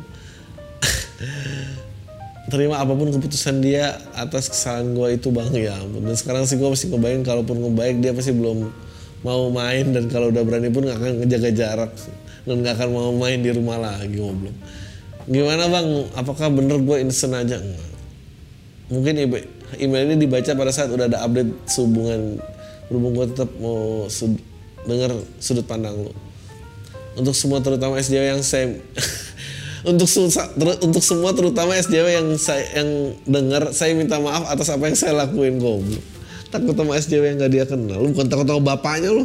terima 2.46 2.78
apa 2.78 2.92
pun 2.94 3.10
keputusan 3.10 3.58
dia 3.62 3.98
atas 4.14 4.50
kesalahan 4.50 4.94
gue 4.94 5.08
itu 5.18 5.28
bang. 5.34 5.50
Ya 5.54 5.74
ampun. 5.78 6.06
Dan 6.06 6.16
sekarang 6.18 6.44
sih 6.46 6.56
gue 6.56 6.68
masih 6.68 6.90
ngebayang 6.94 7.22
kalaupun 7.26 7.56
ngebaik 7.62 8.02
dia 8.02 8.12
pasti 8.14 8.32
belum 8.34 8.70
mau 9.26 9.50
main. 9.50 9.90
Dan 9.90 10.06
kalau 10.10 10.30
udah 10.30 10.42
berani 10.46 10.70
pun 10.70 10.86
nggak 10.86 10.98
akan 10.98 11.12
ngejaga 11.24 11.50
jarak. 11.54 11.92
Dan 12.46 12.62
nggak 12.62 12.78
akan 12.78 12.88
mau 12.94 13.10
main 13.14 13.42
di 13.42 13.50
rumah 13.50 13.78
lagi 13.78 14.18
ngobrol 14.22 14.54
gimana 15.26 15.66
bang? 15.66 16.06
Apakah 16.14 16.54
bener 16.54 16.78
gue 16.78 16.96
instant 17.02 17.34
aja? 17.34 17.58
Mungkin 18.86 19.18
email 19.82 20.02
ini 20.06 20.22
dibaca 20.22 20.54
pada 20.54 20.70
saat 20.70 20.94
udah 20.94 21.10
ada 21.10 21.26
update 21.26 21.50
sehubungan 21.66 22.38
berhubung 22.86 23.18
gue 23.18 23.26
tetap 23.34 23.50
mau 23.58 24.06
sud 24.06 24.38
denger 24.86 25.10
sudut 25.42 25.66
pandang 25.66 25.98
lo 25.98 26.14
untuk 27.18 27.34
semua 27.34 27.58
terutama 27.58 27.98
SJW 27.98 28.38
yang 28.38 28.42
saya 28.46 28.78
untuk 29.86 30.10
ter 30.10 30.66
untuk 30.82 31.02
semua 31.02 31.30
terutama 31.30 31.78
SJW 31.78 32.06
yang 32.18 32.28
saya 32.34 32.66
yang 32.74 33.14
dengar 33.22 33.70
saya 33.70 33.94
minta 33.94 34.18
maaf 34.18 34.50
atas 34.50 34.66
apa 34.74 34.90
yang 34.90 34.98
saya 34.98 35.14
lakuin 35.14 35.62
goblok. 35.62 36.02
Takut 36.50 36.74
sama 36.74 36.98
SJW 36.98 37.22
yang 37.22 37.38
gak 37.38 37.52
dia 37.54 37.64
kenal. 37.66 38.02
Lu 38.02 38.10
bukan 38.10 38.26
takut 38.26 38.46
sama 38.50 38.62
bapaknya 38.74 39.14
lu? 39.14 39.22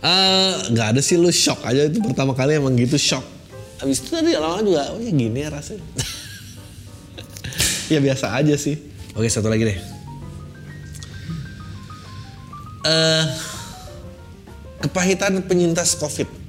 Uh, 0.00 0.56
nggak 0.72 0.96
ada 0.96 1.00
sih 1.04 1.20
lu 1.20 1.28
shock 1.28 1.60
aja. 1.68 1.84
Itu 1.84 2.00
pertama 2.00 2.32
kali 2.32 2.56
emang 2.56 2.72
gitu 2.80 2.96
shock. 2.96 3.24
Abis 3.84 4.00
itu 4.00 4.16
tadi 4.16 4.32
lama 4.32 4.64
juga 4.64 4.96
oh 4.96 5.00
ya 5.00 5.12
gini 5.12 5.44
ya 5.44 5.52
rasanya. 5.52 5.84
Ya 7.90 7.98
biasa 7.98 8.30
aja 8.38 8.54
sih. 8.54 8.78
Oke 9.18 9.26
satu 9.26 9.50
lagi 9.50 9.66
deh. 9.66 9.78
Uh, 12.86 13.26
kepahitan 14.78 15.42
penyintas 15.42 15.98
covid 15.98 16.39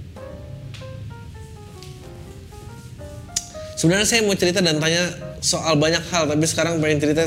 sebenarnya 3.82 4.06
saya 4.06 4.22
mau 4.22 4.38
cerita 4.38 4.62
dan 4.62 4.78
tanya 4.78 5.10
soal 5.42 5.74
banyak 5.74 6.06
hal 6.14 6.30
tapi 6.30 6.46
sekarang 6.46 6.78
pengen 6.78 7.02
cerita 7.02 7.26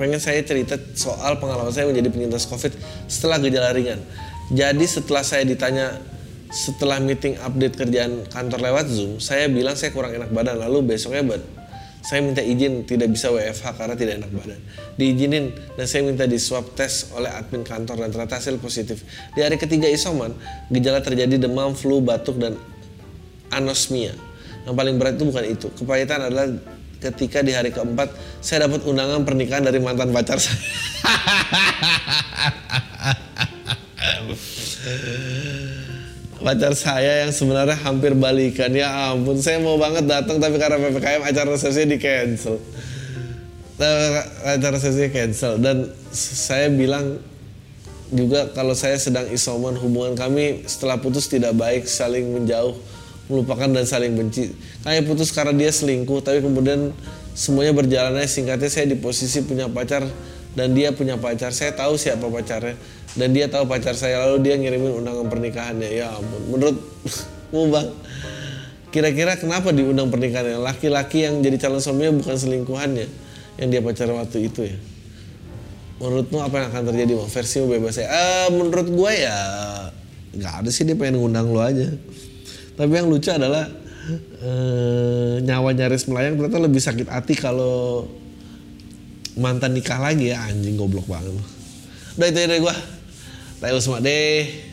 pengen 0.00 0.16
saya 0.16 0.40
cerita 0.40 0.80
soal 0.96 1.36
pengalaman 1.36 1.68
saya 1.68 1.84
menjadi 1.92 2.08
penyintas 2.08 2.48
covid 2.48 2.72
setelah 3.04 3.36
gejala 3.36 3.76
ringan 3.76 4.00
jadi 4.48 4.80
setelah 4.88 5.20
saya 5.20 5.44
ditanya 5.44 6.00
setelah 6.48 7.04
meeting 7.04 7.36
update 7.44 7.76
kerjaan 7.76 8.24
kantor 8.32 8.64
lewat 8.64 8.88
zoom 8.88 9.20
saya 9.20 9.44
bilang 9.52 9.76
saya 9.76 9.92
kurang 9.92 10.16
enak 10.16 10.32
badan 10.32 10.56
lalu 10.56 10.96
besoknya 10.96 11.20
saya 12.00 12.24
minta 12.24 12.40
izin 12.40 12.88
tidak 12.88 13.12
bisa 13.14 13.30
WFH 13.30 13.78
karena 13.78 13.94
tidak 13.94 14.18
enak 14.18 14.30
badan. 14.34 14.58
Diizinin 14.98 15.54
dan 15.78 15.86
saya 15.86 16.02
minta 16.02 16.26
di 16.26 16.34
swab 16.34 16.74
tes 16.74 17.14
oleh 17.14 17.30
admin 17.30 17.62
kantor 17.62 17.94
dan 17.94 18.10
ternyata 18.10 18.42
hasil 18.42 18.58
positif. 18.58 19.06
Di 19.38 19.46
hari 19.46 19.54
ketiga 19.54 19.86
isoman, 19.86 20.34
gejala 20.66 20.98
terjadi 20.98 21.38
demam, 21.38 21.78
flu, 21.78 22.02
batuk, 22.02 22.42
dan 22.42 22.58
anosmia. 23.54 24.18
Yang 24.62 24.74
paling 24.78 24.94
berat 24.98 25.14
itu 25.18 25.24
bukan 25.26 25.44
itu. 25.46 25.66
Kepahitan 25.74 26.20
adalah 26.30 26.46
ketika 27.02 27.42
di 27.42 27.50
hari 27.50 27.74
keempat 27.74 28.14
saya 28.38 28.70
dapat 28.70 28.86
undangan 28.86 29.26
pernikahan 29.26 29.66
dari 29.66 29.82
mantan 29.82 30.14
pacar 30.14 30.38
saya. 30.38 30.54
pacar 36.42 36.74
saya 36.74 37.22
yang 37.24 37.32
sebenarnya 37.32 37.78
hampir 37.86 38.18
balikan 38.18 38.74
ya 38.74 39.14
ampun 39.14 39.38
saya 39.38 39.62
mau 39.62 39.78
banget 39.78 40.10
datang 40.10 40.42
tapi 40.42 40.58
karena 40.58 40.82
ppkm 40.82 41.22
acara 41.22 41.48
resepsi 41.54 41.86
di 41.86 41.96
cancel 42.02 42.58
acara 44.42 44.74
resepsi 44.74 45.06
cancel 45.14 45.62
dan 45.62 45.86
saya 46.12 46.66
bilang 46.68 47.22
juga 48.12 48.50
kalau 48.52 48.76
saya 48.76 48.98
sedang 49.00 49.24
isoman 49.32 49.78
hubungan 49.78 50.18
kami 50.18 50.66
setelah 50.68 51.00
putus 51.00 51.30
tidak 51.30 51.56
baik 51.56 51.88
saling 51.88 52.28
menjauh 52.28 52.76
melupakan 53.32 53.64
dan 53.72 53.88
saling 53.88 54.12
benci. 54.12 54.52
Kayak 54.84 55.08
putus 55.08 55.32
karena 55.32 55.56
dia 55.56 55.72
selingkuh 55.72 56.20
tapi 56.20 56.44
kemudian 56.44 56.92
semuanya 57.32 57.72
berjalannya. 57.72 58.28
Singkatnya 58.28 58.68
saya 58.68 58.86
di 58.92 59.00
posisi 59.00 59.40
punya 59.40 59.72
pacar 59.72 60.04
dan 60.52 60.76
dia 60.76 60.92
punya 60.92 61.16
pacar. 61.16 61.56
Saya 61.56 61.72
tahu 61.72 61.96
siapa 61.96 62.28
pacarnya 62.28 62.76
dan 63.16 63.32
dia 63.32 63.48
tahu 63.48 63.64
pacar 63.64 63.96
saya. 63.96 64.20
Lalu 64.28 64.44
dia 64.44 64.54
ngirimin 64.60 65.00
undangan 65.00 65.26
pernikahannya. 65.32 65.88
Ya 65.88 66.12
ampun 66.12 66.52
menurut 66.52 66.76
mu 67.56 67.72
bang 67.72 67.88
kira-kira 68.92 69.40
kenapa 69.40 69.72
diundang 69.72 70.12
pernikahannya? 70.12 70.60
Laki-laki 70.60 71.24
yang 71.24 71.40
jadi 71.40 71.56
calon 71.56 71.80
suaminya 71.80 72.12
bukan 72.20 72.36
selingkuhannya 72.36 73.08
yang 73.56 73.68
dia 73.72 73.80
pacar 73.80 74.12
waktu 74.12 74.52
itu 74.52 74.68
ya? 74.68 74.76
Menurutmu 75.96 76.44
apa 76.44 76.54
yang 76.60 76.68
akan 76.68 76.82
terjadi 76.92 77.12
bang? 77.16 77.30
Versimu 77.32 77.64
bebas 77.72 77.96
ya? 77.96 78.12
Uh, 78.12 78.48
menurut 78.52 78.92
gue 78.92 79.12
ya 79.16 79.38
nggak 80.32 80.64
ada 80.64 80.70
sih 80.72 80.88
dia 80.88 80.96
pengen 80.96 81.20
ngundang 81.20 81.52
lo 81.52 81.60
aja 81.60 81.92
tapi 82.78 82.92
yang 82.96 83.08
lucu 83.08 83.28
adalah 83.28 83.68
uh, 84.42 85.36
nyawa 85.42 85.70
nyaris 85.76 86.08
melayang 86.08 86.40
ternyata 86.40 86.58
lebih 86.58 86.80
sakit 86.80 87.06
hati 87.08 87.34
kalau 87.36 88.08
mantan 89.36 89.72
nikah 89.76 90.00
lagi 90.00 90.32
ya. 90.32 90.44
Anjing 90.48 90.76
goblok 90.76 91.08
banget 91.08 91.36
udah 92.12 92.26
itu 92.28 92.38
ya 92.44 92.48
dari 92.48 92.60
gue 92.60 92.76
Tayo 93.62 93.78
semua 93.78 94.02
deh 94.02 94.71